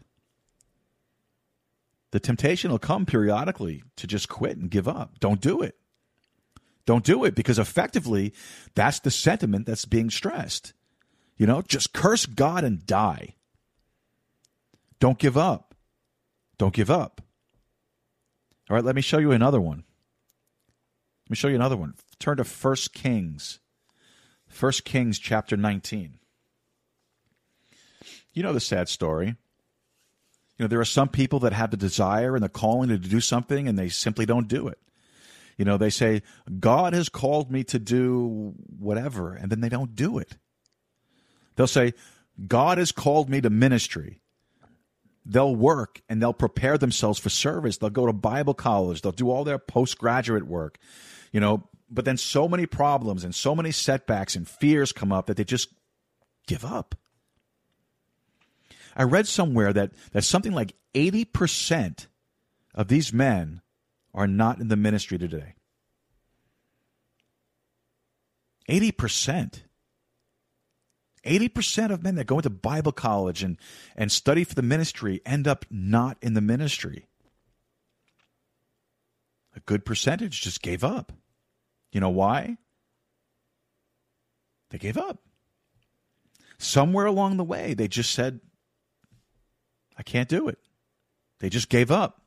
The 2.15 2.21
temptation 2.21 2.71
will 2.71 2.79
come 2.79 3.07
periodically 3.07 3.83
to 3.97 4.07
just 4.07 4.29
quit 4.29 4.57
and 4.57 4.71
give 4.71 4.87
up. 4.87 5.19
Don't 5.19 5.41
do 5.41 5.63
it. 5.63 5.75
Don't 6.87 7.05
do 7.05 7.25
it 7.25 7.35
because 7.35 7.59
effectively 7.59 8.33
that's 8.77 9.01
the 9.01 9.11
sentiment 9.11 9.67
that's 9.67 9.85
being 9.85 10.11
stressed. 10.11 10.75
You 11.37 11.49
know, 11.49 11.63
just 11.63 11.93
curse 11.93 12.25
God 12.25 12.63
and 12.63 12.87
die. 12.87 13.35
Don't 15.01 15.19
give 15.19 15.37
up. 15.37 15.75
Don't 16.57 16.73
give 16.73 16.89
up. 16.89 17.21
All 18.71 18.77
right, 18.77 18.85
let 18.85 18.95
me 18.95 19.03
show 19.03 19.19
you 19.19 19.33
another 19.33 19.61
one. 19.61 19.83
Let 21.25 21.31
me 21.31 21.35
show 21.35 21.49
you 21.49 21.57
another 21.57 21.77
one. 21.77 21.95
Turn 22.21 22.37
to 22.37 22.45
1 22.45 22.77
Kings. 22.93 23.59
1 24.57 24.71
Kings 24.85 25.19
chapter 25.19 25.57
19. 25.57 26.21
You 28.33 28.43
know 28.45 28.53
the 28.53 28.61
sad 28.61 28.89
story. 28.89 29.35
You 30.59 30.65
know, 30.65 30.69
there 30.69 30.81
are 30.81 30.85
some 30.85 31.09
people 31.09 31.41
that 31.41 31.53
have 31.53 31.71
the 31.71 31.77
desire 31.77 32.35
and 32.35 32.45
the 32.45 32.49
calling 32.49 32.89
to 32.89 32.99
do 32.99 33.21
something 33.21 33.67
and 33.67 33.79
they 33.79 33.89
simply 33.89 34.27
don't 34.27 34.49
do 34.49 34.69
it. 34.69 34.79
You 35.57 35.65
know, 35.65 35.77
they 35.77 35.91
say, 35.91 36.23
God 36.61 36.95
has 36.95 37.09
called 37.09 37.51
me 37.51 37.65
to 37.65 37.79
do 37.79 38.55
whatever, 38.79 39.35
and 39.35 39.51
then 39.51 39.61
they 39.61 39.69
don't 39.69 39.95
do 39.95 40.19
it. 40.19 40.37
They'll 41.57 41.67
say, 41.67 41.95
God 42.47 42.79
has 42.79 42.91
called 42.91 43.31
me 43.31 43.41
to 43.41 43.51
ministry. 43.51 44.21
They'll 45.25 45.55
work 45.55 46.03
and 46.09 46.21
they'll 46.21 46.33
prepare 46.33 46.77
themselves 46.77 47.19
for 47.19 47.31
service. 47.31 47.79
They'll 47.79 47.91
go 47.91 48.07
to 48.07 48.13
Bible 48.13 48.55
college. 48.55 49.01
They'll 49.01 49.13
do 49.13 49.31
all 49.31 49.45
their 49.45 49.59
postgraduate 49.59 50.47
work, 50.47 50.79
you 51.33 51.41
know, 51.41 51.69
but 51.89 52.05
then 52.05 52.17
so 52.17 52.49
many 52.49 52.67
problems 52.67 53.25
and 53.25 53.35
so 53.35 53.55
many 53.55 53.71
setbacks 53.71 54.37
and 54.37 54.49
fears 54.49 54.93
come 54.93 55.13
up 55.13 55.27
that 55.27 55.37
they 55.37 55.45
just 55.45 55.69
give 56.47 56.65
up. 56.65 56.95
I 58.97 59.03
read 59.05 59.27
somewhere 59.27 59.73
that, 59.73 59.93
that 60.13 60.25
something 60.25 60.53
like 60.53 60.75
80% 60.95 62.07
of 62.75 62.89
these 62.89 63.13
men 63.13 63.63
are 64.13 64.27
not 64.27 64.61
in 64.61 64.69
the 64.69 64.77
ministry 64.77 65.19
today. 65.19 65.55
80%. 68.69 69.63
80% 71.25 71.91
of 71.91 72.03
men 72.03 72.17
that 72.17 72.27
go 72.27 72.37
into 72.37 72.51
Bible 72.51 72.93
college 72.93 73.43
and, 73.43 73.59
and 73.97 74.13
study 74.13 74.45
for 74.45 74.55
the 74.55 74.63
ministry 74.63 75.21
end 75.25 75.49
up 75.49 75.65
not 75.71 76.19
in 76.21 76.35
the 76.35 76.41
ministry. 76.41 77.07
A 79.57 79.61
good 79.61 79.85
percentage 79.85 80.43
just 80.43 80.63
gave 80.63 80.85
up. 80.85 81.13
You 81.93 82.01
know 82.01 82.11
why? 82.11 82.59
They 84.71 84.79
gave 84.79 84.97
up. 84.97 85.21
Somewhere 86.59 87.07
along 87.07 87.37
the 87.37 87.45
way, 87.45 87.75
they 87.75 87.89
just 87.89 88.13
said, 88.13 88.41
I 89.97 90.03
can't 90.03 90.29
do 90.29 90.49
it. 90.49 90.59
They 91.41 91.49
just 91.49 91.69
gave 91.69 91.91
up. 91.91 92.23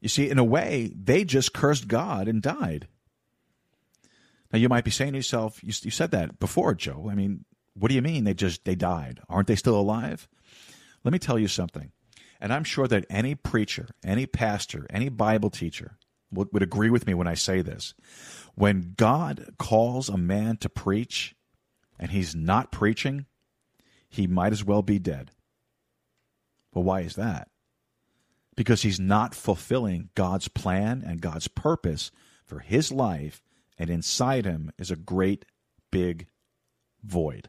You 0.00 0.08
see, 0.08 0.28
in 0.28 0.38
a 0.38 0.44
way, 0.44 0.92
they 0.94 1.24
just 1.24 1.52
cursed 1.52 1.88
God 1.88 2.28
and 2.28 2.42
died. 2.42 2.86
Now 4.52 4.58
you 4.58 4.68
might 4.68 4.84
be 4.84 4.90
saying 4.90 5.12
to 5.12 5.18
yourself, 5.18 5.62
you, 5.62 5.72
you 5.82 5.90
said 5.90 6.10
that 6.12 6.38
before, 6.38 6.74
Joe. 6.74 7.08
I 7.10 7.14
mean, 7.14 7.44
what 7.74 7.88
do 7.88 7.94
you 7.94 8.02
mean 8.02 8.24
they 8.24 8.34
just 8.34 8.64
they 8.64 8.74
died? 8.74 9.20
Aren't 9.28 9.48
they 9.48 9.56
still 9.56 9.78
alive? 9.78 10.28
Let 11.04 11.12
me 11.12 11.18
tell 11.18 11.38
you 11.38 11.48
something. 11.48 11.92
And 12.40 12.52
I'm 12.52 12.64
sure 12.64 12.86
that 12.88 13.06
any 13.08 13.34
preacher, 13.34 13.88
any 14.04 14.26
pastor, 14.26 14.86
any 14.90 15.08
Bible 15.08 15.50
teacher 15.50 15.98
would, 16.30 16.48
would 16.52 16.62
agree 16.62 16.90
with 16.90 17.06
me 17.06 17.14
when 17.14 17.26
I 17.26 17.34
say 17.34 17.62
this. 17.62 17.94
When 18.54 18.94
God 18.96 19.54
calls 19.58 20.08
a 20.08 20.16
man 20.16 20.56
to 20.58 20.68
preach 20.68 21.34
and 21.98 22.10
he's 22.10 22.34
not 22.34 22.72
preaching, 22.72 23.26
he 24.08 24.26
might 24.26 24.52
as 24.52 24.64
well 24.64 24.82
be 24.82 24.98
dead. 24.98 25.30
Well, 26.76 26.84
why 26.84 27.00
is 27.00 27.14
that? 27.14 27.48
Because 28.54 28.82
he's 28.82 29.00
not 29.00 29.34
fulfilling 29.34 30.10
God's 30.14 30.46
plan 30.46 31.02
and 31.06 31.22
God's 31.22 31.48
purpose 31.48 32.10
for 32.44 32.58
his 32.58 32.92
life 32.92 33.42
and 33.78 33.88
inside 33.88 34.44
him 34.44 34.70
is 34.76 34.90
a 34.90 34.96
great 34.96 35.46
big 35.90 36.26
void. 37.02 37.48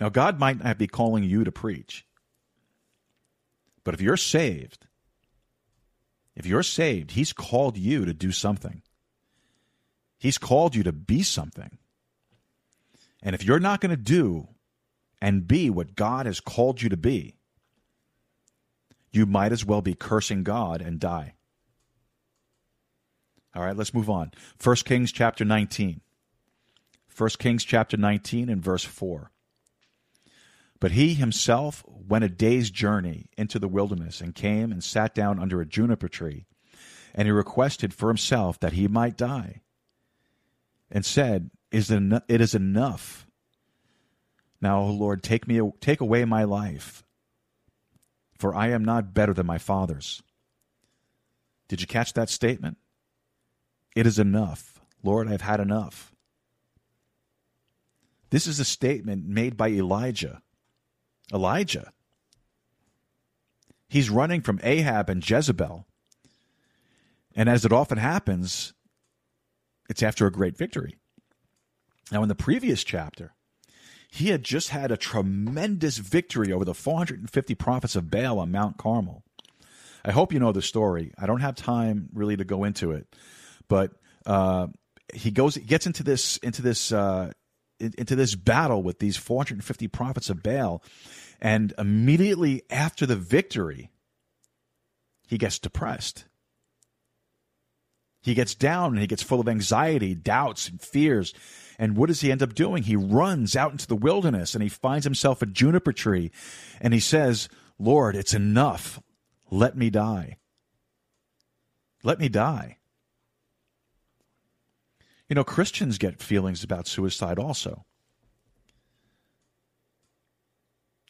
Now, 0.00 0.08
God 0.08 0.40
might 0.40 0.64
not 0.64 0.78
be 0.78 0.88
calling 0.88 1.22
you 1.22 1.44
to 1.44 1.52
preach, 1.52 2.04
but 3.84 3.94
if 3.94 4.00
you're 4.00 4.16
saved, 4.16 4.88
if 6.34 6.44
you're 6.44 6.64
saved, 6.64 7.12
He's 7.12 7.32
called 7.32 7.76
you 7.76 8.04
to 8.04 8.14
do 8.14 8.32
something. 8.32 8.82
He's 10.18 10.38
called 10.38 10.74
you 10.74 10.82
to 10.82 10.92
be 10.92 11.22
something. 11.22 11.78
And 13.22 13.36
if 13.36 13.44
you're 13.44 13.60
not 13.60 13.80
going 13.80 13.90
to 13.90 13.96
do 13.96 14.48
and 15.20 15.48
be 15.48 15.70
what 15.70 15.96
God 15.96 16.26
has 16.26 16.40
called 16.40 16.82
you 16.82 16.88
to 16.88 16.96
be, 16.96 17.36
you 19.10 19.26
might 19.26 19.52
as 19.52 19.64
well 19.64 19.82
be 19.82 19.94
cursing 19.94 20.44
God 20.44 20.80
and 20.80 21.00
die. 21.00 21.34
All 23.54 23.64
right, 23.64 23.76
let's 23.76 23.94
move 23.94 24.10
on. 24.10 24.32
1 24.62 24.76
Kings 24.76 25.10
chapter 25.10 25.44
19. 25.44 26.00
1 27.16 27.30
Kings 27.38 27.64
chapter 27.64 27.96
19 27.96 28.48
and 28.48 28.62
verse 28.62 28.84
4. 28.84 29.32
But 30.80 30.92
he 30.92 31.14
himself 31.14 31.84
went 31.88 32.24
a 32.24 32.28
day's 32.28 32.70
journey 32.70 33.30
into 33.36 33.58
the 33.58 33.66
wilderness 33.66 34.20
and 34.20 34.34
came 34.34 34.70
and 34.70 34.84
sat 34.84 35.14
down 35.14 35.40
under 35.40 35.60
a 35.60 35.66
juniper 35.66 36.08
tree. 36.08 36.46
And 37.14 37.26
he 37.26 37.32
requested 37.32 37.92
for 37.92 38.08
himself 38.08 38.60
that 38.60 38.74
he 38.74 38.86
might 38.86 39.16
die 39.16 39.62
and 40.90 41.04
said, 41.04 41.50
Is 41.72 41.90
it 41.90 42.40
is 42.40 42.54
enough. 42.54 43.27
Now, 44.60 44.80
O 44.80 44.90
Lord, 44.90 45.22
take 45.22 45.46
me 45.46 45.60
take 45.80 46.00
away 46.00 46.24
my 46.24 46.44
life, 46.44 47.04
for 48.38 48.54
I 48.54 48.68
am 48.68 48.84
not 48.84 49.14
better 49.14 49.32
than 49.32 49.46
my 49.46 49.58
fathers. 49.58 50.22
Did 51.68 51.80
you 51.80 51.86
catch 51.86 52.14
that 52.14 52.30
statement? 52.30 52.78
It 53.94 54.06
is 54.06 54.18
enough. 54.18 54.80
Lord, 55.02 55.28
I've 55.28 55.42
had 55.42 55.60
enough. 55.60 56.12
This 58.30 58.46
is 58.46 58.60
a 58.60 58.64
statement 58.64 59.26
made 59.26 59.56
by 59.56 59.68
Elijah. 59.68 60.42
Elijah. 61.32 61.92
He's 63.88 64.10
running 64.10 64.42
from 64.42 64.60
Ahab 64.62 65.08
and 65.08 65.28
Jezebel. 65.28 65.86
And 67.34 67.48
as 67.48 67.64
it 67.64 67.72
often 67.72 67.98
happens, 67.98 68.74
it's 69.88 70.02
after 70.02 70.26
a 70.26 70.32
great 70.32 70.56
victory. 70.56 70.96
Now, 72.10 72.22
in 72.22 72.28
the 72.28 72.34
previous 72.34 72.84
chapter, 72.84 73.34
he 74.08 74.28
had 74.30 74.42
just 74.42 74.70
had 74.70 74.90
a 74.90 74.96
tremendous 74.96 75.98
victory 75.98 76.52
over 76.52 76.64
the 76.64 76.74
450 76.74 77.54
prophets 77.54 77.94
of 77.94 78.10
Baal 78.10 78.38
on 78.38 78.50
Mount 78.50 78.78
Carmel. 78.78 79.22
I 80.04 80.12
hope 80.12 80.32
you 80.32 80.40
know 80.40 80.52
the 80.52 80.62
story. 80.62 81.12
I 81.18 81.26
don't 81.26 81.40
have 81.40 81.54
time 81.54 82.08
really 82.14 82.36
to 82.36 82.44
go 82.44 82.64
into 82.64 82.92
it. 82.92 83.06
But 83.68 83.92
uh, 84.24 84.68
he 85.12 85.30
goes, 85.30 85.56
he 85.56 85.60
gets 85.62 85.86
into 85.86 86.02
this 86.02 86.38
into 86.38 86.62
this 86.62 86.90
uh, 86.90 87.32
into 87.78 88.16
this 88.16 88.34
battle 88.34 88.82
with 88.82 88.98
these 88.98 89.16
450 89.16 89.88
prophets 89.88 90.30
of 90.30 90.42
Baal, 90.42 90.82
and 91.40 91.74
immediately 91.78 92.62
after 92.70 93.06
the 93.06 93.16
victory, 93.16 93.90
he 95.26 95.38
gets 95.38 95.58
depressed. 95.58 96.24
He 98.22 98.34
gets 98.34 98.54
down 98.54 98.92
and 98.92 99.00
he 99.00 99.06
gets 99.06 99.22
full 99.22 99.40
of 99.40 99.48
anxiety, 99.48 100.14
doubts, 100.14 100.68
and 100.68 100.80
fears. 100.80 101.34
And 101.78 101.96
what 101.96 102.08
does 102.08 102.20
he 102.22 102.32
end 102.32 102.42
up 102.42 102.54
doing? 102.54 102.82
He 102.82 102.96
runs 102.96 103.54
out 103.54 103.72
into 103.72 103.86
the 103.86 103.96
wilderness 103.96 104.54
and 104.54 104.62
he 104.62 104.68
finds 104.68 105.04
himself 105.04 105.42
a 105.42 105.46
juniper 105.46 105.92
tree 105.92 106.32
and 106.80 106.92
he 106.92 107.00
says, 107.00 107.48
Lord, 107.78 108.16
it's 108.16 108.34
enough. 108.34 109.00
Let 109.50 109.76
me 109.76 109.88
die. 109.88 110.38
Let 112.02 112.18
me 112.18 112.28
die. 112.28 112.78
You 115.28 115.34
know, 115.34 115.44
Christians 115.44 115.98
get 115.98 116.22
feelings 116.22 116.64
about 116.64 116.88
suicide 116.88 117.38
also. 117.38 117.84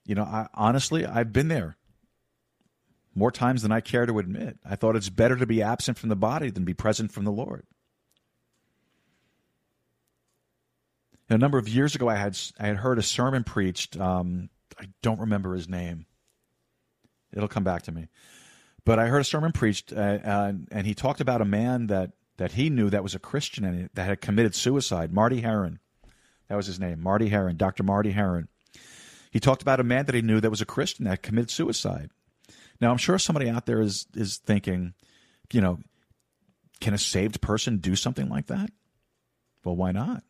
You 0.04 0.14
know, 0.14 0.24
I, 0.24 0.48
honestly, 0.54 1.06
I've 1.06 1.32
been 1.32 1.48
there 1.48 1.76
more 3.14 3.30
times 3.30 3.62
than 3.62 3.72
I 3.72 3.80
care 3.80 4.06
to 4.06 4.18
admit. 4.18 4.58
I 4.64 4.76
thought 4.76 4.96
it's 4.96 5.10
better 5.10 5.36
to 5.36 5.46
be 5.46 5.62
absent 5.62 5.98
from 5.98 6.08
the 6.08 6.16
body 6.16 6.50
than 6.50 6.64
be 6.64 6.74
present 6.74 7.12
from 7.12 7.24
the 7.24 7.32
Lord. 7.32 7.66
A 11.30 11.36
number 11.36 11.58
of 11.58 11.68
years 11.68 11.94
ago, 11.94 12.08
I 12.08 12.16
had 12.16 12.38
I 12.58 12.68
had 12.68 12.76
heard 12.76 12.98
a 12.98 13.02
sermon 13.02 13.44
preached. 13.44 13.98
Um, 13.98 14.48
I 14.80 14.86
don't 15.02 15.20
remember 15.20 15.54
his 15.54 15.68
name. 15.68 16.06
It'll 17.32 17.48
come 17.48 17.64
back 17.64 17.82
to 17.82 17.92
me. 17.92 18.08
But 18.84 18.98
I 18.98 19.08
heard 19.08 19.20
a 19.20 19.24
sermon 19.24 19.52
preached, 19.52 19.92
uh, 19.92 20.18
uh, 20.24 20.52
and 20.70 20.86
he 20.86 20.94
talked 20.94 21.20
about 21.20 21.42
a 21.42 21.44
man 21.44 21.88
that 21.88 22.12
that 22.38 22.52
he 22.52 22.70
knew 22.70 22.88
that 22.88 23.02
was 23.02 23.14
a 23.14 23.18
Christian 23.18 23.64
and 23.64 23.90
that 23.94 24.06
had 24.06 24.20
committed 24.20 24.54
suicide. 24.54 25.12
Marty 25.12 25.40
Heron, 25.40 25.80
that 26.48 26.56
was 26.56 26.66
his 26.66 26.80
name. 26.80 27.02
Marty 27.02 27.28
Heron, 27.28 27.56
Dr. 27.56 27.82
Marty 27.82 28.12
Heron. 28.12 28.48
He 29.30 29.40
talked 29.40 29.60
about 29.60 29.80
a 29.80 29.84
man 29.84 30.06
that 30.06 30.14
he 30.14 30.22
knew 30.22 30.40
that 30.40 30.50
was 30.50 30.62
a 30.62 30.66
Christian 30.66 31.04
that 31.04 31.22
committed 31.22 31.50
suicide. 31.50 32.10
Now, 32.80 32.90
I'm 32.90 32.96
sure 32.96 33.18
somebody 33.18 33.50
out 33.50 33.66
there 33.66 33.80
is 33.80 34.06
is 34.14 34.38
thinking, 34.38 34.94
you 35.52 35.60
know, 35.60 35.80
can 36.80 36.94
a 36.94 36.98
saved 36.98 37.42
person 37.42 37.78
do 37.78 37.94
something 37.94 38.28
like 38.28 38.46
that? 38.46 38.70
Well, 39.64 39.76
why 39.76 39.92
not? 39.92 40.22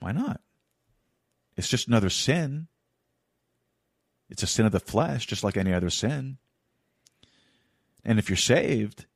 Why 0.00 0.12
not? 0.12 0.40
It's 1.56 1.68
just 1.68 1.88
another 1.88 2.10
sin. 2.10 2.68
It's 4.30 4.42
a 4.42 4.46
sin 4.46 4.66
of 4.66 4.72
the 4.72 4.80
flesh, 4.80 5.26
just 5.26 5.42
like 5.42 5.56
any 5.56 5.72
other 5.72 5.90
sin. 5.90 6.38
And 8.04 8.18
if 8.18 8.28
you're 8.28 8.36
saved, 8.36 9.06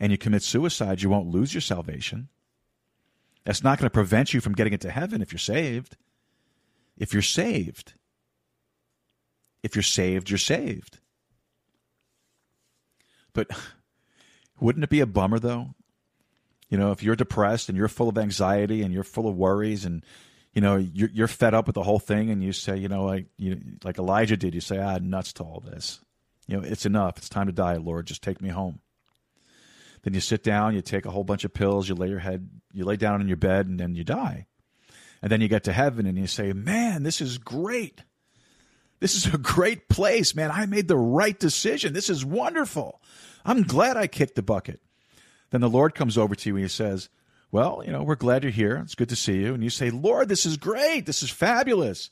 and 0.00 0.10
you 0.10 0.18
commit 0.18 0.42
suicide, 0.42 1.02
you 1.02 1.10
won't 1.10 1.28
lose 1.28 1.52
your 1.52 1.60
salvation. 1.60 2.28
That's 3.44 3.62
not 3.62 3.78
going 3.78 3.86
to 3.86 3.92
prevent 3.92 4.32
you 4.32 4.40
from 4.40 4.54
getting 4.54 4.72
into 4.72 4.90
heaven 4.90 5.20
if 5.20 5.30
you're 5.30 5.38
saved. 5.38 5.96
If 6.96 7.12
you're 7.12 7.22
saved, 7.22 7.94
if 9.62 9.76
you're 9.76 9.82
saved, 9.82 10.30
you're 10.30 10.38
saved. 10.38 10.98
But 13.32 13.48
wouldn't 14.58 14.84
it 14.84 14.90
be 14.90 15.00
a 15.00 15.06
bummer, 15.06 15.38
though? 15.38 15.74
You 16.70 16.78
know, 16.78 16.92
if 16.92 17.02
you're 17.02 17.16
depressed 17.16 17.68
and 17.68 17.76
you're 17.76 17.88
full 17.88 18.08
of 18.08 18.16
anxiety 18.16 18.82
and 18.82 18.94
you're 18.94 19.04
full 19.04 19.28
of 19.28 19.36
worries 19.36 19.84
and 19.84 20.04
you 20.52 20.60
know, 20.60 20.76
you're, 20.76 21.10
you're 21.12 21.28
fed 21.28 21.54
up 21.54 21.66
with 21.66 21.74
the 21.74 21.82
whole 21.82 22.00
thing, 22.00 22.30
and 22.30 22.42
you 22.42 22.52
say, 22.52 22.76
you 22.76 22.88
know, 22.88 23.04
like 23.04 23.26
you, 23.36 23.60
like 23.84 23.98
Elijah 23.98 24.36
did, 24.36 24.54
you 24.54 24.60
say, 24.60 24.78
ah, 24.78 24.98
nuts 25.00 25.32
to 25.34 25.44
all 25.44 25.60
this. 25.60 26.00
You 26.48 26.56
know, 26.56 26.62
it's 26.64 26.84
enough. 26.84 27.18
It's 27.18 27.28
time 27.28 27.46
to 27.46 27.52
die, 27.52 27.76
Lord. 27.76 28.06
Just 28.06 28.22
take 28.22 28.40
me 28.40 28.48
home. 28.48 28.80
Then 30.02 30.14
you 30.14 30.20
sit 30.20 30.42
down, 30.42 30.74
you 30.74 30.80
take 30.80 31.06
a 31.06 31.10
whole 31.10 31.24
bunch 31.24 31.44
of 31.44 31.54
pills, 31.54 31.88
you 31.88 31.94
lay 31.94 32.08
your 32.08 32.18
head, 32.18 32.48
you 32.72 32.84
lay 32.84 32.96
down 32.96 33.20
in 33.20 33.28
your 33.28 33.36
bed, 33.36 33.66
and 33.66 33.78
then 33.78 33.94
you 33.94 34.02
die. 34.02 34.46
And 35.22 35.30
then 35.30 35.40
you 35.40 35.48
get 35.48 35.64
to 35.64 35.72
heaven 35.72 36.06
and 36.06 36.16
you 36.16 36.26
say, 36.26 36.52
man, 36.52 37.02
this 37.02 37.20
is 37.20 37.36
great. 37.36 38.02
This 38.98 39.14
is 39.14 39.32
a 39.32 39.38
great 39.38 39.88
place, 39.88 40.34
man. 40.34 40.50
I 40.50 40.66
made 40.66 40.88
the 40.88 40.96
right 40.96 41.38
decision. 41.38 41.92
This 41.92 42.08
is 42.08 42.24
wonderful. 42.24 43.02
I'm 43.44 43.62
glad 43.62 43.96
I 43.96 44.06
kicked 44.06 44.34
the 44.34 44.42
bucket. 44.42 44.80
Then 45.50 45.60
the 45.60 45.68
Lord 45.68 45.94
comes 45.94 46.16
over 46.16 46.34
to 46.34 46.48
you 46.48 46.56
and 46.56 46.64
he 46.64 46.68
says, 46.68 47.08
Well, 47.50 47.82
you 47.84 47.92
know, 47.92 48.02
we're 48.02 48.14
glad 48.14 48.42
you're 48.42 48.52
here. 48.52 48.76
It's 48.76 48.94
good 48.94 49.08
to 49.08 49.16
see 49.16 49.40
you. 49.40 49.54
And 49.54 49.62
you 49.62 49.70
say, 49.70 49.90
Lord, 49.90 50.28
this 50.28 50.46
is 50.46 50.56
great. 50.56 51.06
This 51.06 51.22
is 51.22 51.30
fabulous. 51.30 52.10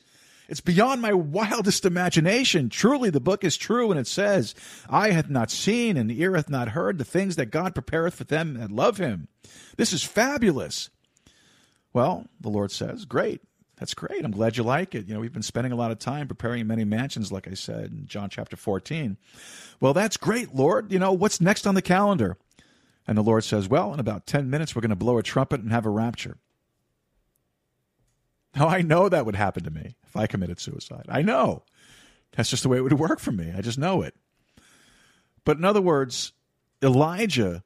It's 0.49 0.61
beyond 0.63 1.03
my 1.03 1.13
wildest 1.13 1.85
imagination. 1.85 2.71
Truly, 2.71 3.11
the 3.11 3.21
book 3.21 3.45
is 3.45 3.59
true, 3.59 3.91
and 3.91 4.01
it 4.01 4.07
says, 4.07 4.55
Eye 4.89 5.11
hath 5.11 5.29
not 5.29 5.51
seen, 5.51 5.99
and 5.99 6.11
ear 6.11 6.37
hath 6.37 6.49
not 6.49 6.71
heard 6.71 6.97
the 6.97 7.05
things 7.05 7.37
that 7.37 7.51
God 7.51 7.75
prepareth 7.75 8.15
for 8.15 8.25
them 8.25 8.55
that 8.55 8.71
love 8.71 8.97
him. 8.97 9.29
This 9.77 9.93
is 9.93 10.03
fabulous. 10.03 10.89
Well, 11.93 12.25
the 12.41 12.49
Lord 12.49 12.73
says, 12.73 13.05
Great. 13.05 13.43
That's 13.77 13.95
great. 13.95 14.25
I'm 14.25 14.33
glad 14.33 14.57
you 14.57 14.65
like 14.65 14.95
it. 14.97 15.07
You 15.07 15.15
know, 15.15 15.21
we've 15.21 15.33
been 15.33 15.43
spending 15.43 15.73
a 15.73 15.77
lot 15.77 15.93
of 15.93 16.01
time 16.01 16.27
preparing 16.27 16.67
many 16.67 16.85
mansions, 16.85 17.31
like 17.31 17.47
I 17.47 17.55
said 17.55 17.93
in 17.93 18.07
John 18.07 18.29
chapter 18.29 18.57
14. 18.57 19.17
Well, 19.81 19.95
that's 19.95 20.17
great, 20.17 20.53
Lord. 20.53 20.91
You 20.91 20.99
know, 20.99 21.13
what's 21.13 21.41
next 21.41 21.65
on 21.65 21.77
the 21.77 21.83
calendar? 21.83 22.37
And 23.09 23.17
the 23.17 23.23
Lord 23.23 23.43
says, 23.43 23.69
Well, 23.69 23.95
in 23.95 24.01
about 24.01 24.27
10 24.27 24.51
minutes, 24.51 24.77
we're 24.77 24.83
going 24.83 24.91
to 24.91 24.97
blow 24.97 25.17
a 25.17 25.23
trumpet 25.23 25.61
and 25.61 25.73
have 25.73 25.87
a 25.87 25.91
rapture. 25.91 26.37
Now, 28.55 28.69
I 28.69 28.83
know 28.83 29.09
that 29.09 29.25
would 29.25 29.35
happen 29.35 29.65
to 29.65 29.71
me 29.71 29.97
if 30.07 30.15
I 30.15 30.27
committed 30.27 30.61
suicide. 30.61 31.07
I 31.09 31.23
know. 31.23 31.63
That's 32.37 32.51
just 32.51 32.63
the 32.63 32.69
way 32.69 32.77
it 32.77 32.83
would 32.83 32.93
work 32.93 33.19
for 33.19 33.33
me. 33.33 33.53
I 33.57 33.63
just 33.63 33.79
know 33.79 34.03
it. 34.03 34.15
But 35.45 35.57
in 35.57 35.65
other 35.65 35.81
words, 35.81 36.33
Elijah, 36.83 37.63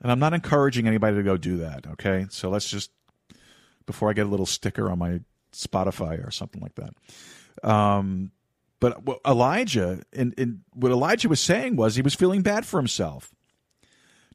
and 0.00 0.10
I'm 0.10 0.18
not 0.18 0.32
encouraging 0.32 0.88
anybody 0.88 1.16
to 1.16 1.22
go 1.22 1.36
do 1.36 1.58
that, 1.58 1.86
okay? 1.92 2.26
So 2.30 2.48
let's 2.48 2.68
just 2.68 2.90
before 3.84 4.08
I 4.08 4.14
get 4.14 4.26
a 4.26 4.30
little 4.30 4.46
sticker 4.46 4.90
on 4.90 4.98
my 4.98 5.20
Spotify 5.52 6.26
or 6.26 6.30
something 6.30 6.62
like 6.62 6.76
that. 6.76 7.68
Um, 7.68 8.30
but 8.78 9.02
Elijah, 9.26 10.02
and, 10.14 10.32
and 10.38 10.60
what 10.72 10.92
Elijah 10.92 11.28
was 11.28 11.40
saying 11.40 11.76
was 11.76 11.96
he 11.96 12.02
was 12.02 12.14
feeling 12.14 12.40
bad 12.40 12.64
for 12.64 12.78
himself. 12.78 13.34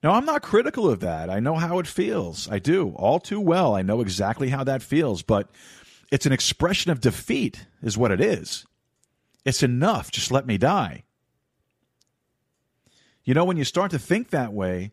Now, 0.05 0.11
I'm 0.11 0.25
not 0.25 0.43
critical 0.43 0.87
of 0.87 0.99
that. 0.99 1.31
I 1.31 1.39
know 1.39 1.55
how 1.55 1.79
it 1.79 1.87
feels. 1.87 2.47
I 2.47 2.59
do. 2.59 2.89
All 2.89 3.19
too 3.19 3.41
well. 3.41 3.73
I 3.73 3.81
know 3.81 4.01
exactly 4.01 4.49
how 4.49 4.63
that 4.63 4.83
feels, 4.83 5.23
but 5.23 5.49
it's 6.11 6.27
an 6.27 6.31
expression 6.31 6.91
of 6.91 7.01
defeat, 7.01 7.65
is 7.81 7.97
what 7.97 8.11
it 8.11 8.21
is. 8.21 8.67
It's 9.45 9.63
enough. 9.63 10.11
Just 10.11 10.29
let 10.31 10.45
me 10.45 10.59
die. 10.59 11.05
You 13.23 13.33
know, 13.33 13.45
when 13.45 13.57
you 13.57 13.63
start 13.63 13.89
to 13.91 13.97
think 13.97 14.29
that 14.29 14.53
way, 14.53 14.91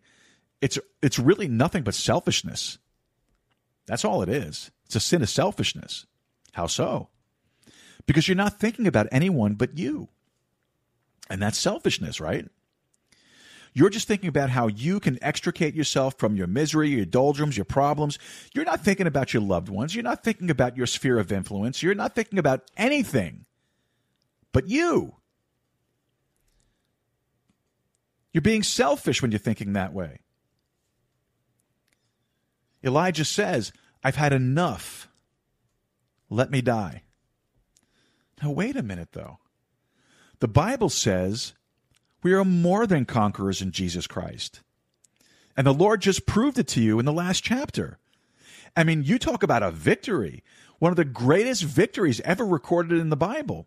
it's 0.62 0.78
it's 1.02 1.18
really 1.18 1.46
nothing 1.46 1.82
but 1.82 1.94
selfishness. 1.94 2.78
That's 3.84 4.06
all 4.06 4.22
it 4.22 4.30
is. 4.30 4.70
It's 4.86 4.96
a 4.96 5.00
sin 5.00 5.20
of 5.20 5.28
selfishness. 5.28 6.06
How 6.52 6.66
so? 6.66 7.10
Because 8.06 8.28
you're 8.28 8.34
not 8.34 8.58
thinking 8.58 8.86
about 8.86 9.08
anyone 9.12 9.56
but 9.56 9.76
you. 9.76 10.08
And 11.28 11.42
that's 11.42 11.58
selfishness, 11.58 12.18
right? 12.18 12.48
You're 13.74 13.90
just 13.90 14.06
thinking 14.06 14.28
about 14.28 14.50
how 14.50 14.66
you 14.66 15.00
can 15.00 15.18
extricate 15.22 15.74
yourself 15.74 16.18
from 16.18 16.36
your 16.36 16.46
misery, 16.46 16.90
your 16.90 17.06
doldrums, 17.06 17.56
your 17.56 17.64
problems. 17.64 18.18
You're 18.54 18.66
not 18.66 18.84
thinking 18.84 19.06
about 19.06 19.32
your 19.32 19.42
loved 19.42 19.68
ones. 19.68 19.94
You're 19.94 20.04
not 20.04 20.22
thinking 20.22 20.50
about 20.50 20.76
your 20.76 20.86
sphere 20.86 21.18
of 21.18 21.32
influence. 21.32 21.82
You're 21.82 21.94
not 21.94 22.14
thinking 22.14 22.38
about 22.38 22.70
anything 22.76 23.46
but 24.52 24.68
you. 24.68 25.14
You're 28.32 28.42
being 28.42 28.62
selfish 28.62 29.20
when 29.20 29.30
you're 29.30 29.38
thinking 29.38 29.72
that 29.72 29.92
way. 29.92 30.20
Elijah 32.84 33.24
says, 33.24 33.72
I've 34.02 34.16
had 34.16 34.32
enough. 34.32 35.08
Let 36.28 36.50
me 36.50 36.60
die. 36.62 37.02
Now, 38.42 38.50
wait 38.50 38.76
a 38.76 38.82
minute, 38.82 39.10
though. 39.12 39.38
The 40.40 40.48
Bible 40.48 40.88
says 40.88 41.52
we 42.22 42.32
are 42.32 42.44
more 42.44 42.86
than 42.86 43.04
conquerors 43.04 43.62
in 43.62 43.72
Jesus 43.72 44.06
Christ. 44.06 44.60
And 45.56 45.66
the 45.66 45.74
Lord 45.74 46.00
just 46.00 46.26
proved 46.26 46.58
it 46.58 46.68
to 46.68 46.80
you 46.80 46.98
in 46.98 47.04
the 47.04 47.12
last 47.12 47.42
chapter. 47.42 47.98
I 48.76 48.84
mean, 48.84 49.02
you 49.04 49.18
talk 49.18 49.42
about 49.42 49.62
a 49.62 49.70
victory, 49.70 50.42
one 50.78 50.92
of 50.92 50.96
the 50.96 51.04
greatest 51.04 51.62
victories 51.62 52.20
ever 52.20 52.44
recorded 52.44 52.98
in 52.98 53.10
the 53.10 53.16
Bible. 53.16 53.66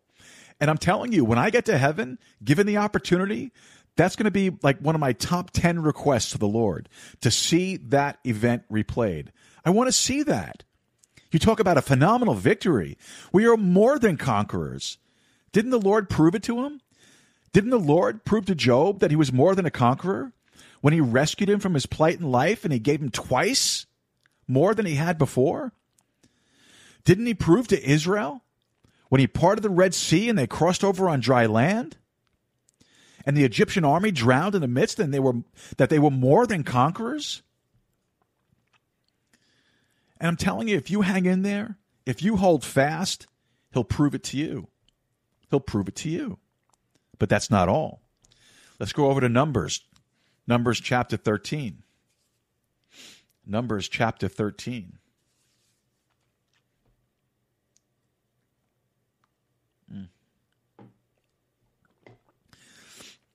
And 0.59 0.69
I'm 0.69 0.77
telling 0.77 1.11
you, 1.11 1.25
when 1.25 1.37
I 1.37 1.49
get 1.49 1.65
to 1.65 1.77
heaven, 1.77 2.17
given 2.43 2.65
the 2.65 2.77
opportunity, 2.77 3.51
that's 3.95 4.15
going 4.15 4.25
to 4.25 4.31
be 4.31 4.51
like 4.63 4.79
one 4.79 4.95
of 4.95 5.01
my 5.01 5.13
top 5.13 5.51
10 5.51 5.81
requests 5.81 6.31
to 6.31 6.37
the 6.37 6.47
Lord 6.47 6.89
to 7.21 7.29
see 7.29 7.77
that 7.77 8.19
event 8.25 8.63
replayed. 8.71 9.27
I 9.63 9.69
want 9.69 9.87
to 9.87 9.93
see 9.93 10.23
that. 10.23 10.63
You 11.31 11.39
talk 11.39 11.59
about 11.59 11.77
a 11.77 11.81
phenomenal 11.81 12.33
victory. 12.33 12.97
We 13.31 13.45
are 13.45 13.57
more 13.57 13.99
than 13.99 14.17
conquerors. 14.17 14.97
Didn't 15.51 15.71
the 15.71 15.79
Lord 15.79 16.09
prove 16.09 16.35
it 16.35 16.43
to 16.43 16.63
him? 16.65 16.81
Didn't 17.55 17.69
the 17.69 17.79
Lord 17.79 18.25
prove 18.25 18.47
to 18.47 18.53
Job 18.53 18.99
that 18.99 19.11
he 19.11 19.15
was 19.15 19.31
more 19.31 19.55
than 19.55 19.65
a 19.65 19.71
conqueror 19.71 20.33
when 20.81 20.91
he 20.91 20.99
rescued 20.99 21.49
him 21.49 21.61
from 21.61 21.73
his 21.73 21.85
plight 21.85 22.19
in 22.19 22.29
life 22.29 22.65
and 22.65 22.73
he 22.73 22.79
gave 22.79 23.01
him 23.01 23.09
twice 23.09 23.85
more 24.45 24.75
than 24.75 24.85
he 24.85 24.95
had 24.95 25.17
before? 25.17 25.71
Didn't 27.05 27.27
he 27.27 27.33
prove 27.33 27.69
to 27.69 27.81
Israel 27.81 28.43
when 29.07 29.21
he 29.21 29.27
parted 29.27 29.61
the 29.61 29.69
Red 29.69 29.93
Sea 29.93 30.27
and 30.27 30.37
they 30.37 30.47
crossed 30.47 30.83
over 30.83 31.07
on 31.07 31.21
dry 31.21 31.45
land? 31.45 31.95
and 33.25 33.37
the 33.37 33.45
Egyptian 33.45 33.85
army 33.85 34.11
drowned 34.11 34.53
in 34.53 34.61
the 34.61 34.67
midst, 34.67 34.99
and 34.99 35.13
they 35.13 35.19
were 35.19 35.35
that 35.77 35.89
they 35.89 35.97
were 35.97 36.11
more 36.11 36.45
than 36.45 36.63
conquerors. 36.63 37.41
And 40.19 40.27
I'm 40.27 40.35
telling 40.35 40.67
you, 40.67 40.75
if 40.75 40.91
you 40.91 41.03
hang 41.03 41.25
in 41.25 41.41
there, 41.41 41.77
if 42.05 42.21
you 42.21 42.35
hold 42.35 42.65
fast, 42.65 43.27
he'll 43.73 43.85
prove 43.85 44.13
it 44.13 44.23
to 44.25 44.37
you. 44.37 44.67
He'll 45.49 45.61
prove 45.61 45.87
it 45.87 45.95
to 45.95 46.09
you. 46.09 46.37
But 47.19 47.29
that's 47.29 47.49
not 47.49 47.69
all. 47.69 48.01
Let's 48.79 48.93
go 48.93 49.09
over 49.09 49.21
to 49.21 49.29
Numbers. 49.29 49.81
Numbers 50.47 50.79
chapter 50.79 51.17
13. 51.17 51.83
Numbers 53.45 53.87
chapter 53.87 54.27
13. 54.27 54.97
Hmm. 59.89 60.03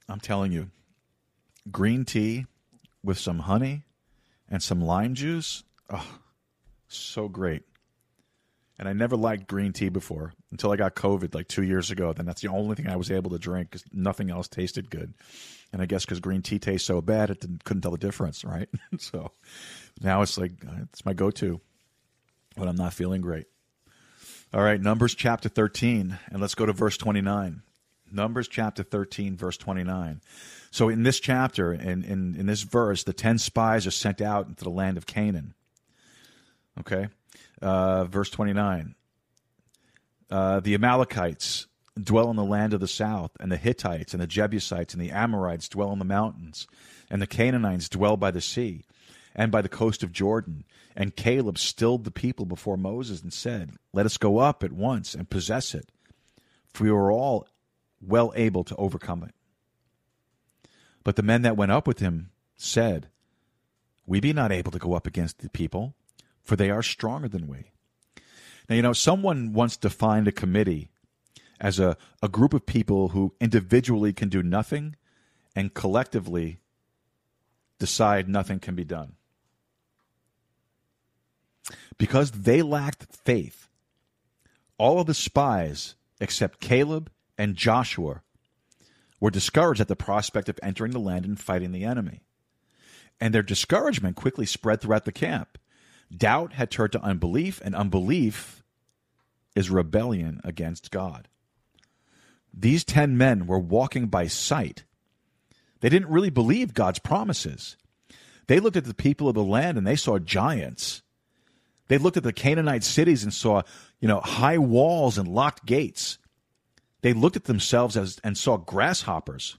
I'm 0.08 0.20
telling 0.20 0.52
you, 0.52 0.70
green 1.70 2.04
tea 2.04 2.46
with 3.02 3.18
some 3.18 3.40
honey 3.40 3.84
and 4.48 4.62
some 4.62 4.80
lime 4.80 5.14
juice. 5.14 5.62
Oh, 5.88 6.18
so 6.88 7.28
great. 7.28 7.62
And 8.80 8.88
I 8.88 8.94
never 8.94 9.14
liked 9.14 9.46
green 9.46 9.74
tea 9.74 9.90
before 9.90 10.32
until 10.50 10.72
I 10.72 10.76
got 10.76 10.94
COVID 10.94 11.34
like 11.34 11.48
two 11.48 11.62
years 11.62 11.90
ago. 11.90 12.14
Then 12.14 12.24
that's 12.24 12.40
the 12.40 12.48
only 12.48 12.74
thing 12.74 12.88
I 12.88 12.96
was 12.96 13.10
able 13.10 13.30
to 13.32 13.38
drink 13.38 13.70
because 13.70 13.84
nothing 13.92 14.30
else 14.30 14.48
tasted 14.48 14.88
good. 14.88 15.12
And 15.70 15.82
I 15.82 15.86
guess 15.86 16.06
because 16.06 16.18
green 16.18 16.40
tea 16.40 16.58
tastes 16.58 16.86
so 16.86 17.02
bad, 17.02 17.28
it 17.28 17.44
couldn't 17.64 17.82
tell 17.82 17.90
the 17.90 17.98
difference, 17.98 18.42
right? 18.42 18.70
so 18.98 19.32
now 20.00 20.22
it's 20.22 20.38
like 20.38 20.52
uh, 20.66 20.84
it's 20.84 21.04
my 21.04 21.12
go-to 21.12 21.60
when 22.56 22.70
I'm 22.70 22.76
not 22.76 22.94
feeling 22.94 23.20
great. 23.20 23.48
All 24.54 24.62
right, 24.62 24.80
Numbers 24.80 25.14
chapter 25.14 25.50
13, 25.50 26.18
and 26.30 26.40
let's 26.40 26.54
go 26.54 26.64
to 26.64 26.72
verse 26.72 26.96
29. 26.96 27.60
Numbers 28.10 28.48
chapter 28.48 28.82
13, 28.82 29.36
verse 29.36 29.58
29. 29.58 30.22
So 30.70 30.88
in 30.88 31.02
this 31.02 31.20
chapter, 31.20 31.74
in, 31.74 32.02
in, 32.02 32.34
in 32.34 32.46
this 32.46 32.62
verse, 32.62 33.04
the 33.04 33.12
10 33.12 33.36
spies 33.36 33.86
are 33.86 33.90
sent 33.90 34.22
out 34.22 34.48
into 34.48 34.64
the 34.64 34.70
land 34.70 34.96
of 34.96 35.04
Canaan. 35.04 35.52
Okay? 36.80 37.08
Uh, 37.60 38.04
verse 38.04 38.30
29. 38.30 38.94
Uh, 40.30 40.60
the 40.60 40.74
Amalekites 40.74 41.66
dwell 42.00 42.30
in 42.30 42.36
the 42.36 42.44
land 42.44 42.72
of 42.72 42.80
the 42.80 42.88
south, 42.88 43.32
and 43.40 43.50
the 43.50 43.56
Hittites 43.56 44.14
and 44.14 44.22
the 44.22 44.26
Jebusites 44.26 44.94
and 44.94 45.02
the 45.02 45.10
Amorites 45.10 45.68
dwell 45.68 45.92
in 45.92 45.98
the 45.98 46.04
mountains, 46.04 46.66
and 47.10 47.20
the 47.20 47.26
Canaanites 47.26 47.88
dwell 47.88 48.16
by 48.16 48.30
the 48.30 48.40
sea 48.40 48.84
and 49.34 49.52
by 49.52 49.62
the 49.62 49.68
coast 49.68 50.02
of 50.02 50.12
Jordan. 50.12 50.64
And 50.96 51.16
Caleb 51.16 51.58
stilled 51.58 52.04
the 52.04 52.10
people 52.10 52.46
before 52.46 52.76
Moses 52.76 53.22
and 53.22 53.32
said, 53.32 53.72
Let 53.92 54.06
us 54.06 54.16
go 54.16 54.38
up 54.38 54.62
at 54.62 54.72
once 54.72 55.14
and 55.14 55.30
possess 55.30 55.74
it. 55.74 55.90
For 56.72 56.84
we 56.84 56.90
are 56.90 57.12
all 57.12 57.46
well 58.00 58.32
able 58.36 58.64
to 58.64 58.76
overcome 58.76 59.22
it. 59.22 59.34
But 61.04 61.16
the 61.16 61.22
men 61.22 61.42
that 61.42 61.56
went 61.56 61.72
up 61.72 61.86
with 61.86 61.98
him 61.98 62.30
said, 62.56 63.08
We 64.06 64.20
be 64.20 64.32
not 64.32 64.52
able 64.52 64.72
to 64.72 64.78
go 64.78 64.94
up 64.94 65.06
against 65.06 65.38
the 65.38 65.48
people, 65.48 65.94
for 66.42 66.56
they 66.56 66.70
are 66.70 66.82
stronger 66.82 67.28
than 67.28 67.46
we. 67.46 67.70
Now, 68.68 68.76
you 68.76 68.82
know, 68.82 68.92
someone 68.92 69.52
once 69.52 69.76
defined 69.76 70.28
a 70.28 70.32
committee 70.32 70.90
as 71.60 71.78
a, 71.78 71.96
a 72.22 72.28
group 72.28 72.54
of 72.54 72.66
people 72.66 73.08
who 73.08 73.34
individually 73.40 74.12
can 74.12 74.28
do 74.28 74.42
nothing 74.42 74.96
and 75.54 75.74
collectively 75.74 76.60
decide 77.78 78.28
nothing 78.28 78.60
can 78.60 78.74
be 78.74 78.84
done. 78.84 79.16
because 81.98 82.30
they 82.30 82.62
lacked 82.62 83.06
faith, 83.24 83.68
all 84.78 85.00
of 85.00 85.06
the 85.06 85.14
spies 85.14 85.94
except 86.20 86.60
Caleb 86.60 87.10
and 87.36 87.56
Joshua 87.56 88.22
were 89.20 89.30
discouraged 89.30 89.82
at 89.82 89.88
the 89.88 89.96
prospect 89.96 90.48
of 90.48 90.58
entering 90.62 90.92
the 90.92 90.98
land 90.98 91.26
and 91.26 91.38
fighting 91.38 91.72
the 91.72 91.84
enemy. 91.84 92.22
And 93.20 93.34
their 93.34 93.42
discouragement 93.42 94.16
quickly 94.16 94.46
spread 94.46 94.80
throughout 94.80 95.04
the 95.04 95.12
camp. 95.12 95.58
Doubt 96.14 96.54
had 96.54 96.70
turned 96.70 96.92
to 96.92 97.02
unbelief, 97.02 97.60
and 97.64 97.74
unbelief 97.74 98.62
is 99.54 99.70
rebellion 99.70 100.40
against 100.44 100.90
God. 100.90 101.28
These 102.52 102.84
ten 102.84 103.16
men 103.16 103.46
were 103.46 103.58
walking 103.58 104.08
by 104.08 104.26
sight. 104.26 104.84
They 105.80 105.88
didn't 105.88 106.10
really 106.10 106.30
believe 106.30 106.74
God's 106.74 106.98
promises. 106.98 107.76
They 108.48 108.60
looked 108.60 108.76
at 108.76 108.84
the 108.84 108.94
people 108.94 109.28
of 109.28 109.34
the 109.34 109.44
land 109.44 109.78
and 109.78 109.86
they 109.86 109.96
saw 109.96 110.18
giants. 110.18 111.02
They 111.88 111.98
looked 111.98 112.16
at 112.16 112.22
the 112.22 112.32
Canaanite 112.32 112.84
cities 112.84 113.22
and 113.22 113.32
saw, 113.32 113.62
you 114.00 114.08
know, 114.08 114.20
high 114.20 114.58
walls 114.58 115.18
and 115.18 115.28
locked 115.28 115.64
gates. 115.64 116.18
They 117.02 117.12
looked 117.12 117.36
at 117.36 117.44
themselves 117.44 117.96
as, 117.96 118.20
and 118.22 118.36
saw 118.36 118.56
grasshoppers. 118.56 119.56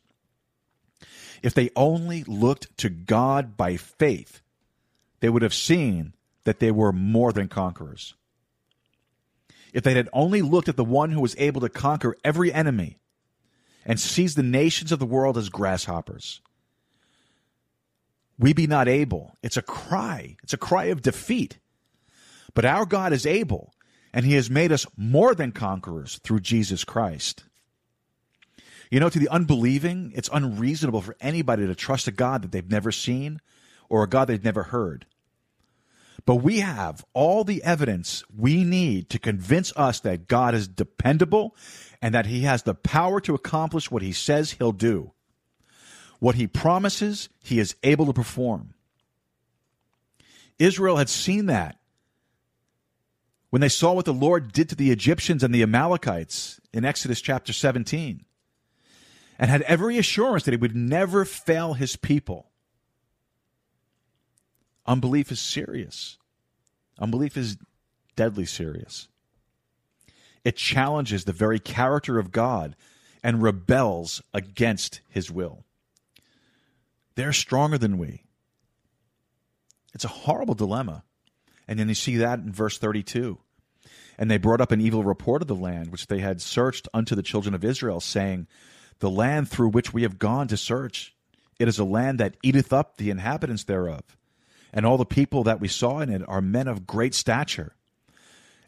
If 1.41 1.53
they 1.53 1.71
only 1.75 2.23
looked 2.25 2.77
to 2.77 2.89
God 2.89 3.57
by 3.57 3.77
faith, 3.77 4.41
they 5.21 5.29
would 5.29 5.41
have 5.41 5.53
seen 5.53 6.13
that 6.43 6.59
they 6.59 6.71
were 6.71 6.91
more 6.91 7.31
than 7.31 7.47
conquerors. 7.47 8.15
If 9.73 9.83
they 9.83 9.93
had 9.93 10.09
only 10.11 10.41
looked 10.41 10.69
at 10.69 10.75
the 10.75 10.83
one 10.83 11.11
who 11.11 11.21
was 11.21 11.35
able 11.37 11.61
to 11.61 11.69
conquer 11.69 12.17
every 12.23 12.51
enemy 12.51 12.97
and 13.85 13.99
seize 13.99 14.35
the 14.35 14.43
nations 14.43 14.91
of 14.91 14.99
the 14.99 15.05
world 15.05 15.37
as 15.37 15.49
grasshoppers, 15.49 16.41
we 18.37 18.53
be 18.53 18.67
not 18.67 18.87
able. 18.87 19.35
It's 19.43 19.57
a 19.57 19.61
cry. 19.61 20.35
It's 20.43 20.53
a 20.53 20.57
cry 20.57 20.85
of 20.85 21.01
defeat. 21.01 21.59
But 22.53 22.65
our 22.65 22.85
God 22.85 23.13
is 23.13 23.25
able, 23.25 23.73
and 24.13 24.25
he 24.25 24.33
has 24.33 24.49
made 24.49 24.71
us 24.71 24.85
more 24.97 25.35
than 25.35 25.51
conquerors 25.51 26.19
through 26.23 26.41
Jesus 26.41 26.83
Christ. 26.83 27.43
You 28.89 28.99
know, 28.99 29.09
to 29.09 29.19
the 29.19 29.29
unbelieving, 29.29 30.11
it's 30.15 30.29
unreasonable 30.33 31.01
for 31.01 31.15
anybody 31.21 31.65
to 31.65 31.75
trust 31.75 32.09
a 32.09 32.11
God 32.11 32.41
that 32.41 32.51
they've 32.51 32.69
never 32.69 32.91
seen 32.91 33.39
or 33.87 34.03
a 34.03 34.09
God 34.09 34.25
they've 34.27 34.43
never 34.43 34.63
heard. 34.63 35.05
But 36.25 36.35
we 36.35 36.59
have 36.59 37.03
all 37.13 37.43
the 37.43 37.63
evidence 37.63 38.23
we 38.35 38.63
need 38.63 39.09
to 39.09 39.19
convince 39.19 39.73
us 39.75 39.99
that 40.01 40.27
God 40.27 40.53
is 40.53 40.67
dependable 40.67 41.55
and 42.01 42.13
that 42.13 42.27
he 42.27 42.41
has 42.41 42.63
the 42.63 42.75
power 42.75 43.19
to 43.21 43.33
accomplish 43.33 43.89
what 43.89 44.01
he 44.01 44.11
says 44.11 44.51
he'll 44.51 44.71
do. 44.71 45.11
What 46.19 46.35
he 46.35 46.45
promises, 46.45 47.29
he 47.43 47.59
is 47.59 47.75
able 47.81 48.05
to 48.05 48.13
perform. 48.13 48.75
Israel 50.59 50.97
had 50.97 51.09
seen 51.09 51.47
that 51.47 51.79
when 53.49 53.61
they 53.61 53.69
saw 53.69 53.93
what 53.93 54.05
the 54.05 54.13
Lord 54.13 54.53
did 54.53 54.69
to 54.69 54.75
the 54.75 54.91
Egyptians 54.91 55.43
and 55.43 55.53
the 55.53 55.63
Amalekites 55.63 56.61
in 56.71 56.85
Exodus 56.85 57.19
chapter 57.19 57.51
17, 57.51 58.23
and 59.39 59.49
had 59.49 59.63
every 59.63 59.97
assurance 59.97 60.43
that 60.43 60.51
he 60.51 60.57
would 60.57 60.75
never 60.75 61.25
fail 61.25 61.73
his 61.73 61.95
people. 61.95 62.50
Unbelief 64.91 65.31
is 65.31 65.39
serious. 65.39 66.17
Unbelief 66.99 67.37
is 67.37 67.55
deadly 68.17 68.45
serious. 68.45 69.07
It 70.43 70.57
challenges 70.57 71.23
the 71.23 71.31
very 71.31 71.61
character 71.61 72.19
of 72.19 72.33
God 72.33 72.75
and 73.23 73.41
rebels 73.41 74.21
against 74.33 74.99
his 75.07 75.31
will. 75.31 75.63
They're 77.15 77.31
stronger 77.31 77.77
than 77.77 77.99
we. 77.99 78.23
It's 79.93 80.03
a 80.03 80.09
horrible 80.09 80.55
dilemma. 80.55 81.05
And 81.69 81.79
then 81.79 81.87
you 81.87 81.95
see 81.95 82.17
that 82.17 82.39
in 82.39 82.51
verse 82.51 82.77
32. 82.77 83.37
And 84.17 84.29
they 84.29 84.37
brought 84.37 84.59
up 84.59 84.73
an 84.73 84.81
evil 84.81 85.05
report 85.05 85.41
of 85.41 85.47
the 85.47 85.55
land 85.55 85.93
which 85.93 86.07
they 86.07 86.19
had 86.19 86.41
searched 86.41 86.89
unto 86.93 87.15
the 87.15 87.23
children 87.23 87.55
of 87.55 87.63
Israel, 87.63 88.01
saying, 88.01 88.45
The 88.99 89.09
land 89.09 89.49
through 89.49 89.69
which 89.69 89.93
we 89.93 90.01
have 90.01 90.19
gone 90.19 90.49
to 90.49 90.57
search, 90.57 91.15
it 91.59 91.69
is 91.69 91.79
a 91.79 91.85
land 91.85 92.19
that 92.19 92.35
eateth 92.43 92.73
up 92.73 92.97
the 92.97 93.09
inhabitants 93.09 93.63
thereof. 93.63 94.17
And 94.73 94.85
all 94.85 94.97
the 94.97 95.05
people 95.05 95.43
that 95.43 95.59
we 95.59 95.67
saw 95.67 95.99
in 95.99 96.09
it 96.09 96.21
are 96.27 96.41
men 96.41 96.67
of 96.67 96.87
great 96.87 97.13
stature. 97.13 97.75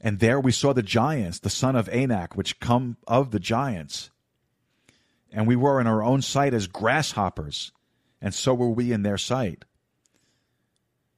And 0.02 0.20
there 0.20 0.40
we 0.40 0.52
saw 0.52 0.74
the 0.74 0.84
giants, 0.84 1.40
the 1.40 1.50
son 1.50 1.76
of 1.76 1.88
Anak, 1.90 2.36
which 2.36 2.60
come 2.60 2.98
of 3.08 3.32
the 3.32 3.40
giants. 3.40 4.10
And 5.32 5.48
we 5.48 5.56
were 5.56 5.80
in 5.80 5.88
our 5.88 6.04
own 6.04 6.22
sight 6.22 6.54
as 6.54 6.68
grasshoppers, 6.68 7.72
and 8.22 8.34
so 8.34 8.54
were 8.54 8.70
we 8.70 8.92
in 8.92 9.04
their 9.04 9.18
sight. 9.18 9.64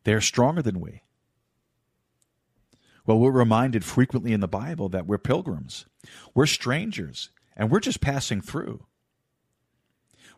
They 0.03 0.13
are 0.13 0.21
stronger 0.21 0.61
than 0.61 0.79
we. 0.79 1.01
Well, 3.05 3.19
we're 3.19 3.31
reminded 3.31 3.83
frequently 3.83 4.33
in 4.33 4.39
the 4.39 4.47
Bible 4.47 4.89
that 4.89 5.05
we're 5.05 5.17
pilgrims, 5.17 5.85
we're 6.33 6.45
strangers, 6.45 7.29
and 7.55 7.69
we're 7.69 7.79
just 7.79 8.01
passing 8.01 8.41
through. 8.41 8.85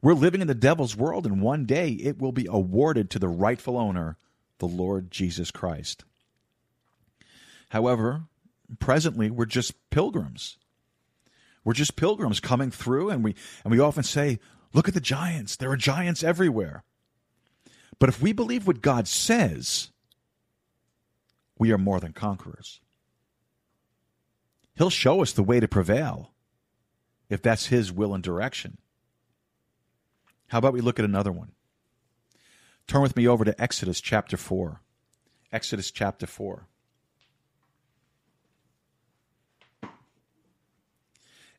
We're 0.02 0.14
living 0.14 0.42
in 0.42 0.48
the 0.48 0.56
devil's 0.56 0.96
world, 0.96 1.26
and 1.26 1.42
one 1.42 1.66
day 1.66 1.92
it 1.92 2.20
will 2.20 2.32
be 2.32 2.48
awarded 2.50 3.10
to 3.10 3.20
the 3.20 3.28
rightful 3.28 3.78
owner, 3.78 4.18
the 4.60 4.68
Lord 4.68 5.12
Jesus 5.12 5.52
Christ. 5.52 6.04
However, 7.70 8.24
presently 8.80 9.30
we're 9.30 9.46
just 9.46 9.74
pilgrims. 9.90 10.58
We're 11.64 11.74
just 11.74 11.96
pilgrims 11.96 12.40
coming 12.40 12.72
through, 12.72 13.10
and 13.10 13.24
we 13.24 13.36
and 13.64 13.72
we 13.72 13.80
often 13.80 14.04
say, 14.04 14.40
"Look 14.74 14.88
at 14.88 14.94
the 14.94 15.02
giants! 15.02 15.56
There 15.56 15.72
are 15.72 15.78
giants 15.78 16.24
everywhere." 16.24 16.84
But 18.00 18.10
if 18.10 18.22
we 18.22 18.32
believe 18.32 18.68
what 18.68 18.82
God 18.82 19.08
says, 19.08 19.90
we 21.58 21.72
are 21.72 21.78
more 21.78 22.00
than 22.00 22.14
conquerors. 22.14 22.80
He'll 24.76 24.92
show 24.92 25.22
us 25.22 25.34
the 25.34 25.44
way 25.44 25.60
to 25.60 25.68
prevail 25.68 26.32
if 27.30 27.42
that's 27.42 27.66
His 27.68 27.92
will 27.92 28.14
and 28.14 28.24
direction. 28.24 28.78
How 30.48 30.60
about 30.60 30.74
we 30.74 30.82
look 30.82 31.00
at 31.00 31.06
another 31.06 31.32
one? 31.32 31.52
Turn 32.88 33.02
with 33.02 33.18
me 33.18 33.28
over 33.28 33.44
to 33.44 33.62
Exodus 33.62 34.00
chapter 34.00 34.38
4. 34.38 34.80
Exodus 35.52 35.92
chapter 35.92 36.26
4. 36.26 36.68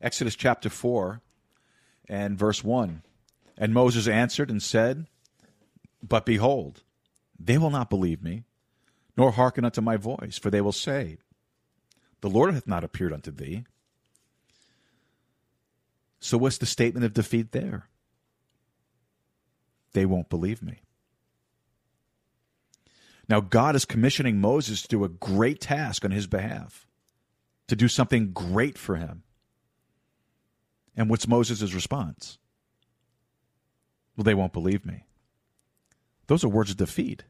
Exodus 0.01 0.35
chapter 0.35 0.69
4 0.69 1.21
and 2.07 2.37
verse 2.37 2.63
1. 2.63 3.03
And 3.57 3.73
Moses 3.73 4.07
answered 4.07 4.49
and 4.49 4.63
said, 4.63 5.05
But 6.01 6.25
behold, 6.25 6.81
they 7.37 7.57
will 7.57 7.69
not 7.69 7.89
believe 7.89 8.23
me, 8.23 8.45
nor 9.15 9.31
hearken 9.31 9.65
unto 9.65 9.81
my 9.81 9.97
voice, 9.97 10.39
for 10.41 10.49
they 10.49 10.61
will 10.61 10.71
say, 10.71 11.17
The 12.21 12.29
Lord 12.29 12.53
hath 12.53 12.67
not 12.67 12.83
appeared 12.83 13.13
unto 13.13 13.31
thee. 13.31 13.65
So, 16.21 16.37
what's 16.37 16.57
the 16.57 16.65
statement 16.65 17.05
of 17.05 17.13
defeat 17.13 17.51
there? 17.51 17.87
They 19.93 20.05
won't 20.05 20.29
believe 20.29 20.61
me. 20.61 20.81
Now, 23.29 23.41
God 23.41 23.75
is 23.75 23.85
commissioning 23.85 24.41
Moses 24.41 24.81
to 24.81 24.87
do 24.87 25.03
a 25.03 25.09
great 25.09 25.61
task 25.61 26.03
on 26.03 26.09
his 26.09 26.25
behalf, 26.25 26.87
to 27.67 27.75
do 27.75 27.87
something 27.87 28.31
great 28.31 28.77
for 28.77 28.95
him. 28.95 29.21
And 30.97 31.09
what's 31.09 31.27
Moses' 31.27 31.73
response? 31.73 32.39
Well, 34.17 34.23
they 34.23 34.33
won't 34.33 34.51
believe 34.51 34.83
me. 34.83 35.05
Those 36.25 36.43
are 36.43 36.49
words 36.49 36.71
of 36.71 36.77
defeat. 36.77 37.23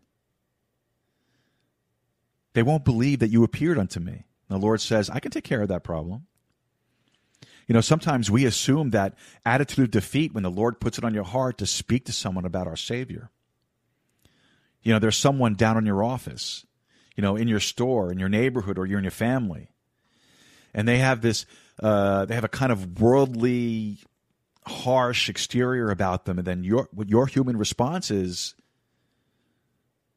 They 2.53 2.63
won't 2.63 2.85
believe 2.85 3.19
that 3.19 3.29
you 3.29 3.43
appeared 3.43 3.77
unto 3.77 3.99
me. 3.99 4.25
The 4.47 4.57
Lord 4.57 4.81
says, 4.81 5.09
I 5.09 5.19
can 5.19 5.31
take 5.31 5.43
care 5.43 5.61
of 5.61 5.67
that 5.67 5.83
problem. 5.83 6.25
You 7.67 7.73
know, 7.73 7.81
sometimes 7.81 8.31
we 8.31 8.45
assume 8.45 8.89
that 8.89 9.15
attitude 9.45 9.85
of 9.85 9.91
defeat 9.91 10.33
when 10.33 10.43
the 10.43 10.49
Lord 10.49 10.79
puts 10.79 10.97
it 10.97 11.03
on 11.03 11.13
your 11.13 11.23
heart 11.23 11.59
to 11.59 11.67
speak 11.67 12.05
to 12.05 12.13
someone 12.13 12.45
about 12.45 12.65
our 12.65 12.75
Savior. 12.75 13.29
You 14.81 14.93
know, 14.93 14.99
there's 14.99 15.17
someone 15.17 15.55
down 15.55 15.77
in 15.77 15.85
your 15.85 16.03
office, 16.03 16.65
you 17.15 17.21
know, 17.21 17.35
in 17.35 17.47
your 17.47 17.59
store, 17.59 18.11
in 18.11 18.19
your 18.19 18.29
neighborhood, 18.29 18.77
or 18.77 18.85
you're 18.85 18.97
in 18.97 19.03
your 19.03 19.11
family, 19.11 19.71
and 20.73 20.87
they 20.87 20.99
have 20.99 21.21
this, 21.21 21.45
uh, 21.81 22.25
they 22.25 22.35
have 22.35 22.43
a 22.43 22.49
kind 22.49 22.71
of 22.71 23.01
worldly, 23.01 23.99
harsh 24.65 25.29
exterior 25.29 25.89
about 25.89 26.25
them, 26.25 26.37
and 26.37 26.47
then 26.47 26.63
your 26.63 26.87
your 27.07 27.27
human 27.27 27.57
response 27.57 28.11
is, 28.11 28.55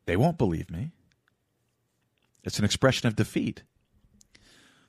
they 0.07 0.17
won't 0.17 0.39
believe 0.39 0.71
me. 0.71 0.93
It's 2.45 2.59
an 2.59 2.65
expression 2.65 3.09
of 3.09 3.17
defeat. 3.17 3.63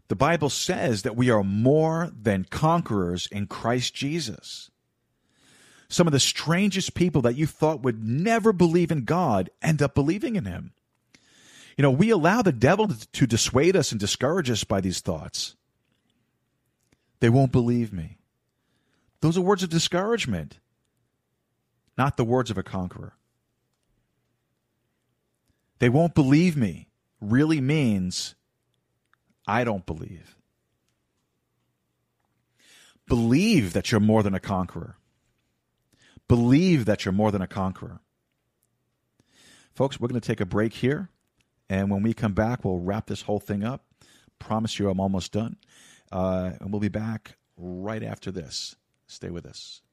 The 0.10 0.16
Bible 0.16 0.50
says 0.50 1.04
that 1.04 1.16
we 1.16 1.30
are 1.30 1.44
more 1.44 2.12
than 2.14 2.46
conquerors 2.46 3.28
in 3.32 3.48
Christ 3.48 3.94
Jesus. 3.96 4.70
Some 5.94 6.08
of 6.08 6.12
the 6.12 6.20
strangest 6.20 6.96
people 6.96 7.22
that 7.22 7.36
you 7.36 7.46
thought 7.46 7.84
would 7.84 8.04
never 8.04 8.52
believe 8.52 8.90
in 8.90 9.04
God 9.04 9.52
end 9.62 9.80
up 9.80 9.94
believing 9.94 10.36
in 10.36 10.46
Him. 10.46 10.74
You 11.78 11.84
know, 11.84 11.92
we 11.92 12.10
allow 12.10 12.42
the 12.42 12.52
devil 12.52 12.88
to 12.88 13.28
dissuade 13.28 13.76
us 13.76 13.92
and 13.92 14.00
discourage 14.00 14.50
us 14.50 14.64
by 14.64 14.82
these 14.82 15.02
thoughts. 15.02 15.56
They 17.20 17.30
won't 17.30 17.52
believe 17.52 17.94
me. 17.94 18.18
Those 19.22 19.38
are 19.38 19.42
words 19.42 19.62
of 19.62 19.70
discouragement, 19.70 20.58
not 21.96 22.18
the 22.18 22.26
words 22.26 22.50
of 22.50 22.58
a 22.58 22.64
conqueror. 22.64 23.14
They 25.78 25.90
won't 25.90 26.16
believe 26.16 26.58
me 26.58 26.88
really 27.22 27.62
means 27.62 28.34
I 29.46 29.64
don't 29.64 29.86
believe. 29.86 30.38
Believe 33.08 33.74
that 33.74 33.92
you're 33.92 34.02
more 34.02 34.24
than 34.24 34.34
a 34.34 34.40
conqueror. 34.40 34.98
Believe 36.34 36.86
that 36.86 37.06
you're 37.06 37.12
more 37.12 37.32
than 37.32 37.44
a 37.44 37.48
conqueror. 37.48 38.00
Folks, 39.76 40.00
we're 40.00 40.08
going 40.08 40.20
to 40.20 40.28
take 40.28 40.42
a 40.42 40.48
break 40.48 40.74
here. 40.74 41.10
And 41.70 41.92
when 41.92 42.02
we 42.02 42.16
come 42.16 42.34
back, 42.34 42.66
we'll 42.66 42.80
wrap 42.80 43.06
this 43.06 43.22
whole 43.22 43.40
thing 43.40 43.64
up. 43.64 43.86
Promise 44.40 44.80
you 44.80 44.90
I'm 44.90 45.00
almost 45.00 45.32
done. 45.32 45.58
Uh, 46.12 46.54
and 46.60 46.72
we'll 46.72 46.80
be 46.80 46.90
back 46.90 47.38
right 47.56 48.02
after 48.02 48.32
this. 48.32 48.76
Stay 49.06 49.30
with 49.30 49.46
us. 49.46 49.84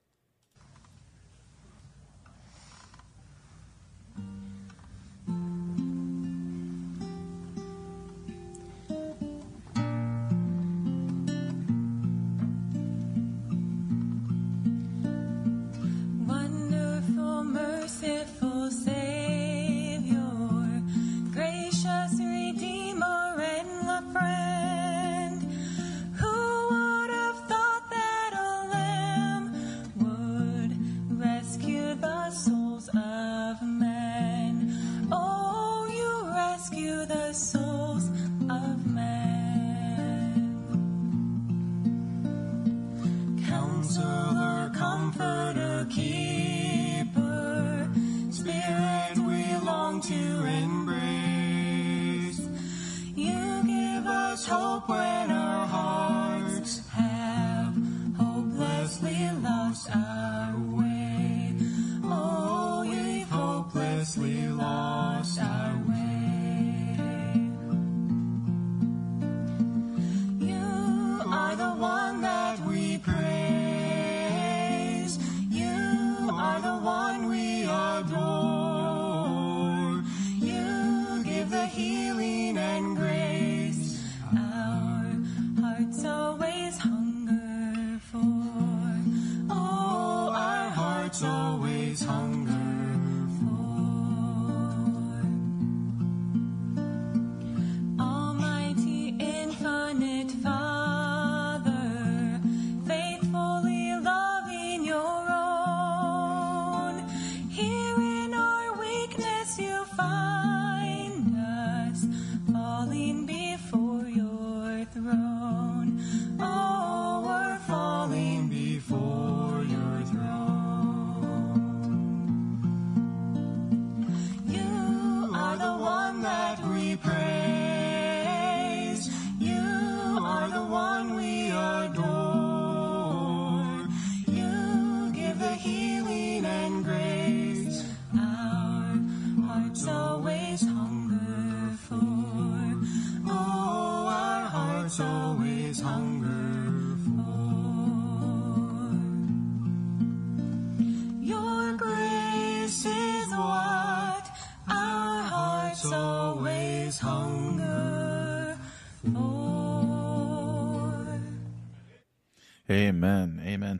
Amen. 127.04 127.59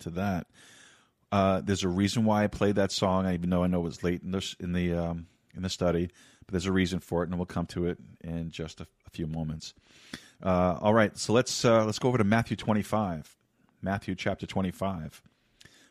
Amen 0.00 0.14
to 0.14 0.20
that. 0.20 0.46
Uh, 1.32 1.60
there's 1.60 1.84
a 1.84 1.88
reason 1.88 2.24
why 2.24 2.44
I 2.44 2.48
played 2.48 2.76
that 2.76 2.90
song, 2.90 3.30
even 3.32 3.50
though 3.50 3.62
I 3.62 3.68
know 3.68 3.80
it 3.80 3.84
was 3.84 4.02
late 4.02 4.22
in 4.22 4.32
the 4.32 4.56
in 4.58 4.72
the 4.72 4.94
um, 4.94 5.26
in 5.54 5.62
the 5.62 5.68
study, 5.68 6.10
but 6.44 6.52
there's 6.52 6.66
a 6.66 6.72
reason 6.72 6.98
for 7.00 7.22
it, 7.22 7.28
and 7.28 7.38
we'll 7.38 7.46
come 7.46 7.66
to 7.66 7.86
it 7.86 7.98
in 8.22 8.50
just 8.50 8.80
a, 8.80 8.86
a 9.06 9.10
few 9.10 9.26
moments. 9.26 9.74
Uh, 10.42 10.78
all 10.80 10.94
right, 10.94 11.16
so 11.16 11.32
let's 11.32 11.64
uh, 11.64 11.84
let's 11.84 11.98
go 11.98 12.08
over 12.08 12.18
to 12.18 12.24
Matthew 12.24 12.56
25, 12.56 13.36
Matthew 13.82 14.14
chapter 14.14 14.46
25. 14.46 15.22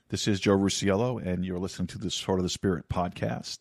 This 0.10 0.28
is 0.28 0.40
Joe 0.40 0.58
Rusiello, 0.58 1.26
and 1.26 1.46
you're 1.46 1.60
listening 1.60 1.88
to 1.88 2.00
the 2.00 2.10
Sword 2.12 2.40
of 2.40 2.44
the 2.44 2.50
Spirit 2.50 2.90
podcast. 2.90 3.60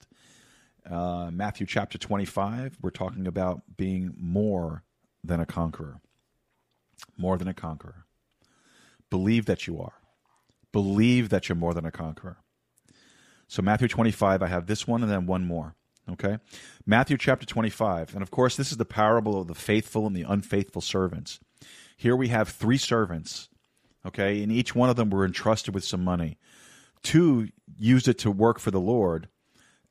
Uh, 0.90 1.30
Matthew 1.30 1.66
chapter 1.66 1.98
25, 1.98 2.78
we're 2.80 2.88
talking 2.88 3.26
about 3.26 3.76
being 3.76 4.14
more 4.18 4.82
than 5.22 5.38
a 5.40 5.46
conqueror. 5.46 6.00
More 7.18 7.36
than 7.36 7.48
a 7.48 7.54
conqueror. 7.54 8.06
Believe 9.10 9.44
that 9.44 9.66
you 9.66 9.80
are. 9.80 9.92
Believe 10.72 11.28
that 11.30 11.48
you're 11.48 11.56
more 11.56 11.74
than 11.74 11.86
a 11.86 11.90
conqueror. 11.90 12.38
So, 13.46 13.62
Matthew 13.62 13.88
25, 13.88 14.42
I 14.42 14.46
have 14.46 14.66
this 14.66 14.86
one 14.86 15.02
and 15.02 15.10
then 15.10 15.26
one 15.26 15.46
more. 15.46 15.74
Okay? 16.10 16.38
Matthew 16.86 17.16
chapter 17.16 17.46
25. 17.46 18.14
And 18.14 18.22
of 18.22 18.30
course, 18.30 18.56
this 18.56 18.70
is 18.70 18.78
the 18.78 18.84
parable 18.84 19.40
of 19.40 19.48
the 19.48 19.54
faithful 19.54 20.06
and 20.06 20.16
the 20.16 20.22
unfaithful 20.22 20.82
servants. 20.82 21.38
Here 21.96 22.16
we 22.16 22.28
have 22.28 22.48
three 22.48 22.78
servants. 22.78 23.48
Okay? 24.06 24.42
And 24.42 24.52
each 24.52 24.74
one 24.74 24.90
of 24.90 24.96
them 24.96 25.10
were 25.10 25.24
entrusted 25.24 25.74
with 25.74 25.84
some 25.84 26.04
money. 26.04 26.38
Two 27.02 27.48
used 27.78 28.08
it 28.08 28.18
to 28.18 28.30
work 28.30 28.58
for 28.58 28.70
the 28.70 28.80
Lord, 28.80 29.28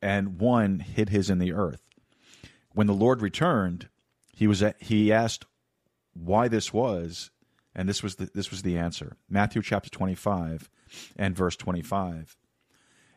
and 0.02 0.40
one 0.40 0.80
hid 0.80 1.10
his 1.10 1.30
in 1.30 1.40
the 1.40 1.54
earth. 1.54 1.82
When 2.74 2.88
the 2.88 2.94
Lord 2.94 3.22
returned, 3.22 3.90
he 4.36 4.46
was 4.46 4.64
he 4.80 5.12
asked 5.12 5.46
why 6.14 6.48
this 6.48 6.74
was, 6.74 7.32
and 7.78 7.88
this 7.88 8.02
was 8.02 8.16
the, 8.16 8.30
this 8.34 8.50
was 8.50 8.64
the 8.64 8.78
answer. 8.78 9.16
Matthew 9.30 9.62
chapter 9.62 9.90
25 9.90 10.70
and 11.16 11.36
verse 11.36 11.56
25. 11.56 12.36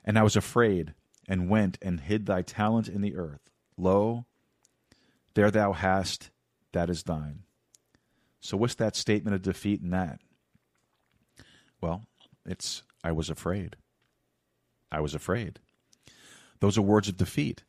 And 0.04 0.18
I 0.18 0.22
was 0.22 0.36
afraid 0.36 0.94
and 1.26 1.48
went 1.48 1.78
and 1.80 2.00
hid 2.00 2.26
thy 2.26 2.42
talent 2.42 2.86
in 2.86 3.00
the 3.00 3.16
earth. 3.16 3.50
Lo, 3.78 4.26
there 5.34 5.50
thou 5.50 5.72
hast, 5.72 6.30
that 6.72 6.90
is 6.90 7.04
thine. 7.04 7.44
So 8.40 8.56
what's 8.56 8.74
that 8.74 8.96
statement 8.96 9.34
of 9.34 9.42
defeat 9.42 9.80
in 9.80 9.90
that? 9.90 10.20
Well, 11.80 12.04
it's 12.44 12.82
I 13.02 13.12
was 13.12 13.30
afraid. 13.30 13.76
I 14.92 15.00
was 15.00 15.14
afraid. 15.14 15.58
Those 16.60 16.76
are 16.76 16.82
words 16.82 17.08
of 17.08 17.16
defeat. 17.16 17.62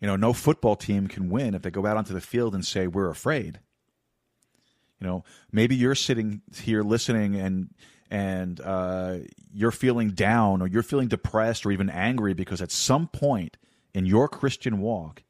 You 0.00 0.06
know, 0.06 0.16
no 0.16 0.32
football 0.32 0.76
team 0.76 1.06
can 1.06 1.28
win 1.28 1.54
if 1.54 1.62
they 1.62 1.70
go 1.70 1.86
out 1.86 1.98
onto 1.98 2.14
the 2.14 2.20
field 2.20 2.54
and 2.54 2.64
say, 2.64 2.86
We're 2.86 3.10
afraid. 3.10 3.60
You 5.02 5.08
know, 5.08 5.24
maybe 5.50 5.74
you're 5.74 5.96
sitting 5.96 6.42
here 6.54 6.84
listening 6.84 7.34
and 7.34 7.74
and 8.08 8.60
uh, 8.60 9.16
you're 9.52 9.72
feeling 9.72 10.10
down 10.10 10.62
or 10.62 10.68
you're 10.68 10.84
feeling 10.84 11.08
depressed 11.08 11.66
or 11.66 11.72
even 11.72 11.90
angry 11.90 12.34
because 12.34 12.62
at 12.62 12.70
some 12.70 13.08
point 13.08 13.56
in 13.92 14.06
your 14.06 14.28
Christian 14.28 14.78
walk, 14.78 15.24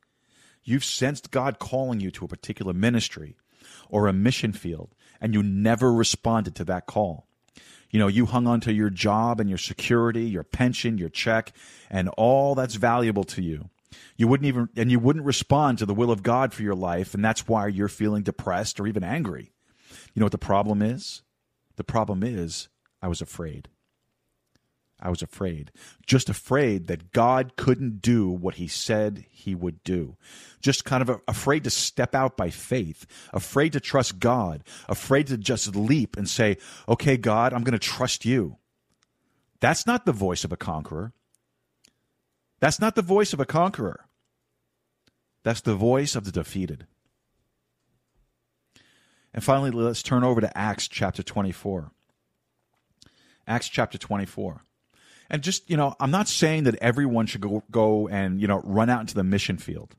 you've 0.62 0.84
sensed 0.84 1.30
God 1.30 1.58
calling 1.58 2.00
you 2.00 2.10
to 2.10 2.26
a 2.26 2.28
particular 2.28 2.74
ministry 2.74 3.34
or 3.88 4.08
a 4.08 4.12
mission 4.12 4.52
field, 4.52 4.94
and 5.22 5.32
you 5.32 5.42
never 5.42 5.90
responded 5.90 6.54
to 6.56 6.64
that 6.64 6.84
call. 6.84 7.26
You 7.90 7.98
know, 7.98 8.08
you 8.08 8.26
hung 8.26 8.46
on 8.46 8.60
to 8.60 8.74
your 8.74 8.90
job 8.90 9.40
and 9.40 9.48
your 9.48 9.56
security, 9.56 10.24
your 10.24 10.44
pension, 10.44 10.98
your 10.98 11.08
check, 11.08 11.54
and 11.88 12.10
all 12.10 12.54
that's 12.54 12.74
valuable 12.74 13.24
to 13.24 13.40
you. 13.40 13.70
You 14.18 14.28
wouldn't 14.28 14.48
even, 14.48 14.68
and 14.76 14.90
you 14.90 14.98
wouldn't 14.98 15.24
respond 15.24 15.78
to 15.78 15.86
the 15.86 15.94
will 15.94 16.10
of 16.10 16.22
God 16.22 16.52
for 16.52 16.62
your 16.62 16.74
life, 16.74 17.14
and 17.14 17.24
that's 17.24 17.48
why 17.48 17.68
you're 17.68 17.88
feeling 17.88 18.22
depressed 18.22 18.78
or 18.78 18.86
even 18.86 19.02
angry. 19.02 19.50
You 20.14 20.20
know 20.20 20.26
what 20.26 20.32
the 20.32 20.38
problem 20.38 20.82
is? 20.82 21.22
The 21.76 21.84
problem 21.84 22.22
is, 22.22 22.68
I 23.00 23.08
was 23.08 23.20
afraid. 23.20 23.68
I 25.00 25.10
was 25.10 25.20
afraid. 25.20 25.72
Just 26.06 26.28
afraid 26.28 26.86
that 26.86 27.10
God 27.10 27.56
couldn't 27.56 28.00
do 28.00 28.30
what 28.30 28.54
he 28.54 28.68
said 28.68 29.24
he 29.30 29.52
would 29.54 29.82
do. 29.82 30.16
Just 30.60 30.84
kind 30.84 31.02
of 31.02 31.20
afraid 31.26 31.64
to 31.64 31.70
step 31.70 32.14
out 32.14 32.36
by 32.36 32.50
faith, 32.50 33.04
afraid 33.32 33.72
to 33.72 33.80
trust 33.80 34.20
God, 34.20 34.62
afraid 34.88 35.26
to 35.26 35.36
just 35.36 35.74
leap 35.74 36.16
and 36.16 36.28
say, 36.28 36.56
okay, 36.88 37.16
God, 37.16 37.52
I'm 37.52 37.64
going 37.64 37.72
to 37.72 37.80
trust 37.80 38.24
you. 38.24 38.58
That's 39.58 39.86
not 39.86 40.06
the 40.06 40.12
voice 40.12 40.44
of 40.44 40.52
a 40.52 40.56
conqueror. 40.56 41.12
That's 42.60 42.80
not 42.80 42.94
the 42.94 43.02
voice 43.02 43.32
of 43.32 43.40
a 43.40 43.46
conqueror. 43.46 44.06
That's 45.42 45.60
the 45.60 45.74
voice 45.74 46.14
of 46.14 46.24
the 46.24 46.30
defeated. 46.30 46.86
And 49.34 49.42
finally, 49.42 49.70
let's 49.70 50.02
turn 50.02 50.24
over 50.24 50.40
to 50.40 50.58
Acts 50.58 50.88
chapter 50.88 51.22
24. 51.22 51.90
Acts 53.46 53.68
chapter 53.68 53.98
24. 53.98 54.62
And 55.30 55.42
just, 55.42 55.68
you 55.70 55.76
know, 55.76 55.94
I'm 55.98 56.10
not 56.10 56.28
saying 56.28 56.64
that 56.64 56.74
everyone 56.76 57.26
should 57.26 57.40
go, 57.40 57.64
go 57.70 58.08
and, 58.08 58.40
you 58.40 58.46
know, 58.46 58.60
run 58.64 58.90
out 58.90 59.00
into 59.00 59.14
the 59.14 59.24
mission 59.24 59.56
field. 59.56 59.96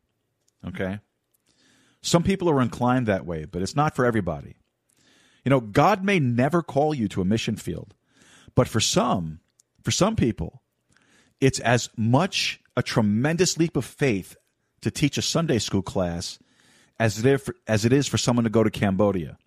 Okay? 0.66 1.00
Some 2.02 2.22
people 2.22 2.50
are 2.50 2.62
inclined 2.62 3.08
that 3.08 3.26
way, 3.26 3.46
but 3.46 3.62
it's 3.62 3.76
not 3.76 3.96
for 3.96 4.06
everybody. 4.06 4.58
You 5.44 5.50
know, 5.50 5.60
God 5.60 6.04
may 6.04 6.20
never 6.20 6.62
call 6.62 6.94
you 6.94 7.08
to 7.10 7.22
a 7.22 7.26
mission 7.26 7.56
field, 7.56 7.96
but 8.56 8.68
for 8.68 8.80
some, 8.80 9.40
for 9.82 9.92
some 9.92 10.16
people, 10.16 10.62
it's 11.42 11.60
as 11.60 11.90
much 11.98 12.62
a 12.78 12.84
tremendous 12.84 13.58
leap 13.58 13.76
of 13.76 13.86
faith 13.86 14.38
to 14.82 14.92
teach 14.92 15.18
a 15.18 15.22
Sunday 15.22 15.60
school 15.60 15.82
class 15.82 16.40
as 17.00 17.24
it 17.24 17.38
for, 17.40 17.56
as 17.68 17.86
it 17.86 17.94
is 17.94 18.08
for 18.08 18.18
someone 18.18 18.44
to 18.44 18.50
go 18.50 18.64
to 18.64 18.72
Cambodia. 18.72 19.38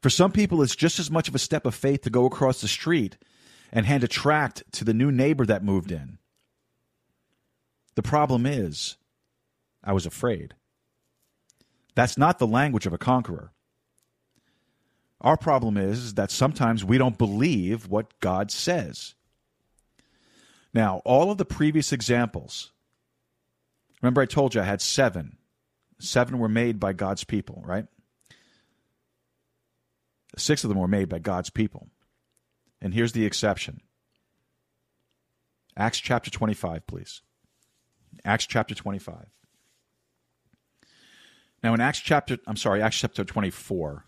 For 0.00 0.10
some 0.10 0.32
people, 0.32 0.62
it's 0.62 0.76
just 0.76 0.98
as 0.98 1.10
much 1.10 1.28
of 1.28 1.34
a 1.34 1.38
step 1.38 1.64
of 1.66 1.74
faith 1.74 2.02
to 2.02 2.10
go 2.10 2.26
across 2.26 2.60
the 2.60 2.68
street 2.68 3.16
and 3.72 3.86
hand 3.86 4.04
a 4.04 4.08
tract 4.08 4.62
to 4.72 4.84
the 4.84 4.94
new 4.94 5.10
neighbor 5.10 5.46
that 5.46 5.64
moved 5.64 5.90
in. 5.90 6.18
The 7.94 8.02
problem 8.02 8.44
is, 8.44 8.96
I 9.82 9.92
was 9.92 10.06
afraid. 10.06 10.54
That's 11.94 12.18
not 12.18 12.38
the 12.38 12.46
language 12.46 12.86
of 12.86 12.92
a 12.92 12.98
conqueror. 12.98 13.52
Our 15.20 15.36
problem 15.36 15.76
is 15.76 16.14
that 16.14 16.30
sometimes 16.30 16.84
we 16.84 16.98
don't 16.98 17.16
believe 17.16 17.88
what 17.88 18.18
God 18.20 18.50
says. 18.50 19.14
Now, 20.74 21.00
all 21.04 21.30
of 21.30 21.38
the 21.38 21.44
previous 21.44 21.92
examples, 21.92 22.72
remember 24.02 24.20
I 24.20 24.26
told 24.26 24.54
you 24.54 24.60
I 24.60 24.64
had 24.64 24.82
seven. 24.82 25.38
Seven 25.98 26.38
were 26.38 26.48
made 26.48 26.80
by 26.80 26.92
God's 26.92 27.24
people, 27.24 27.62
right? 27.64 27.86
Six 30.36 30.64
of 30.64 30.68
them 30.68 30.78
were 30.78 30.88
made 30.88 31.08
by 31.08 31.18
God's 31.18 31.50
people. 31.50 31.88
And 32.80 32.92
here's 32.92 33.12
the 33.12 33.24
exception 33.24 33.80
Acts 35.76 35.98
chapter 35.98 36.30
25, 36.30 36.86
please. 36.86 37.22
Acts 38.24 38.46
chapter 38.46 38.74
25. 38.74 39.26
Now, 41.62 41.74
in 41.74 41.80
Acts 41.80 42.00
chapter, 42.00 42.38
I'm 42.46 42.56
sorry, 42.56 42.82
Acts 42.82 42.98
chapter 42.98 43.24
24, 43.24 44.04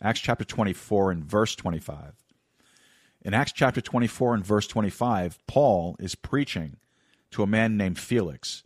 Acts 0.00 0.20
chapter 0.20 0.44
24 0.44 1.10
and 1.10 1.24
verse 1.24 1.56
25. 1.56 2.14
In 3.22 3.34
Acts 3.34 3.52
chapter 3.52 3.80
24 3.80 4.34
and 4.34 4.46
verse 4.46 4.66
25, 4.66 5.38
Paul 5.46 5.96
is 5.98 6.14
preaching 6.14 6.76
to 7.32 7.42
a 7.42 7.46
man 7.46 7.76
named 7.76 7.98
Felix. 7.98 8.62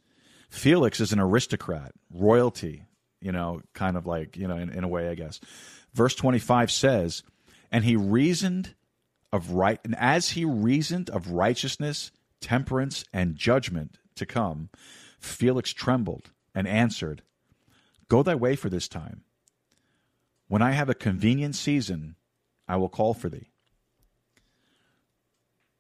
Felix 0.55 1.01
is 1.01 1.13
an 1.13 1.19
aristocrat, 1.19 1.93
royalty, 2.13 2.85
you 3.21 3.33
know, 3.33 3.61
kind 3.75 3.97
of 3.97 4.07
like, 4.07 4.37
you 4.37 4.47
know, 4.47 4.57
in, 4.57 4.71
in 4.71 4.85
a 4.85 4.89
way, 4.89 5.09
I 5.09 5.15
guess. 5.17 5.41
Verse 5.93 6.15
25 6.15 6.71
says, 6.71 7.25
And 7.73 7.85
he 7.85 7.97
reasoned 7.97 8.75
of 9.33 9.51
right 9.51 9.81
and 9.85 9.97
as 9.97 10.31
he 10.31 10.45
reasoned 10.45 11.11
of 11.11 11.33
righteousness, 11.33 12.13
temperance, 12.41 13.05
and 13.13 13.35
judgment 13.35 13.99
to 14.15 14.25
come, 14.25 14.71
Felix 15.19 15.73
trembled 15.73 16.31
and 16.55 16.69
answered, 16.69 17.23
Go 18.09 18.23
thy 18.23 18.37
way 18.37 18.55
for 18.55 18.69
this 18.69 18.87
time. 18.87 19.25
When 20.47 20.63
I 20.63 20.71
have 20.71 20.89
a 20.89 20.95
convenient 20.95 21.57
season, 21.57 22.15
I 22.69 22.77
will 22.77 22.89
call 22.89 23.13
for 23.13 23.29
thee. 23.29 23.51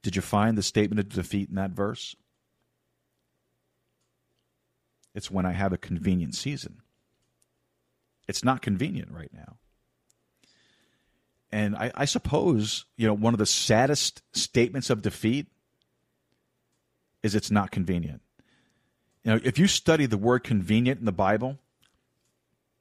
Did 0.02 0.16
you 0.16 0.22
find 0.22 0.58
the 0.58 0.62
statement 0.62 0.98
of 0.98 1.08
defeat 1.10 1.48
in 1.48 1.54
that 1.54 1.70
verse? 1.70 2.16
It's 5.14 5.30
when 5.30 5.46
I 5.46 5.52
have 5.52 5.72
a 5.72 5.78
convenient 5.78 6.34
season. 6.34 6.82
It's 8.26 8.44
not 8.44 8.62
convenient 8.62 9.10
right 9.12 9.30
now. 9.32 9.56
And 11.52 11.76
I, 11.76 11.92
I 11.94 12.04
suppose, 12.04 12.84
you 12.96 13.06
know, 13.06 13.14
one 13.14 13.32
of 13.32 13.38
the 13.38 13.46
saddest 13.46 14.22
statements 14.32 14.90
of 14.90 15.02
defeat 15.02 15.46
is 17.22 17.34
it's 17.34 17.50
not 17.50 17.70
convenient. 17.70 18.22
You 19.22 19.32
know, 19.32 19.40
if 19.44 19.58
you 19.58 19.66
study 19.66 20.06
the 20.06 20.18
word 20.18 20.42
convenient 20.42 20.98
in 20.98 21.06
the 21.06 21.12
Bible, 21.12 21.58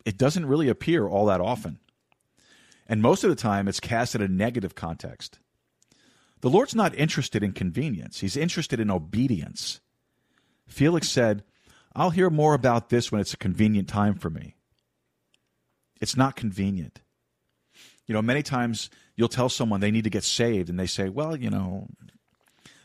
it 0.06 0.18
doesn't 0.18 0.48
really 0.48 0.70
appear 0.70 1.08
all 1.08 1.28
that 1.28 1.40
often. 1.40 1.80
And 2.88 3.02
most 3.02 3.24
of 3.24 3.30
the 3.30 3.36
time, 3.36 3.68
it's 3.68 3.80
cast 3.80 4.16
in 4.16 4.22
a 4.22 4.28
negative 4.28 4.76
context. 4.76 5.40
The 6.42 6.50
Lord's 6.50 6.76
not 6.76 6.94
interested 6.96 7.44
in 7.44 7.54
convenience, 7.54 8.20
He's 8.20 8.36
interested 8.36 8.80
in 8.80 8.92
obedience. 8.92 9.80
Felix 10.68 11.10
said, 11.10 11.44
I'll 11.96 12.10
hear 12.10 12.30
more 12.30 12.54
about 12.54 12.90
this 12.90 13.12
when 13.12 13.22
it's 13.22 13.34
a 13.34 13.38
convenient 13.38 13.88
time 13.88 14.16
for 14.16 14.30
me. 14.30 14.56
It's 16.02 16.18
not 16.18 16.36
convenient. 16.36 17.02
You 18.08 18.14
know, 18.14 18.22
many 18.22 18.44
times 18.44 18.90
you'll 19.16 19.30
tell 19.30 19.50
someone 19.50 19.80
they 19.80 19.92
need 19.92 20.04
to 20.04 20.10
get 20.10 20.24
saved, 20.24 20.70
and 20.70 20.80
they 20.80 20.88
say, 20.88 21.10
Well, 21.10 21.36
you 21.36 21.50
know, 21.50 21.88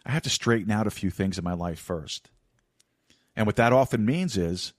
I 0.04 0.12
have 0.12 0.22
to 0.22 0.30
straighten 0.30 0.70
out 0.70 0.86
a 0.86 0.90
few 0.90 1.10
things 1.10 1.38
in 1.38 1.44
my 1.44 1.54
life 1.54 1.78
first. 1.78 2.30
And 3.34 3.46
what 3.46 3.56
that 3.56 3.72
often 3.72 4.04
means 4.04 4.36
is, 4.36 4.72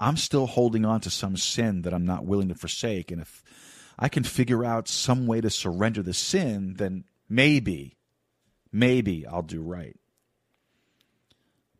I'm 0.00 0.16
still 0.16 0.46
holding 0.46 0.84
on 0.84 1.00
to 1.02 1.10
some 1.10 1.36
sin 1.36 1.82
that 1.82 1.94
I'm 1.94 2.04
not 2.04 2.24
willing 2.24 2.48
to 2.48 2.54
forsake. 2.54 3.10
And 3.10 3.20
if 3.20 3.42
I 3.98 4.08
can 4.08 4.24
figure 4.24 4.64
out 4.64 4.88
some 4.88 5.26
way 5.26 5.40
to 5.40 5.50
surrender 5.50 6.02
the 6.02 6.14
sin, 6.14 6.74
then 6.74 7.04
maybe, 7.28 7.96
maybe 8.72 9.26
I'll 9.26 9.42
do 9.42 9.62
right. 9.62 9.96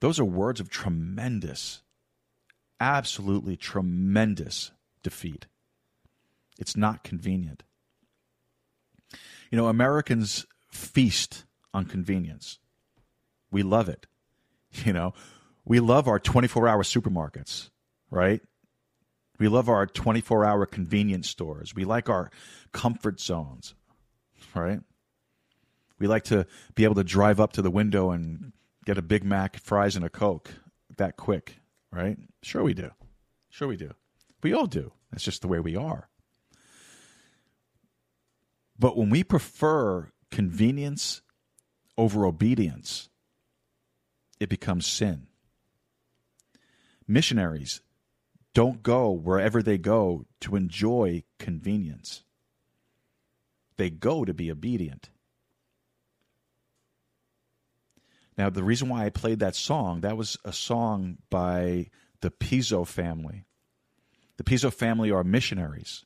Those 0.00 0.20
are 0.20 0.24
words 0.24 0.60
of 0.60 0.70
tremendous, 0.70 1.82
absolutely 2.82 3.56
tremendous 3.56 4.72
defeat. 5.04 5.46
It's 6.58 6.76
not 6.76 7.04
convenient. 7.04 7.62
You 9.50 9.56
know, 9.56 9.68
Americans 9.68 10.46
feast 10.68 11.44
on 11.72 11.84
convenience. 11.84 12.58
We 13.50 13.62
love 13.62 13.88
it. 13.88 14.06
You 14.86 14.94
know, 14.94 15.12
we 15.66 15.80
love 15.80 16.08
our 16.08 16.18
24 16.18 16.66
hour 16.66 16.82
supermarkets, 16.82 17.68
right? 18.10 18.40
We 19.38 19.48
love 19.48 19.68
our 19.68 19.86
24 19.86 20.46
hour 20.46 20.64
convenience 20.64 21.28
stores. 21.28 21.74
We 21.74 21.84
like 21.84 22.08
our 22.08 22.30
comfort 22.72 23.20
zones, 23.20 23.74
right? 24.54 24.80
We 25.98 26.06
like 26.06 26.24
to 26.24 26.46
be 26.74 26.84
able 26.84 26.94
to 26.94 27.04
drive 27.04 27.38
up 27.38 27.52
to 27.52 27.60
the 27.60 27.70
window 27.70 28.12
and 28.12 28.54
get 28.86 28.96
a 28.96 29.02
Big 29.02 29.24
Mac, 29.24 29.58
fries, 29.58 29.94
and 29.94 30.06
a 30.06 30.08
Coke 30.08 30.52
that 30.96 31.18
quick, 31.18 31.56
right? 31.92 32.18
Sure, 32.42 32.62
we 32.62 32.74
do. 32.74 32.90
Sure, 33.50 33.68
we 33.68 33.76
do. 33.76 33.92
We 34.42 34.52
all 34.52 34.66
do. 34.66 34.92
That's 35.10 35.24
just 35.24 35.42
the 35.42 35.48
way 35.48 35.60
we 35.60 35.76
are. 35.76 36.08
But 38.78 38.96
when 38.96 39.10
we 39.10 39.22
prefer 39.22 40.10
convenience 40.30 41.22
over 41.96 42.26
obedience, 42.26 43.10
it 44.40 44.48
becomes 44.48 44.86
sin. 44.86 45.28
Missionaries 47.06 47.82
don't 48.54 48.82
go 48.82 49.10
wherever 49.10 49.62
they 49.62 49.78
go 49.78 50.26
to 50.40 50.56
enjoy 50.56 51.22
convenience, 51.38 52.24
they 53.76 53.88
go 53.88 54.24
to 54.24 54.34
be 54.34 54.50
obedient. 54.50 55.10
Now, 58.38 58.48
the 58.50 58.62
reason 58.62 58.88
why 58.88 59.04
I 59.04 59.10
played 59.10 59.40
that 59.40 59.54
song, 59.54 60.00
that 60.00 60.16
was 60.16 60.38
a 60.44 60.52
song 60.52 61.18
by 61.28 61.88
the 62.20 62.30
Piso 62.30 62.84
family. 62.84 63.44
The 64.38 64.44
Piso 64.44 64.70
family 64.70 65.10
are 65.10 65.22
missionaries. 65.22 66.04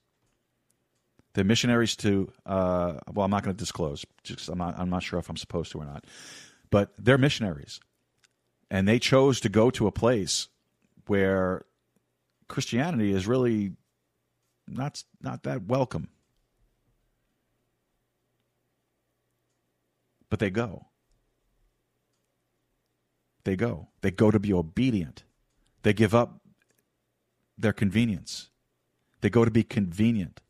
They're 1.35 1.45
missionaries 1.45 1.95
to, 1.97 2.33
uh, 2.45 2.95
well, 3.13 3.25
I'm 3.25 3.31
not 3.31 3.45
going 3.45 3.55
to 3.55 3.59
disclose. 3.59 4.05
Just, 4.25 4.49
I'm, 4.49 4.59
not, 4.59 4.79
I'm 4.79 4.91
not 4.91 5.03
sure 5.03 5.19
if 5.19 5.29
I'm 5.29 5.37
supposed 5.37 5.71
to 5.73 5.79
or 5.79 5.85
not. 5.85 6.05
But 6.71 6.93
they're 6.99 7.19
missionaries. 7.19 7.79
And 8.71 8.89
they 8.89 8.99
chose 8.99 9.41
to 9.41 9.49
go 9.49 9.71
to 9.71 9.87
a 9.87 9.93
place 9.93 10.49
where 11.07 11.65
Christianity 12.49 13.13
is 13.13 13.27
really 13.27 13.73
not, 14.67 15.05
not 15.21 15.45
that 15.45 15.67
welcome. 15.67 16.09
But 20.29 20.41
they 20.41 20.51
go. 20.51 20.87
They 23.47 23.55
go. 23.55 23.87
They 24.01 24.11
go 24.11 24.33
to 24.33 24.41
be 24.41 24.53
obedient. 24.53 25.23
They 25.85 25.93
give 25.93 26.17
up 26.17 26.41
their 27.57 27.73
convenience. 27.73 28.51
They 29.21 29.31
go 29.31 29.45
to 29.45 29.53
be 29.53 29.63
convenient. 29.63 30.41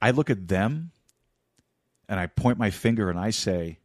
I 0.00 0.10
look 0.10 0.30
at 0.30 0.48
them 0.48 0.92
and 2.08 2.18
I 2.18 2.28
point 2.28 2.56
my 2.56 2.70
finger 2.70 3.10
and 3.10 3.18
I 3.18 3.28
say, 3.28 3.78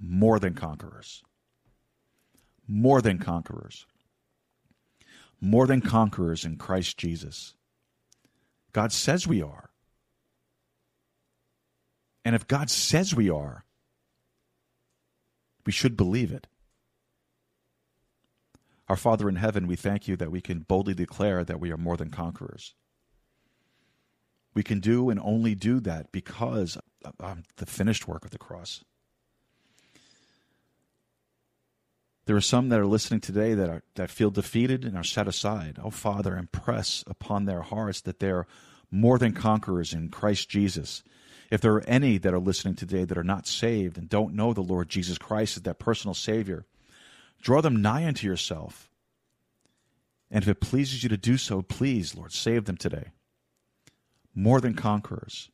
more 0.00 0.40
than 0.40 0.54
conquerors. 0.54 1.22
More 2.66 3.00
than 3.00 3.18
conquerors. 3.18 3.86
More 5.40 5.68
than 5.68 5.80
conquerors 5.80 6.44
in 6.44 6.56
Christ 6.56 6.98
Jesus. 6.98 7.54
God 8.72 8.90
says 8.90 9.28
we 9.28 9.42
are. 9.42 9.70
And 12.24 12.34
if 12.34 12.48
God 12.48 12.68
says 12.68 13.14
we 13.14 13.30
are, 13.30 13.64
we 15.64 15.70
should 15.70 15.96
believe 15.96 16.32
it. 16.32 16.48
Our 18.90 18.96
Father 18.96 19.28
in 19.28 19.36
heaven, 19.36 19.68
we 19.68 19.76
thank 19.76 20.08
you 20.08 20.16
that 20.16 20.32
we 20.32 20.40
can 20.40 20.66
boldly 20.66 20.94
declare 20.94 21.44
that 21.44 21.60
we 21.60 21.70
are 21.70 21.76
more 21.76 21.96
than 21.96 22.10
conquerors. 22.10 22.74
We 24.52 24.64
can 24.64 24.80
do 24.80 25.10
and 25.10 25.20
only 25.20 25.54
do 25.54 25.78
that 25.78 26.10
because 26.10 26.76
of 27.04 27.14
um, 27.20 27.44
the 27.58 27.66
finished 27.66 28.08
work 28.08 28.24
of 28.24 28.32
the 28.32 28.38
cross. 28.38 28.82
There 32.26 32.34
are 32.34 32.40
some 32.40 32.68
that 32.70 32.80
are 32.80 32.86
listening 32.86 33.20
today 33.20 33.54
that 33.54 33.70
are, 33.70 33.84
that 33.94 34.10
feel 34.10 34.32
defeated 34.32 34.84
and 34.84 34.96
are 34.96 35.04
set 35.04 35.28
aside. 35.28 35.78
Oh, 35.80 35.90
Father, 35.90 36.36
impress 36.36 37.04
upon 37.06 37.44
their 37.44 37.62
hearts 37.62 38.00
that 38.00 38.18
they're 38.18 38.48
more 38.90 39.18
than 39.18 39.34
conquerors 39.34 39.92
in 39.92 40.08
Christ 40.08 40.48
Jesus. 40.48 41.04
If 41.48 41.60
there 41.60 41.74
are 41.74 41.86
any 41.86 42.18
that 42.18 42.34
are 42.34 42.40
listening 42.40 42.74
today 42.74 43.04
that 43.04 43.18
are 43.18 43.22
not 43.22 43.46
saved 43.46 43.98
and 43.98 44.08
don't 44.08 44.34
know 44.34 44.52
the 44.52 44.62
Lord 44.62 44.88
Jesus 44.88 45.16
Christ 45.16 45.58
as 45.58 45.62
their 45.62 45.74
personal 45.74 46.14
Savior, 46.14 46.66
Draw 47.40 47.62
them 47.62 47.80
nigh 47.80 48.06
unto 48.06 48.26
yourself. 48.26 48.90
And 50.30 50.42
if 50.42 50.48
it 50.48 50.60
pleases 50.60 51.02
you 51.02 51.08
to 51.08 51.16
do 51.16 51.36
so, 51.36 51.62
please, 51.62 52.14
Lord, 52.14 52.32
save 52.32 52.66
them 52.66 52.76
today. 52.76 53.10
More 54.34 54.60
than 54.60 54.74
conquerors. 54.74 55.50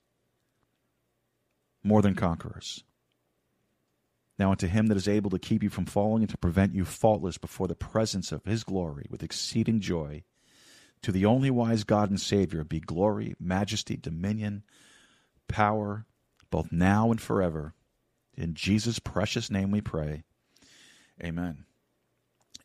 More 1.82 2.02
than 2.02 2.14
conquerors. 2.14 2.84
Now 4.38 4.50
unto 4.50 4.66
him 4.66 4.88
that 4.88 4.98
is 4.98 5.08
able 5.08 5.30
to 5.30 5.38
keep 5.38 5.62
you 5.62 5.70
from 5.70 5.86
falling 5.86 6.22
and 6.22 6.30
to 6.30 6.36
prevent 6.36 6.74
you 6.74 6.84
faultless 6.84 7.38
before 7.38 7.68
the 7.68 7.74
presence 7.74 8.32
of 8.32 8.44
his 8.44 8.64
glory 8.64 9.06
with 9.08 9.22
exceeding 9.22 9.80
joy, 9.80 10.24
to 11.02 11.12
the 11.12 11.24
only 11.24 11.50
wise 11.50 11.84
God 11.84 12.10
and 12.10 12.20
Savior 12.20 12.64
be 12.64 12.80
glory, 12.80 13.34
majesty, 13.40 13.96
dominion, 13.96 14.62
power, 15.48 16.04
both 16.50 16.70
now 16.70 17.10
and 17.10 17.20
forever. 17.20 17.72
In 18.36 18.54
Jesus' 18.54 18.98
precious 18.98 19.50
name 19.50 19.70
we 19.70 19.80
pray. 19.80 20.24
Amen. 21.22 21.64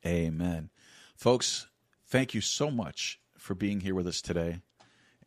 Amen. 0.06 0.70
Folks, 1.16 1.68
thank 2.08 2.34
you 2.34 2.42
so 2.42 2.72
much 2.72 3.20
for 3.38 3.56
being 3.56 3.82
here 3.82 3.96
with 3.96 4.08
us 4.08 4.22
today. 4.22 4.62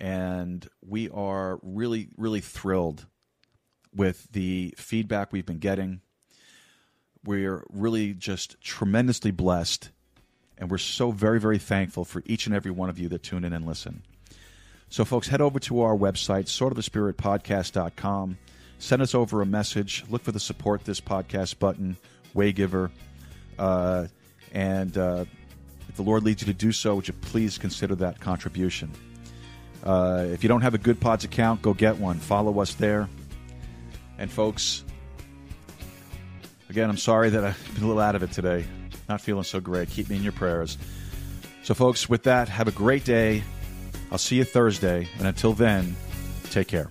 And 0.00 0.68
we 0.84 1.08
are 1.10 1.58
really, 1.62 2.08
really 2.16 2.40
thrilled 2.40 3.06
with 3.94 4.28
the 4.32 4.74
feedback 4.76 5.32
we've 5.32 5.46
been 5.46 5.58
getting. 5.58 6.00
We're 7.24 7.64
really 7.70 8.12
just 8.12 8.60
tremendously 8.60 9.30
blessed. 9.30 9.90
And 10.58 10.70
we're 10.70 10.78
so 10.78 11.10
very, 11.10 11.40
very 11.40 11.58
thankful 11.58 12.04
for 12.04 12.22
each 12.26 12.46
and 12.46 12.54
every 12.54 12.70
one 12.70 12.88
of 12.88 12.98
you 12.98 13.08
that 13.08 13.22
tune 13.22 13.44
in 13.44 13.52
and 13.52 13.66
listen. 13.66 14.02
So, 14.88 15.04
folks, 15.04 15.28
head 15.28 15.40
over 15.40 15.58
to 15.60 15.80
our 15.80 15.96
website, 15.96 16.44
swordofthespiritpodcast.com. 16.46 18.38
Send 18.78 19.02
us 19.02 19.14
over 19.14 19.40
a 19.40 19.46
message. 19.46 20.04
Look 20.08 20.22
for 20.22 20.32
the 20.32 20.40
support 20.40 20.84
this 20.84 21.00
podcast 21.00 21.58
button, 21.58 21.96
Waygiver. 22.34 22.90
Uh, 23.58 24.06
and 24.54 24.96
uh, 24.96 25.24
if 25.88 25.96
the 25.96 26.02
Lord 26.02 26.22
leads 26.22 26.42
you 26.42 26.46
to 26.46 26.54
do 26.54 26.72
so, 26.72 26.94
would 26.94 27.08
you 27.08 27.14
please 27.14 27.58
consider 27.58 27.94
that 27.96 28.20
contribution? 28.20 28.90
Uh, 29.84 30.26
if 30.30 30.42
you 30.42 30.48
don't 30.48 30.62
have 30.62 30.74
a 30.74 30.78
Goodpods 30.78 31.24
account, 31.24 31.60
go 31.60 31.74
get 31.74 31.98
one. 31.98 32.18
Follow 32.18 32.58
us 32.60 32.74
there. 32.74 33.08
And 34.16 34.30
folks, 34.30 34.84
again, 36.70 36.88
I'm 36.88 36.96
sorry 36.96 37.30
that 37.30 37.44
I've 37.44 37.74
been 37.74 37.82
a 37.82 37.86
little 37.86 38.00
out 38.00 38.14
of 38.14 38.22
it 38.22 38.32
today. 38.32 38.64
Not 39.08 39.20
feeling 39.20 39.44
so 39.44 39.60
great. 39.60 39.90
Keep 39.90 40.08
me 40.08 40.16
in 40.16 40.22
your 40.22 40.32
prayers. 40.32 40.78
So, 41.62 41.74
folks, 41.74 42.08
with 42.08 42.22
that, 42.22 42.48
have 42.48 42.68
a 42.68 42.72
great 42.72 43.04
day. 43.04 43.42
I'll 44.10 44.18
see 44.18 44.36
you 44.36 44.44
Thursday. 44.44 45.08
And 45.18 45.26
until 45.26 45.52
then, 45.52 45.96
take 46.50 46.68
care. 46.68 46.90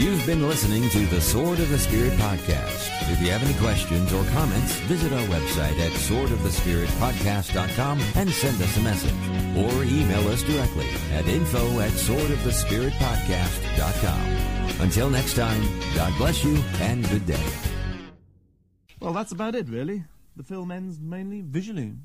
You've 0.00 0.24
been 0.24 0.48
listening 0.48 0.88
to 0.88 1.04
the 1.08 1.20
Sword 1.20 1.60
of 1.60 1.68
the 1.68 1.78
Spirit 1.78 2.14
podcast. 2.14 3.12
If 3.12 3.20
you 3.20 3.30
have 3.32 3.42
any 3.42 3.52
questions 3.58 4.14
or 4.14 4.24
comments, 4.30 4.72
visit 4.88 5.12
our 5.12 5.26
website 5.26 5.78
at 5.78 5.92
swordofthespiritpodcast.com 5.92 8.00
and 8.14 8.30
send 8.30 8.62
us 8.62 8.74
a 8.78 8.80
message. 8.80 9.12
Or 9.58 9.84
email 9.84 10.26
us 10.28 10.42
directly 10.42 10.88
at 11.12 11.28
info 11.28 11.80
at 11.80 11.90
swordofthespiritpodcast.com. 11.90 14.80
Until 14.80 15.10
next 15.10 15.34
time, 15.34 15.62
God 15.94 16.16
bless 16.16 16.42
you 16.44 16.56
and 16.80 17.06
good 17.10 17.26
day. 17.26 17.46
Well, 19.00 19.12
that's 19.12 19.32
about 19.32 19.54
it, 19.54 19.68
really. 19.68 20.04
The 20.34 20.44
film 20.44 20.70
ends 20.70 20.98
mainly 20.98 21.42
visually. 21.42 21.96